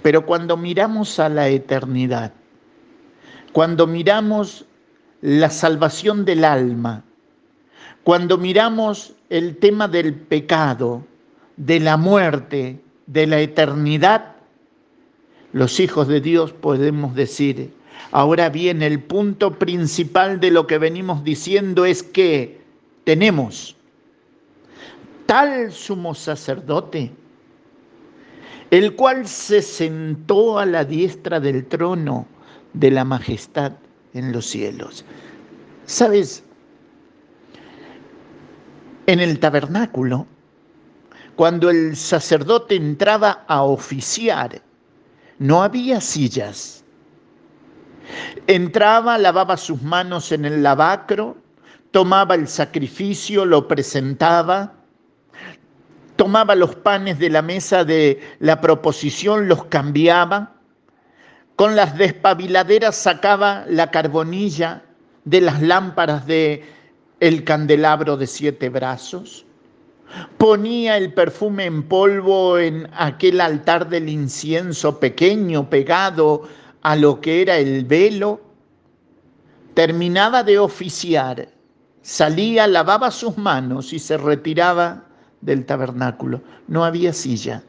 Pero 0.03 0.27
cuando 0.27 0.57
miramos 0.57 1.21
a 1.21 1.29
la 1.29 1.47
eternidad, 1.47 2.33
cuando 3.53 3.87
miramos 3.87 4.65
la 5.21 5.51
salvación 5.51 6.25
del 6.25 6.45
alma, 6.45 7.05
cuando 8.03 8.37
miramos 8.37 9.15
el 9.31 9.57
tema 9.59 9.87
del 9.87 10.17
pecado, 10.17 11.07
de 11.57 11.79
la 11.79 11.97
muerte, 11.97 12.81
de 13.07 13.27
la 13.29 13.39
eternidad, 13.39 14.32
los 15.53 15.81
hijos 15.81 16.09
de 16.09 16.21
Dios 16.21 16.53
podemos 16.53 17.15
decir, 17.15 17.73
ahora 18.11 18.49
bien, 18.49 18.83
el 18.83 19.01
punto 19.01 19.59
principal 19.59 20.41
de 20.41 20.51
lo 20.51 20.67
que 20.67 20.79
venimos 20.79 21.25
diciendo 21.25 21.85
es 21.85 22.03
que 22.03 22.61
tenemos 23.05 23.77
tal 25.27 25.73
sumo 25.73 26.15
sacerdote, 26.15 27.11
el 28.71 28.95
cual 28.97 29.27
se 29.27 29.61
sentó 29.61 30.59
a 30.59 30.67
la 30.67 30.85
diestra 30.85 31.41
del 31.41 31.67
trono 31.67 32.27
de 32.73 32.91
la 32.91 33.05
majestad 33.05 33.73
en 34.15 34.33
los 34.33 34.47
cielos. 34.47 35.05
¿Sabes? 35.85 36.43
En 39.07 39.21
el 39.21 39.39
tabernáculo, 39.39 40.27
cuando 41.37 41.71
el 41.71 41.97
sacerdote 41.97 42.77
entraba 42.77 43.45
a 43.49 43.63
oficiar, 43.63 44.63
no 45.39 45.63
había 45.63 46.01
sillas. 46.01 46.85
Entraba, 48.47 49.19
lavaba 49.19 49.57
sus 49.57 49.83
manos 49.83 50.33
en 50.33 50.45
el 50.45 50.63
lavacro, 50.63 51.37
tomaba 51.91 52.35
el 52.35 52.49
sacrificio, 52.49 53.45
lo 53.45 53.69
presentaba, 53.69 54.75
tomaba 56.17 56.55
los 56.55 56.75
panes 56.75 57.19
de 57.19 57.31
la 57.31 57.43
mesa 57.43 57.85
de 57.85 58.21
la 58.41 58.61
proposición, 58.61 59.49
los 59.49 59.65
cambiaba, 59.67 60.53
con 61.57 61.77
las 61.77 61.97
despabiladeras 61.97 62.97
sacaba 62.97 63.65
la 63.69 63.91
carbonilla 63.91 64.83
de 65.25 65.41
las 65.41 65.63
lámparas 65.63 66.27
de 66.27 66.65
el 67.21 67.45
candelabro 67.45 68.17
de 68.17 68.27
siete 68.27 68.69
brazos, 68.69 69.47
ponía 70.39 70.97
el 70.97 71.13
perfume 71.13 71.65
en 71.67 71.83
polvo 71.85 72.59
en 72.59 72.89
aquel 72.95 73.41
altar 73.41 73.89
del 73.89 74.09
incienso 74.09 74.99
pequeño 74.99 75.69
pegado 75.71 76.43
a 76.83 76.97
lo 76.97 77.21
que 77.21 77.43
era 77.43 77.59
el 77.59 77.85
velo, 77.85 78.41
terminaba 79.75 80.43
de 80.43 80.59
oficiar, 80.59 81.49
salía, 82.03 82.67
lavaba 82.67 83.11
sus 83.11 83.39
manos 83.39 83.93
y 83.93 83.99
se 83.99 84.17
retiraba 84.17 85.05
del 85.41 85.65
tabernáculo. 85.65 86.41
No 86.69 86.85
había 86.85 87.13
silla. 87.13 87.63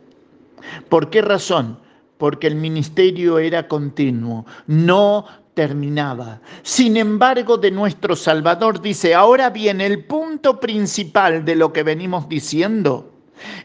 ¿Por 0.89 1.10
qué 1.10 1.22
razón? 1.22 1.80
Porque 2.18 2.48
el 2.48 2.56
ministerio 2.56 3.39
era 3.39 3.68
continuo, 3.68 4.46
no 4.68 5.26
terminaba. 5.54 6.41
Sin 6.64 6.97
embargo, 6.97 7.58
de 7.58 7.72
nuestro 7.72 8.16
Salvador 8.16 8.82
dice, 8.82 9.14
ahora 9.14 9.49
bien, 9.49 9.82
el 9.82 10.06
punto 10.06 10.60
principal 10.60 11.45
de 11.45 11.56
lo 11.56 11.72
que 11.72 11.84
venimos 11.84 12.28
diciendo 12.28 13.12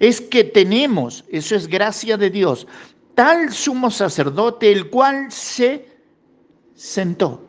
es 0.01 0.20
que 0.20 0.45
tenemos, 0.45 1.24
eso 1.30 1.55
es 1.55 1.68
gracia 1.68 2.16
de 2.16 2.30
Dios, 2.30 2.66
tal 3.14 3.53
sumo 3.53 3.91
sacerdote, 3.91 4.70
el 4.70 4.91
cual 4.91 5.30
se 5.30 5.86
sentó. 6.74 7.43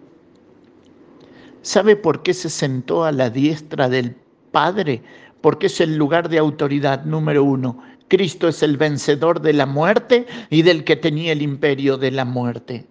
¿Sabe 1.62 1.96
por 1.96 2.24
qué 2.24 2.34
se 2.34 2.50
sentó 2.50 3.04
a 3.04 3.12
la 3.12 3.30
diestra 3.30 3.90
del 3.90 4.16
Padre? 4.52 5.04
Porque 5.42 5.68
es 5.68 5.82
el 5.82 5.96
lugar 5.96 6.30
de 6.30 6.38
autoridad 6.38 7.06
número 7.06 7.44
uno. 7.44 7.82
Cristo 8.08 8.48
es 8.48 8.64
el 8.64 8.78
vencedor 8.78 9.42
de 9.42 9.54
la 9.54 9.66
muerte 9.66 10.26
y 10.50 10.64
del 10.64 10.84
que 10.84 10.96
tenía 10.96 11.32
el 11.32 11.42
imperio 11.42 11.98
de 11.98 12.12
la 12.12 12.26
muerte. 12.26 12.88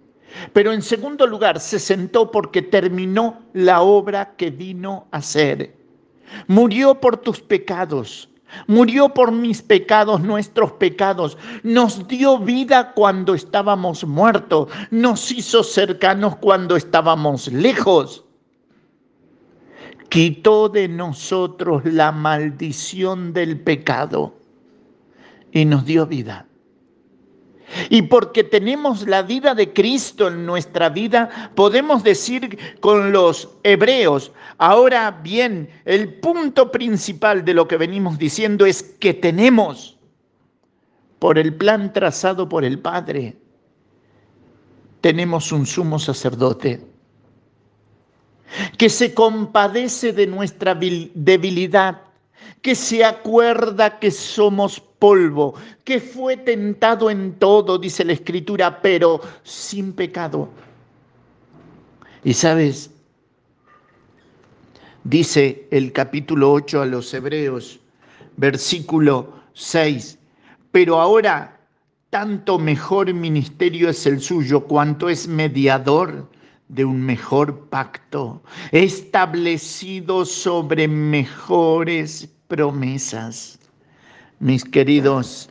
Pero 0.53 0.71
en 0.73 0.81
segundo 0.81 1.25
lugar, 1.27 1.59
se 1.59 1.79
sentó 1.79 2.31
porque 2.31 2.61
terminó 2.61 3.39
la 3.53 3.81
obra 3.81 4.35
que 4.35 4.51
vino 4.51 5.07
a 5.11 5.17
hacer. 5.17 5.75
Murió 6.47 6.95
por 6.99 7.17
tus 7.17 7.41
pecados, 7.41 8.29
murió 8.67 9.09
por 9.09 9.31
mis 9.31 9.61
pecados, 9.61 10.21
nuestros 10.21 10.71
pecados. 10.73 11.37
Nos 11.63 12.07
dio 12.07 12.39
vida 12.39 12.93
cuando 12.93 13.33
estábamos 13.33 14.03
muertos, 14.03 14.69
nos 14.91 15.31
hizo 15.31 15.63
cercanos 15.63 16.35
cuando 16.37 16.75
estábamos 16.75 17.51
lejos. 17.51 18.25
Quitó 20.09 20.69
de 20.69 20.87
nosotros 20.87 21.85
la 21.85 22.11
maldición 22.11 23.31
del 23.31 23.59
pecado 23.59 24.33
y 25.51 25.65
nos 25.65 25.85
dio 25.85 26.07
vida. 26.07 26.48
Y 27.89 28.03
porque 28.03 28.43
tenemos 28.43 29.07
la 29.07 29.21
vida 29.21 29.55
de 29.55 29.73
Cristo 29.73 30.27
en 30.27 30.45
nuestra 30.45 30.89
vida, 30.89 31.51
podemos 31.55 32.03
decir 32.03 32.57
con 32.79 33.11
los 33.11 33.49
hebreos, 33.63 34.31
ahora 34.57 35.11
bien, 35.11 35.69
el 35.85 36.15
punto 36.15 36.71
principal 36.71 37.45
de 37.45 37.53
lo 37.53 37.67
que 37.67 37.77
venimos 37.77 38.17
diciendo 38.17 38.65
es 38.65 38.83
que 38.83 39.13
tenemos, 39.13 39.97
por 41.19 41.37
el 41.37 41.53
plan 41.53 41.93
trazado 41.93 42.47
por 42.47 42.63
el 42.63 42.79
Padre, 42.79 43.37
tenemos 45.01 45.51
un 45.51 45.65
sumo 45.65 45.99
sacerdote 45.99 46.81
que 48.77 48.89
se 48.89 49.13
compadece 49.13 50.13
de 50.13 50.27
nuestra 50.27 50.75
debilidad, 50.75 52.01
que 52.61 52.75
se 52.75 53.05
acuerda 53.05 53.99
que 53.99 54.11
somos 54.11 54.79
polvo, 54.79 55.55
que 55.83 55.99
fue 55.99 56.37
tentado 56.37 57.09
en 57.09 57.33
todo, 57.33 57.77
dice 57.77 58.03
la 58.03 58.13
Escritura, 58.13 58.81
pero 58.81 59.21
sin 59.43 59.93
pecado. 59.93 60.49
Y 62.23 62.33
sabes, 62.33 62.91
dice 65.03 65.67
el 65.71 65.93
capítulo 65.93 66.51
8 66.51 66.81
a 66.81 66.85
los 66.85 67.13
Hebreos, 67.13 67.79
versículo 68.35 69.33
6, 69.53 70.19
pero 70.71 70.99
ahora 70.99 71.59
tanto 72.09 72.59
mejor 72.59 73.13
ministerio 73.13 73.89
es 73.89 74.05
el 74.05 74.19
suyo 74.19 74.65
cuanto 74.65 75.09
es 75.09 75.27
mediador 75.27 76.27
de 76.67 76.85
un 76.85 77.01
mejor 77.01 77.69
pacto, 77.69 78.43
establecido 78.71 80.25
sobre 80.25 80.87
mejores 80.87 82.29
promesas. 82.49 83.59
Mis 84.39 84.65
queridos, 84.65 85.49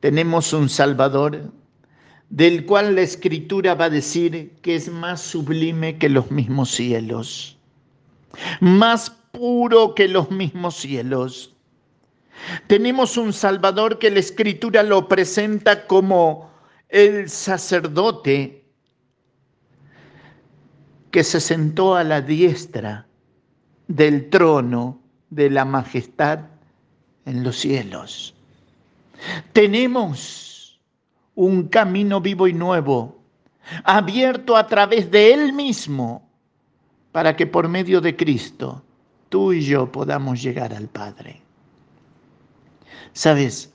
tenemos 0.00 0.52
un 0.52 0.68
Salvador 0.68 1.50
del 2.28 2.66
cual 2.66 2.94
la 2.94 3.02
Escritura 3.02 3.74
va 3.74 3.86
a 3.86 3.90
decir 3.90 4.52
que 4.60 4.74
es 4.74 4.90
más 4.90 5.22
sublime 5.22 5.96
que 5.98 6.08
los 6.08 6.30
mismos 6.30 6.70
cielos, 6.70 7.58
más 8.60 9.10
puro 9.32 9.94
que 9.94 10.08
los 10.08 10.30
mismos 10.30 10.76
cielos. 10.76 11.54
Tenemos 12.66 13.16
un 13.16 13.32
Salvador 13.32 13.98
que 13.98 14.10
la 14.10 14.20
Escritura 14.20 14.82
lo 14.82 15.08
presenta 15.08 15.86
como 15.86 16.50
el 16.88 17.28
sacerdote 17.28 18.64
que 21.10 21.24
se 21.24 21.40
sentó 21.40 21.94
a 21.94 22.04
la 22.04 22.20
diestra 22.20 23.06
del 23.88 24.30
trono 24.30 24.99
de 25.30 25.50
la 25.50 25.64
majestad 25.64 26.40
en 27.24 27.42
los 27.42 27.56
cielos. 27.56 28.34
Tenemos 29.52 30.80
un 31.34 31.68
camino 31.68 32.20
vivo 32.20 32.48
y 32.48 32.52
nuevo, 32.52 33.18
abierto 33.84 34.56
a 34.56 34.66
través 34.66 35.10
de 35.10 35.32
Él 35.32 35.52
mismo, 35.52 36.28
para 37.12 37.36
que 37.36 37.46
por 37.46 37.68
medio 37.68 38.00
de 38.00 38.16
Cristo 38.16 38.82
tú 39.28 39.52
y 39.52 39.62
yo 39.62 39.90
podamos 39.90 40.42
llegar 40.42 40.74
al 40.74 40.88
Padre. 40.88 41.40
Sabes, 43.12 43.72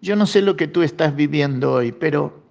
yo 0.00 0.16
no 0.16 0.26
sé 0.26 0.42
lo 0.42 0.56
que 0.56 0.66
tú 0.66 0.82
estás 0.82 1.14
viviendo 1.14 1.72
hoy, 1.72 1.92
pero 1.92 2.42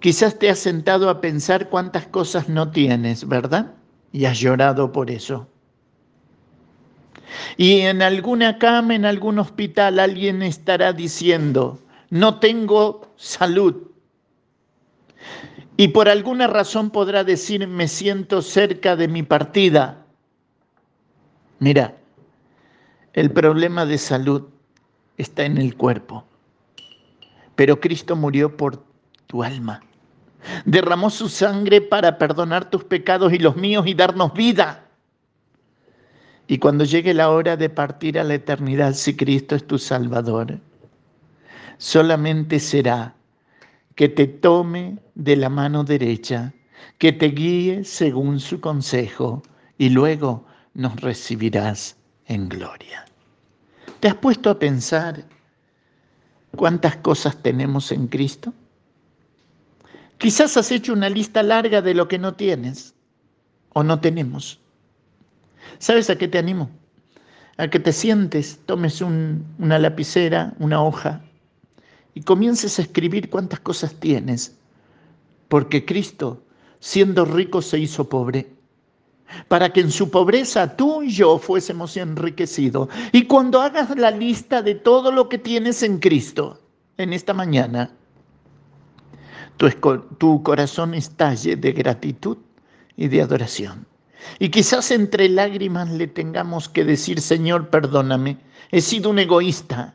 quizás 0.00 0.38
te 0.38 0.50
has 0.50 0.58
sentado 0.58 1.10
a 1.10 1.20
pensar 1.20 1.68
cuántas 1.68 2.06
cosas 2.06 2.48
no 2.48 2.70
tienes, 2.70 3.26
¿verdad? 3.26 3.74
Y 4.12 4.24
has 4.24 4.38
llorado 4.38 4.92
por 4.92 5.10
eso. 5.10 5.48
Y 7.56 7.80
en 7.80 8.02
alguna 8.02 8.58
cama, 8.58 8.94
en 8.94 9.04
algún 9.04 9.38
hospital, 9.38 9.98
alguien 9.98 10.42
estará 10.42 10.92
diciendo, 10.92 11.78
no 12.10 12.38
tengo 12.38 13.12
salud. 13.16 13.88
Y 15.76 15.88
por 15.88 16.08
alguna 16.08 16.46
razón 16.46 16.90
podrá 16.90 17.24
decir, 17.24 17.66
me 17.68 17.86
siento 17.86 18.42
cerca 18.42 18.96
de 18.96 19.08
mi 19.08 19.22
partida. 19.22 20.04
Mira, 21.60 21.96
el 23.12 23.30
problema 23.30 23.86
de 23.86 23.98
salud 23.98 24.48
está 25.16 25.44
en 25.44 25.58
el 25.58 25.76
cuerpo, 25.76 26.24
pero 27.54 27.80
Cristo 27.80 28.16
murió 28.16 28.56
por 28.56 28.82
tu 29.26 29.42
alma. 29.42 29.82
Derramó 30.64 31.10
su 31.10 31.28
sangre 31.28 31.80
para 31.80 32.16
perdonar 32.18 32.70
tus 32.70 32.84
pecados 32.84 33.32
y 33.32 33.38
los 33.38 33.56
míos 33.56 33.86
y 33.86 33.94
darnos 33.94 34.32
vida. 34.32 34.87
Y 36.48 36.58
cuando 36.58 36.84
llegue 36.84 37.12
la 37.12 37.30
hora 37.30 37.58
de 37.58 37.68
partir 37.68 38.18
a 38.18 38.24
la 38.24 38.34
eternidad, 38.34 38.94
si 38.94 39.14
Cristo 39.14 39.54
es 39.54 39.66
tu 39.66 39.78
Salvador, 39.78 40.58
solamente 41.76 42.58
será 42.58 43.14
que 43.94 44.08
te 44.08 44.26
tome 44.26 44.98
de 45.14 45.36
la 45.36 45.50
mano 45.50 45.84
derecha 45.84 46.54
que 46.96 47.12
te 47.12 47.26
guíe 47.26 47.84
según 47.84 48.40
su 48.40 48.60
consejo 48.60 49.42
y 49.76 49.90
luego 49.90 50.46
nos 50.72 50.98
recibirás 51.00 51.96
en 52.26 52.48
gloria. 52.48 53.04
¿Te 54.00 54.08
has 54.08 54.14
puesto 54.14 54.48
a 54.48 54.58
pensar 54.58 55.24
cuántas 56.56 56.96
cosas 56.96 57.36
tenemos 57.42 57.92
en 57.92 58.06
Cristo? 58.06 58.54
Quizás 60.16 60.56
has 60.56 60.72
hecho 60.72 60.94
una 60.94 61.10
lista 61.10 61.42
larga 61.42 61.82
de 61.82 61.92
lo 61.92 62.08
que 62.08 62.18
no 62.18 62.34
tienes 62.34 62.94
o 63.74 63.82
no 63.82 64.00
tenemos. 64.00 64.60
¿Sabes 65.78 66.10
a 66.10 66.16
qué 66.16 66.28
te 66.28 66.38
animo? 66.38 66.70
A 67.56 67.68
que 67.68 67.78
te 67.78 67.92
sientes, 67.92 68.60
tomes 68.66 69.00
una 69.00 69.78
lapicera, 69.78 70.54
una 70.58 70.82
hoja 70.82 71.22
y 72.14 72.22
comiences 72.22 72.78
a 72.78 72.82
escribir 72.82 73.30
cuántas 73.30 73.60
cosas 73.60 73.94
tienes, 73.94 74.56
porque 75.48 75.84
Cristo, 75.84 76.42
siendo 76.80 77.24
rico, 77.24 77.62
se 77.62 77.78
hizo 77.78 78.08
pobre, 78.08 78.48
para 79.46 79.72
que 79.72 79.80
en 79.80 79.90
su 79.90 80.10
pobreza 80.10 80.76
tú 80.76 81.02
y 81.02 81.10
yo 81.10 81.38
fuésemos 81.38 81.96
enriquecidos. 81.96 82.88
Y 83.12 83.24
cuando 83.24 83.60
hagas 83.60 83.96
la 83.96 84.10
lista 84.10 84.62
de 84.62 84.74
todo 84.74 85.12
lo 85.12 85.28
que 85.28 85.38
tienes 85.38 85.82
en 85.82 85.98
Cristo, 85.98 86.60
en 86.96 87.12
esta 87.12 87.34
mañana, 87.34 87.90
tu, 89.56 89.68
tu 90.18 90.42
corazón 90.42 90.94
estalle 90.94 91.56
de 91.56 91.72
gratitud 91.72 92.38
y 92.96 93.08
de 93.08 93.22
adoración. 93.22 93.86
Y 94.38 94.50
quizás 94.50 94.90
entre 94.90 95.28
lágrimas 95.28 95.90
le 95.90 96.06
tengamos 96.06 96.68
que 96.68 96.84
decir, 96.84 97.20
Señor, 97.20 97.70
perdóname, 97.70 98.38
he 98.70 98.80
sido 98.80 99.10
un 99.10 99.18
egoísta, 99.18 99.94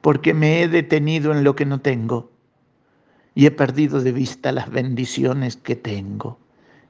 porque 0.00 0.34
me 0.34 0.62
he 0.62 0.68
detenido 0.68 1.32
en 1.32 1.44
lo 1.44 1.54
que 1.54 1.66
no 1.66 1.80
tengo 1.80 2.30
y 3.34 3.46
he 3.46 3.50
perdido 3.50 4.00
de 4.00 4.12
vista 4.12 4.52
las 4.52 4.70
bendiciones 4.70 5.56
que 5.56 5.76
tengo 5.76 6.38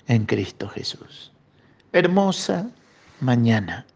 en 0.07 0.25
Cristo 0.25 0.69
Jesús. 0.69 1.33
Hermosa 1.93 2.71
mañana 3.21 3.87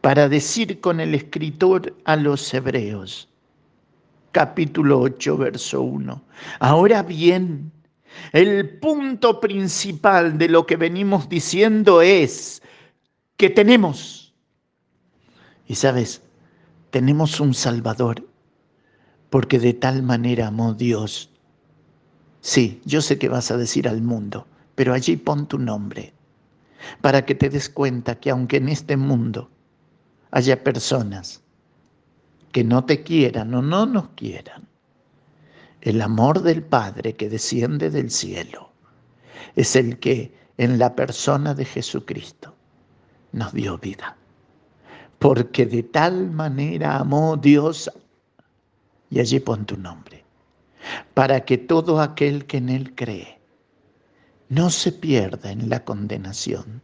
para 0.00 0.28
decir 0.28 0.80
con 0.80 1.00
el 1.00 1.14
escritor 1.14 1.94
a 2.04 2.16
los 2.16 2.52
hebreos, 2.54 3.28
capítulo 4.32 5.00
8, 5.00 5.36
verso 5.36 5.82
1. 5.82 6.22
Ahora 6.60 7.02
bien, 7.02 7.70
el 8.32 8.78
punto 8.78 9.40
principal 9.40 10.38
de 10.38 10.48
lo 10.48 10.66
que 10.66 10.76
venimos 10.76 11.28
diciendo 11.28 12.02
es 12.02 12.62
que 13.36 13.50
tenemos, 13.50 14.34
y 15.66 15.74
sabes, 15.74 16.22
tenemos 16.90 17.40
un 17.40 17.54
Salvador, 17.54 18.26
porque 19.30 19.58
de 19.58 19.74
tal 19.74 20.02
manera 20.02 20.48
amó 20.48 20.74
Dios. 20.74 21.30
Sí, 22.40 22.80
yo 22.84 23.00
sé 23.00 23.18
que 23.18 23.28
vas 23.28 23.50
a 23.50 23.56
decir 23.56 23.88
al 23.88 24.02
mundo, 24.02 24.46
pero 24.74 24.92
allí 24.92 25.16
pon 25.16 25.46
tu 25.46 25.58
nombre, 25.58 26.12
para 27.00 27.24
que 27.24 27.34
te 27.34 27.50
des 27.50 27.68
cuenta 27.68 28.18
que 28.18 28.30
aunque 28.30 28.56
en 28.56 28.68
este 28.68 28.96
mundo 28.96 29.50
haya 30.30 30.62
personas 30.62 31.42
que 32.52 32.64
no 32.64 32.84
te 32.84 33.02
quieran 33.02 33.54
o 33.54 33.62
no 33.62 33.86
nos 33.86 34.08
quieran, 34.10 34.69
el 35.82 36.02
amor 36.02 36.42
del 36.42 36.62
Padre 36.62 37.14
que 37.14 37.28
desciende 37.28 37.90
del 37.90 38.10
cielo 38.10 38.70
es 39.56 39.76
el 39.76 39.98
que 39.98 40.34
en 40.58 40.78
la 40.78 40.94
persona 40.94 41.54
de 41.54 41.64
Jesucristo 41.64 42.54
nos 43.32 43.52
dio 43.52 43.78
vida 43.78 44.16
porque 45.20 45.66
de 45.66 45.82
tal 45.82 46.30
manera 46.30 46.96
amó 46.96 47.36
Dios, 47.36 47.90
y 49.10 49.20
allí 49.20 49.38
pon 49.38 49.66
tu 49.66 49.76
nombre, 49.76 50.24
para 51.12 51.44
que 51.44 51.58
todo 51.58 52.00
aquel 52.00 52.46
que 52.46 52.56
en 52.56 52.70
Él 52.70 52.94
cree 52.94 53.38
no 54.48 54.70
se 54.70 54.92
pierda 54.92 55.52
en 55.52 55.68
la 55.68 55.84
condenación, 55.84 56.80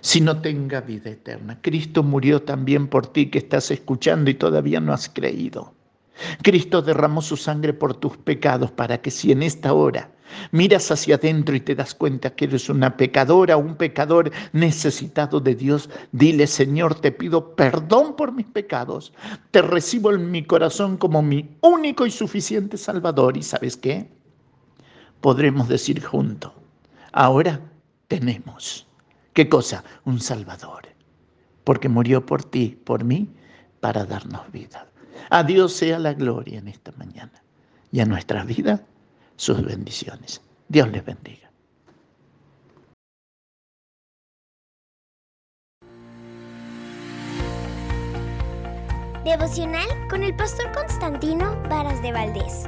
sino 0.00 0.40
tenga 0.40 0.80
vida 0.80 1.10
eterna. 1.10 1.58
Cristo 1.62 2.02
murió 2.02 2.42
también 2.42 2.88
por 2.88 3.06
ti 3.06 3.30
que 3.30 3.38
estás 3.38 3.70
escuchando 3.70 4.28
y 4.28 4.34
todavía 4.34 4.80
no 4.80 4.92
has 4.92 5.08
creído. 5.08 5.72
Cristo 6.42 6.82
derramó 6.82 7.22
su 7.22 7.36
sangre 7.36 7.72
por 7.72 7.94
tus 7.94 8.16
pecados 8.16 8.70
para 8.70 9.00
que 9.00 9.10
si 9.10 9.32
en 9.32 9.42
esta 9.42 9.72
hora 9.72 10.10
miras 10.50 10.90
hacia 10.90 11.16
adentro 11.16 11.54
y 11.54 11.60
te 11.60 11.74
das 11.74 11.94
cuenta 11.94 12.30
que 12.30 12.46
eres 12.46 12.68
una 12.68 12.96
pecadora, 12.96 13.56
un 13.56 13.76
pecador 13.76 14.30
necesitado 14.52 15.40
de 15.40 15.54
Dios, 15.54 15.90
dile, 16.12 16.46
Señor, 16.46 16.94
te 16.94 17.12
pido 17.12 17.54
perdón 17.54 18.16
por 18.16 18.32
mis 18.32 18.46
pecados, 18.46 19.12
te 19.50 19.62
recibo 19.62 20.12
en 20.12 20.30
mi 20.30 20.44
corazón 20.44 20.96
como 20.96 21.22
mi 21.22 21.56
único 21.60 22.06
y 22.06 22.10
suficiente 22.10 22.76
Salvador. 22.76 23.36
¿Y 23.36 23.42
sabes 23.42 23.76
qué? 23.76 24.10
Podremos 25.20 25.68
decir 25.68 26.04
juntos, 26.04 26.52
ahora 27.12 27.60
tenemos. 28.06 28.86
¿Qué 29.32 29.48
cosa? 29.48 29.84
Un 30.04 30.20
Salvador. 30.20 30.88
Porque 31.64 31.88
murió 31.88 32.24
por 32.24 32.44
ti, 32.44 32.78
por 32.84 33.04
mí, 33.04 33.28
para 33.80 34.04
darnos 34.04 34.50
vida. 34.50 34.87
A 35.30 35.42
Dios 35.42 35.72
sea 35.72 35.98
la 35.98 36.14
gloria 36.14 36.58
en 36.58 36.68
esta 36.68 36.92
mañana 36.92 37.42
y 37.92 38.00
a 38.00 38.06
nuestra 38.06 38.44
vida 38.44 38.82
sus 39.36 39.62
bendiciones. 39.64 40.40
Dios 40.68 40.90
les 40.90 41.04
bendiga. 41.04 41.48
Devocional 49.24 49.88
con 50.08 50.22
el 50.22 50.34
pastor 50.34 50.72
Constantino 50.72 51.60
Varas 51.68 52.00
de 52.02 52.12
Valdés. 52.12 52.64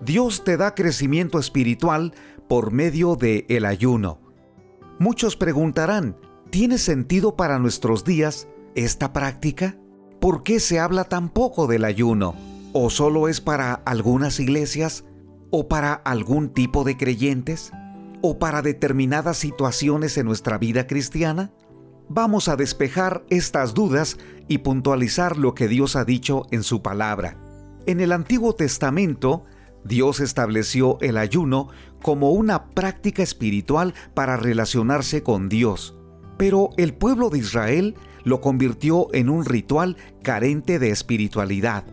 Dios 0.00 0.44
te 0.44 0.56
da 0.56 0.74
crecimiento 0.74 1.38
espiritual 1.38 2.12
por 2.48 2.72
medio 2.72 3.16
de 3.16 3.46
el 3.48 3.64
ayuno. 3.64 4.18
Muchos 4.98 5.36
preguntarán, 5.36 6.16
¿Tiene 6.52 6.76
sentido 6.76 7.34
para 7.34 7.58
nuestros 7.58 8.04
días 8.04 8.46
esta 8.74 9.14
práctica? 9.14 9.78
¿Por 10.20 10.42
qué 10.42 10.60
se 10.60 10.78
habla 10.78 11.04
tan 11.04 11.30
poco 11.30 11.66
del 11.66 11.82
ayuno? 11.82 12.34
¿O 12.74 12.90
solo 12.90 13.28
es 13.28 13.40
para 13.40 13.72
algunas 13.72 14.38
iglesias? 14.38 15.06
¿O 15.50 15.66
para 15.66 15.94
algún 15.94 16.50
tipo 16.50 16.84
de 16.84 16.98
creyentes? 16.98 17.72
¿O 18.20 18.38
para 18.38 18.60
determinadas 18.60 19.38
situaciones 19.38 20.18
en 20.18 20.26
nuestra 20.26 20.58
vida 20.58 20.86
cristiana? 20.86 21.54
Vamos 22.10 22.48
a 22.48 22.56
despejar 22.56 23.24
estas 23.30 23.72
dudas 23.72 24.18
y 24.46 24.58
puntualizar 24.58 25.38
lo 25.38 25.54
que 25.54 25.68
Dios 25.68 25.96
ha 25.96 26.04
dicho 26.04 26.44
en 26.50 26.64
su 26.64 26.82
palabra. 26.82 27.38
En 27.86 27.98
el 27.98 28.12
Antiguo 28.12 28.54
Testamento, 28.54 29.44
Dios 29.86 30.20
estableció 30.20 30.98
el 31.00 31.16
ayuno 31.16 31.68
como 32.02 32.32
una 32.32 32.66
práctica 32.66 33.22
espiritual 33.22 33.94
para 34.12 34.36
relacionarse 34.36 35.22
con 35.22 35.48
Dios 35.48 35.96
pero 36.36 36.70
el 36.76 36.94
pueblo 36.94 37.30
de 37.30 37.38
Israel 37.38 37.94
lo 38.24 38.40
convirtió 38.40 39.08
en 39.12 39.28
un 39.28 39.44
ritual 39.44 39.96
carente 40.22 40.78
de 40.78 40.90
espiritualidad. 40.90 41.84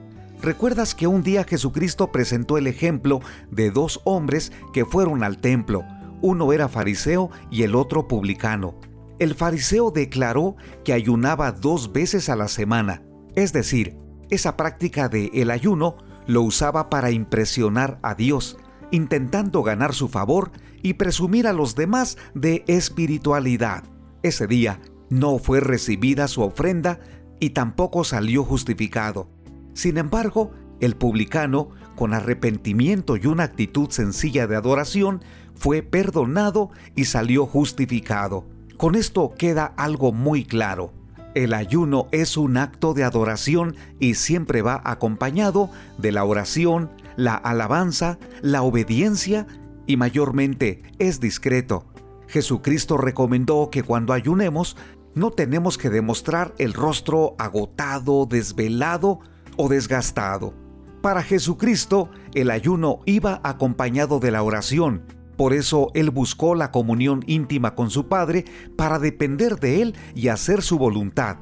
¿Recuerdas 0.42 0.96
que 0.96 1.08
un 1.08 1.22
día 1.22 1.44
Jesucristo 1.44 2.12
presentó 2.12 2.58
el 2.58 2.68
ejemplo 2.68 3.20
de 3.52 3.72
dos 3.72 4.00
hombres 4.06 4.54
que 4.74 4.86
fueron 4.86 5.24
al 5.24 5.40
templo? 5.40 5.84
Uno 6.22 6.54
era 6.54 6.70
fariseo 6.70 7.30
y 7.52 7.64
el 7.64 7.76
otro 7.76 8.08
publicano. 8.08 8.76
El 9.20 9.36
fariseo 9.36 9.92
declaró 9.92 10.56
que 10.86 10.94
ayunaba 10.94 11.52
dos 11.52 11.92
veces 11.92 12.30
a 12.30 12.38
la 12.38 12.48
semana, 12.48 13.04
es 13.36 13.52
decir, 13.52 13.98
esa 14.30 14.56
práctica 14.56 15.10
de 15.10 15.30
el 15.34 15.52
ayuno 15.52 15.98
lo 16.26 16.44
usaba 16.44 16.90
para 16.90 17.12
impresionar 17.12 18.00
a 18.02 18.16
Dios, 18.16 18.58
intentando 18.92 19.62
ganar 19.64 19.94
su 19.94 20.08
favor 20.08 20.52
y 20.82 20.94
presumir 20.94 21.48
a 21.48 21.54
los 21.54 21.76
demás 21.76 22.18
de 22.34 22.64
espiritualidad. 22.68 23.84
Ese 24.22 24.48
día 24.48 24.82
no 25.10 25.40
fue 25.40 25.60
recibida 25.60 26.28
su 26.28 26.42
ofrenda 26.42 27.00
y 27.40 27.52
tampoco 27.52 28.04
salió 28.04 28.44
justificado. 28.44 29.30
Sin 29.74 29.98
embargo, 29.98 30.52
el 30.82 30.96
publicano, 30.96 31.70
con 31.96 32.14
arrepentimiento 32.14 33.18
y 33.18 33.26
una 33.28 33.44
actitud 33.44 33.90
sencilla 33.90 34.48
de 34.48 34.56
adoración, 34.56 35.24
fue 35.56 35.82
perdonado 35.82 36.72
y 36.96 37.06
salió 37.06 37.46
justificado. 37.46 38.46
Con 38.78 38.96
esto 38.96 39.34
queda 39.38 39.66
algo 39.78 40.14
muy 40.14 40.46
claro. 40.46 40.94
El 41.36 41.54
ayuno 41.54 42.08
es 42.12 42.38
un 42.38 42.58
acto 42.58 42.94
de 42.94 43.04
adoración 43.04 43.76
y 44.00 44.16
siempre 44.16 44.62
va 44.62 44.82
acompañado 44.84 45.70
de 45.98 46.12
la 46.12 46.24
oración, 46.24 46.90
la 47.18 47.36
alabanza, 47.36 48.18
la 48.42 48.64
obediencia 48.64 49.48
y 49.86 49.98
mayormente 49.98 50.82
es 50.98 51.20
discreto. 51.20 51.86
Jesucristo 52.30 52.96
recomendó 52.98 53.70
que 53.72 53.82
cuando 53.82 54.14
ayunemos 54.14 54.78
no 55.16 55.32
tenemos 55.32 55.80
que 55.80 55.90
demostrar 55.90 56.54
el 56.60 56.74
rostro 56.74 57.36
agotado, 57.40 58.28
desvelado 58.28 59.20
o 59.58 59.68
desgastado. 59.68 60.54
Para 61.02 61.24
Jesucristo, 61.24 62.12
el 62.36 62.52
ayuno 62.52 63.00
iba 63.06 63.42
acompañado 63.44 64.20
de 64.20 64.30
la 64.30 64.44
oración. 64.44 65.06
Por 65.38 65.54
eso 65.54 65.90
Él 65.96 66.12
buscó 66.12 66.54
la 66.54 66.72
comunión 66.72 67.24
íntima 67.26 67.74
con 67.74 67.90
su 67.90 68.08
Padre 68.08 68.46
para 68.78 69.00
depender 69.00 69.60
de 69.60 69.82
Él 69.82 69.96
y 70.14 70.28
hacer 70.28 70.62
su 70.62 70.78
voluntad. 70.78 71.38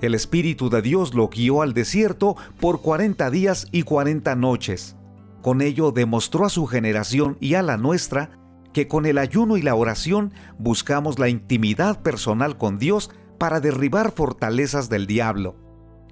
El 0.00 0.16
Espíritu 0.16 0.70
de 0.70 0.82
Dios 0.82 1.14
lo 1.14 1.28
guió 1.28 1.62
al 1.62 1.72
desierto 1.72 2.34
por 2.58 2.80
40 2.82 3.30
días 3.30 3.68
y 3.70 3.84
40 3.84 4.34
noches. 4.34 4.96
Con 5.40 5.60
ello 5.60 5.92
demostró 5.92 6.44
a 6.44 6.50
su 6.50 6.66
generación 6.66 7.36
y 7.38 7.54
a 7.54 7.62
la 7.62 7.76
nuestra 7.76 8.41
que 8.72 8.88
con 8.88 9.06
el 9.06 9.18
ayuno 9.18 9.56
y 9.56 9.62
la 9.62 9.74
oración 9.74 10.32
buscamos 10.58 11.18
la 11.18 11.28
intimidad 11.28 12.02
personal 12.02 12.56
con 12.56 12.78
Dios 12.78 13.10
para 13.38 13.60
derribar 13.60 14.12
fortalezas 14.12 14.88
del 14.88 15.06
diablo. 15.06 15.56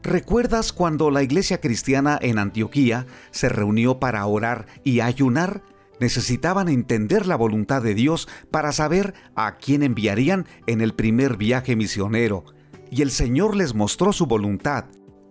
¿Recuerdas 0.02 0.72
cuando 0.72 1.10
la 1.10 1.22
iglesia 1.22 1.60
cristiana 1.60 2.18
en 2.20 2.38
Antioquía 2.38 3.06
se 3.32 3.50
reunió 3.50 4.00
para 4.00 4.24
orar 4.24 4.66
y 4.82 5.00
ayunar? 5.00 5.62
Necesitaban 6.00 6.70
entender 6.70 7.26
la 7.26 7.36
voluntad 7.36 7.82
de 7.82 7.94
Dios 7.94 8.26
para 8.50 8.72
saber 8.72 9.12
a 9.34 9.58
quién 9.58 9.82
enviarían 9.82 10.46
en 10.66 10.80
el 10.80 10.94
primer 10.94 11.36
viaje 11.36 11.76
misionero. 11.76 12.46
Y 12.90 13.02
el 13.02 13.10
Señor 13.10 13.54
les 13.54 13.74
mostró 13.74 14.14
su 14.14 14.26
voluntad. 14.26 14.86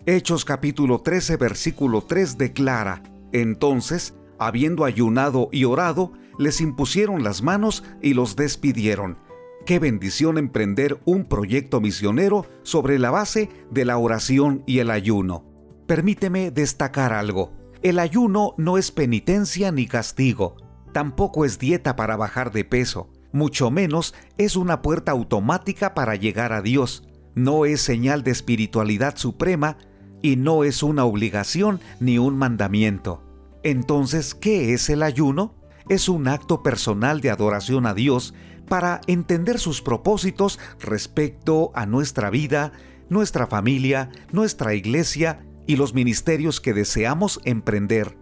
Hechos 0.05 0.45
capítulo 0.45 1.01
13 1.01 1.37
versículo 1.37 2.03
3 2.03 2.37
declara, 2.37 3.01
Entonces, 3.33 4.13
habiendo 4.37 4.85
ayunado 4.85 5.49
y 5.51 5.65
orado, 5.65 6.13
les 6.39 6.61
impusieron 6.61 7.21
las 7.21 7.43
manos 7.43 7.83
y 8.01 8.15
los 8.15 8.35
despidieron. 8.35 9.19
Qué 9.65 9.77
bendición 9.77 10.39
emprender 10.39 10.99
un 11.05 11.25
proyecto 11.25 11.81
misionero 11.81 12.47
sobre 12.63 12.97
la 12.97 13.11
base 13.11 13.49
de 13.69 13.85
la 13.85 13.97
oración 13.97 14.63
y 14.65 14.79
el 14.79 14.89
ayuno. 14.89 15.45
Permíteme 15.85 16.49
destacar 16.49 17.13
algo. 17.13 17.51
El 17.83 17.99
ayuno 17.99 18.55
no 18.57 18.77
es 18.77 18.91
penitencia 18.91 19.71
ni 19.71 19.85
castigo, 19.85 20.55
tampoco 20.93 21.45
es 21.45 21.59
dieta 21.59 21.95
para 21.95 22.17
bajar 22.17 22.51
de 22.51 22.65
peso, 22.65 23.09
mucho 23.31 23.69
menos 23.69 24.15
es 24.37 24.55
una 24.55 24.81
puerta 24.81 25.11
automática 25.11 25.93
para 25.93 26.15
llegar 26.15 26.51
a 26.51 26.61
Dios, 26.61 27.07
no 27.35 27.65
es 27.65 27.81
señal 27.81 28.23
de 28.23 28.31
espiritualidad 28.31 29.17
suprema 29.17 29.77
y 30.21 30.35
no 30.35 30.63
es 30.63 30.83
una 30.83 31.05
obligación 31.05 31.79
ni 31.99 32.17
un 32.17 32.37
mandamiento. 32.37 33.23
Entonces, 33.63 34.35
¿qué 34.35 34.73
es 34.73 34.89
el 34.89 35.03
ayuno? 35.03 35.58
Es 35.89 36.07
un 36.07 36.27
acto 36.27 36.63
personal 36.63 37.19
de 37.19 37.31
adoración 37.31 37.85
a 37.85 37.93
Dios 37.93 38.33
para 38.67 39.01
entender 39.07 39.59
sus 39.59 39.81
propósitos 39.81 40.59
respecto 40.79 41.71
a 41.73 41.85
nuestra 41.85 42.29
vida, 42.29 42.71
nuestra 43.09 43.47
familia, 43.47 44.09
nuestra 44.31 44.75
iglesia 44.75 45.45
y 45.65 45.75
los 45.75 45.93
ministerios 45.93 46.61
que 46.61 46.73
deseamos 46.73 47.41
emprender. 47.43 48.17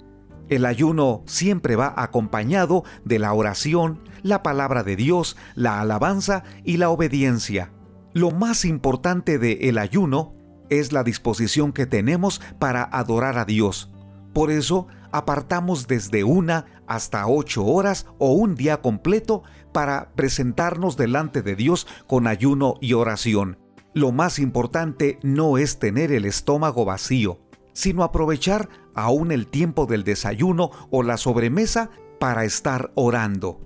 El 0.50 0.66
ayuno 0.66 1.24
siempre 1.26 1.76
va 1.76 1.94
acompañado 1.98 2.86
de 3.04 3.20
la 3.20 3.34
oración, 3.34 4.00
la 4.24 4.44
palabra 4.44 4.84
de 4.84 4.96
Dios, 4.96 5.36
la 5.56 5.82
alabanza 5.82 6.44
y 6.64 6.78
la 6.78 6.90
obediencia. 6.90 7.74
Lo 8.14 8.32
más 8.32 8.64
importante 8.64 9.40
de 9.40 9.70
el 9.70 9.78
ayuno 9.78 10.34
es 10.70 10.94
la 10.94 11.04
disposición 11.04 11.74
que 11.74 11.86
tenemos 11.86 12.42
para 12.60 12.84
adorar 12.84 13.38
a 13.38 13.46
Dios. 13.46 13.92
Por 14.34 14.52
eso 14.52 14.88
apartamos 15.12 15.88
desde 15.88 16.24
una 16.24 16.66
hasta 16.88 17.28
ocho 17.28 17.66
horas 17.66 18.06
o 18.18 18.34
un 18.34 18.56
día 18.56 18.82
completo 18.82 19.44
para 19.72 20.12
presentarnos 20.16 20.98
delante 20.98 21.42
de 21.42 21.56
Dios 21.56 21.88
con 22.08 22.28
ayuno 22.28 22.76
y 22.82 22.94
oración. 22.94 23.58
Lo 23.94 24.12
más 24.12 24.40
importante 24.40 25.20
no 25.24 25.58
es 25.58 25.80
tener 25.80 26.12
el 26.12 26.26
estómago 26.26 26.86
vacío, 26.86 27.40
sino 27.74 28.04
aprovechar 28.04 28.70
aún 28.96 29.32
el 29.32 29.48
tiempo 29.48 29.86
del 29.86 30.04
desayuno 30.04 30.72
o 30.90 31.04
la 31.04 31.18
sobremesa 31.18 31.90
para 32.20 32.46
estar 32.46 32.92
orando. 32.96 33.62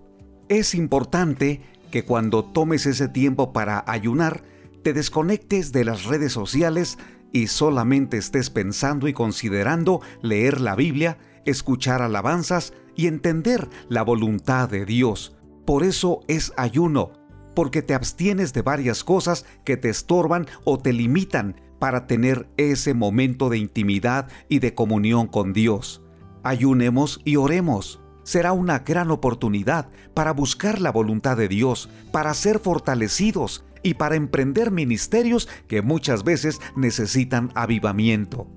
Es 0.49 0.75
importante 0.75 1.61
que 1.91 2.03
cuando 2.03 2.43
tomes 2.43 2.85
ese 2.85 3.07
tiempo 3.07 3.53
para 3.53 3.83
ayunar, 3.87 4.43
te 4.83 4.93
desconectes 4.93 5.71
de 5.71 5.85
las 5.85 6.05
redes 6.05 6.33
sociales 6.33 6.97
y 7.31 7.47
solamente 7.47 8.17
estés 8.17 8.49
pensando 8.49 9.07
y 9.07 9.13
considerando 9.13 10.01
leer 10.21 10.59
la 10.59 10.75
Biblia, 10.75 11.17
escuchar 11.45 12.01
alabanzas 12.01 12.73
y 12.95 13.07
entender 13.07 13.69
la 13.89 14.03
voluntad 14.03 14.69
de 14.69 14.85
Dios. 14.85 15.35
Por 15.65 15.83
eso 15.83 16.21
es 16.27 16.53
ayuno, 16.57 17.11
porque 17.55 17.81
te 17.81 17.93
abstienes 17.93 18.53
de 18.53 18.61
varias 18.61 19.03
cosas 19.03 19.45
que 19.63 19.77
te 19.77 19.89
estorban 19.89 20.47
o 20.63 20.79
te 20.79 20.93
limitan 20.93 21.59
para 21.79 22.05
tener 22.05 22.47
ese 22.57 22.93
momento 22.93 23.49
de 23.49 23.57
intimidad 23.57 24.27
y 24.49 24.59
de 24.59 24.75
comunión 24.75 25.27
con 25.27 25.53
Dios. 25.53 26.03
Ayunemos 26.43 27.21
y 27.25 27.37
oremos. 27.37 27.99
Será 28.23 28.51
una 28.53 28.79
gran 28.79 29.09
oportunidad 29.09 29.89
para 30.13 30.31
buscar 30.31 30.79
la 30.79 30.91
voluntad 30.91 31.37
de 31.37 31.47
Dios, 31.47 31.89
para 32.11 32.33
ser 32.35 32.59
fortalecidos 32.59 33.65
y 33.81 33.95
para 33.95 34.15
emprender 34.15 34.69
ministerios 34.69 35.49
que 35.67 35.81
muchas 35.81 36.23
veces 36.23 36.61
necesitan 36.75 37.51
avivamiento. 37.55 38.47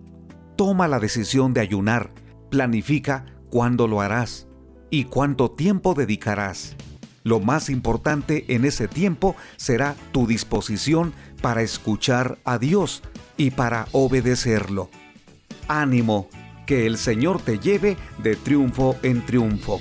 Toma 0.56 0.86
la 0.86 1.00
decisión 1.00 1.54
de 1.54 1.60
ayunar 1.60 2.10
Planifica 2.54 3.26
cuándo 3.50 3.88
lo 3.88 4.00
harás 4.00 4.46
y 4.88 5.06
cuánto 5.06 5.50
tiempo 5.50 5.92
dedicarás. 5.92 6.76
Lo 7.24 7.40
más 7.40 7.68
importante 7.68 8.44
en 8.54 8.64
ese 8.64 8.86
tiempo 8.86 9.34
será 9.56 9.96
tu 10.12 10.28
disposición 10.28 11.12
para 11.42 11.62
escuchar 11.62 12.38
a 12.44 12.58
Dios 12.58 13.02
y 13.36 13.50
para 13.50 13.88
obedecerlo. 13.90 14.88
Ánimo, 15.66 16.28
que 16.64 16.86
el 16.86 16.96
Señor 16.96 17.42
te 17.42 17.58
lleve 17.58 17.96
de 18.22 18.36
triunfo 18.36 18.94
en 19.02 19.26
triunfo. 19.26 19.80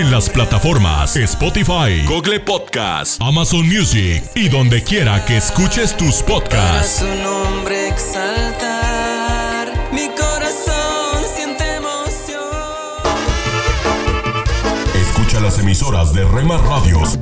En 0.00 0.10
las 0.10 0.28
plataformas 0.30 1.14
Spotify, 1.14 2.02
Google 2.06 2.40
Podcast, 2.40 3.20
Amazon 3.20 3.68
Music 3.68 4.24
y 4.34 4.48
donde 4.48 4.82
quiera 4.82 5.22
que 5.26 5.36
escuches 5.36 5.94
tus 5.94 6.22
podcasts. 6.22 7.00
Su 7.00 7.14
nombre 7.22 7.88
exaltar, 7.88 9.68
mi 9.92 10.08
corazón 10.08 11.22
siente 11.36 11.74
emoción. 11.74 12.40
Escucha 14.94 15.38
las 15.40 15.58
emisoras 15.58 16.14
de 16.14 16.24
Rema 16.24 16.56
Radios 16.56 17.18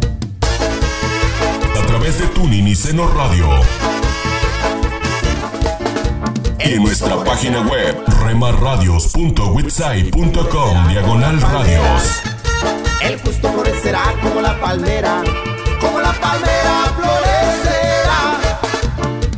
a 1.77 1.83
través 1.85 2.21
de 2.21 2.29
Tuning 2.29 2.69
y 2.69 2.77
Seno 2.77 3.09
Radio. 3.09 3.49
Y 6.65 6.75
en 6.75 6.85
nuestra 6.85 7.25
página 7.25 7.63
web 7.63 7.97
remarradios.witsai.com 8.23 10.89
diagonal 10.89 11.41
radios. 11.41 12.23
El 13.09 13.19
justo 13.21 13.51
florecerá 13.51 14.15
como 14.23 14.41
la 14.43 14.61
palmera, 14.61 15.25
como 15.81 15.99
la 15.99 16.13
palmera 16.13 16.93
florecerá. 16.95 18.39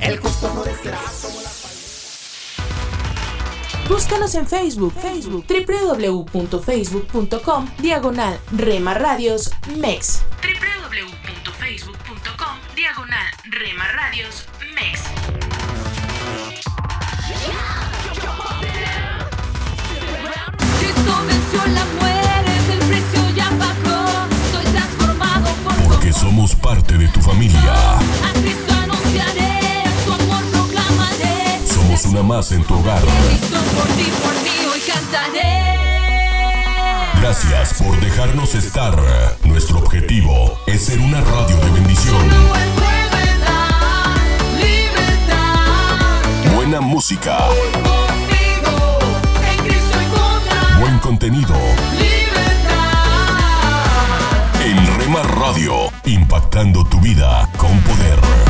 El 0.01 0.18
justo 0.18 0.48
florecerá 0.48 0.98
como 1.22 1.40
la 1.40 1.51
Búscanos 3.88 4.34
en 4.34 4.48
Facebook, 4.48 4.92
Facebook, 5.01 5.44
www.facebook.com, 5.47 7.68
diagonal 7.78 8.40
Rema 8.51 8.94
Radios 8.94 9.52
MEX. 9.76 10.24
familia. 27.31 27.74
A 28.28 28.32
Cristo 28.32 28.74
anunciaré, 28.74 29.85
su 30.05 30.12
amor 30.12 30.43
proclamaré. 30.51 31.61
Somos 31.65 32.05
una 32.07 32.23
más 32.23 32.51
en 32.52 32.65
tu 32.65 32.74
hogar. 32.74 33.01
Cristo 33.01 33.59
por 33.77 33.86
ti, 33.97 34.07
por 34.23 34.73
hoy 34.73 34.81
cantaré. 34.81 35.78
Gracias 37.20 37.74
por 37.74 38.01
dejarnos 38.01 38.55
estar. 38.55 38.97
Nuestro 39.44 39.78
objetivo 39.78 40.59
es 40.66 40.86
ser 40.86 40.98
una 40.98 41.20
radio 41.20 41.57
de 41.57 41.70
bendición. 41.70 42.28
Buena 46.57 46.81
música. 46.81 47.39
Buen 50.81 50.98
contenido. 50.98 51.55
Radio, 55.18 55.90
impactando 56.04 56.84
tu 56.84 57.00
vida 57.00 57.48
con 57.56 57.76
poder. 57.80 58.49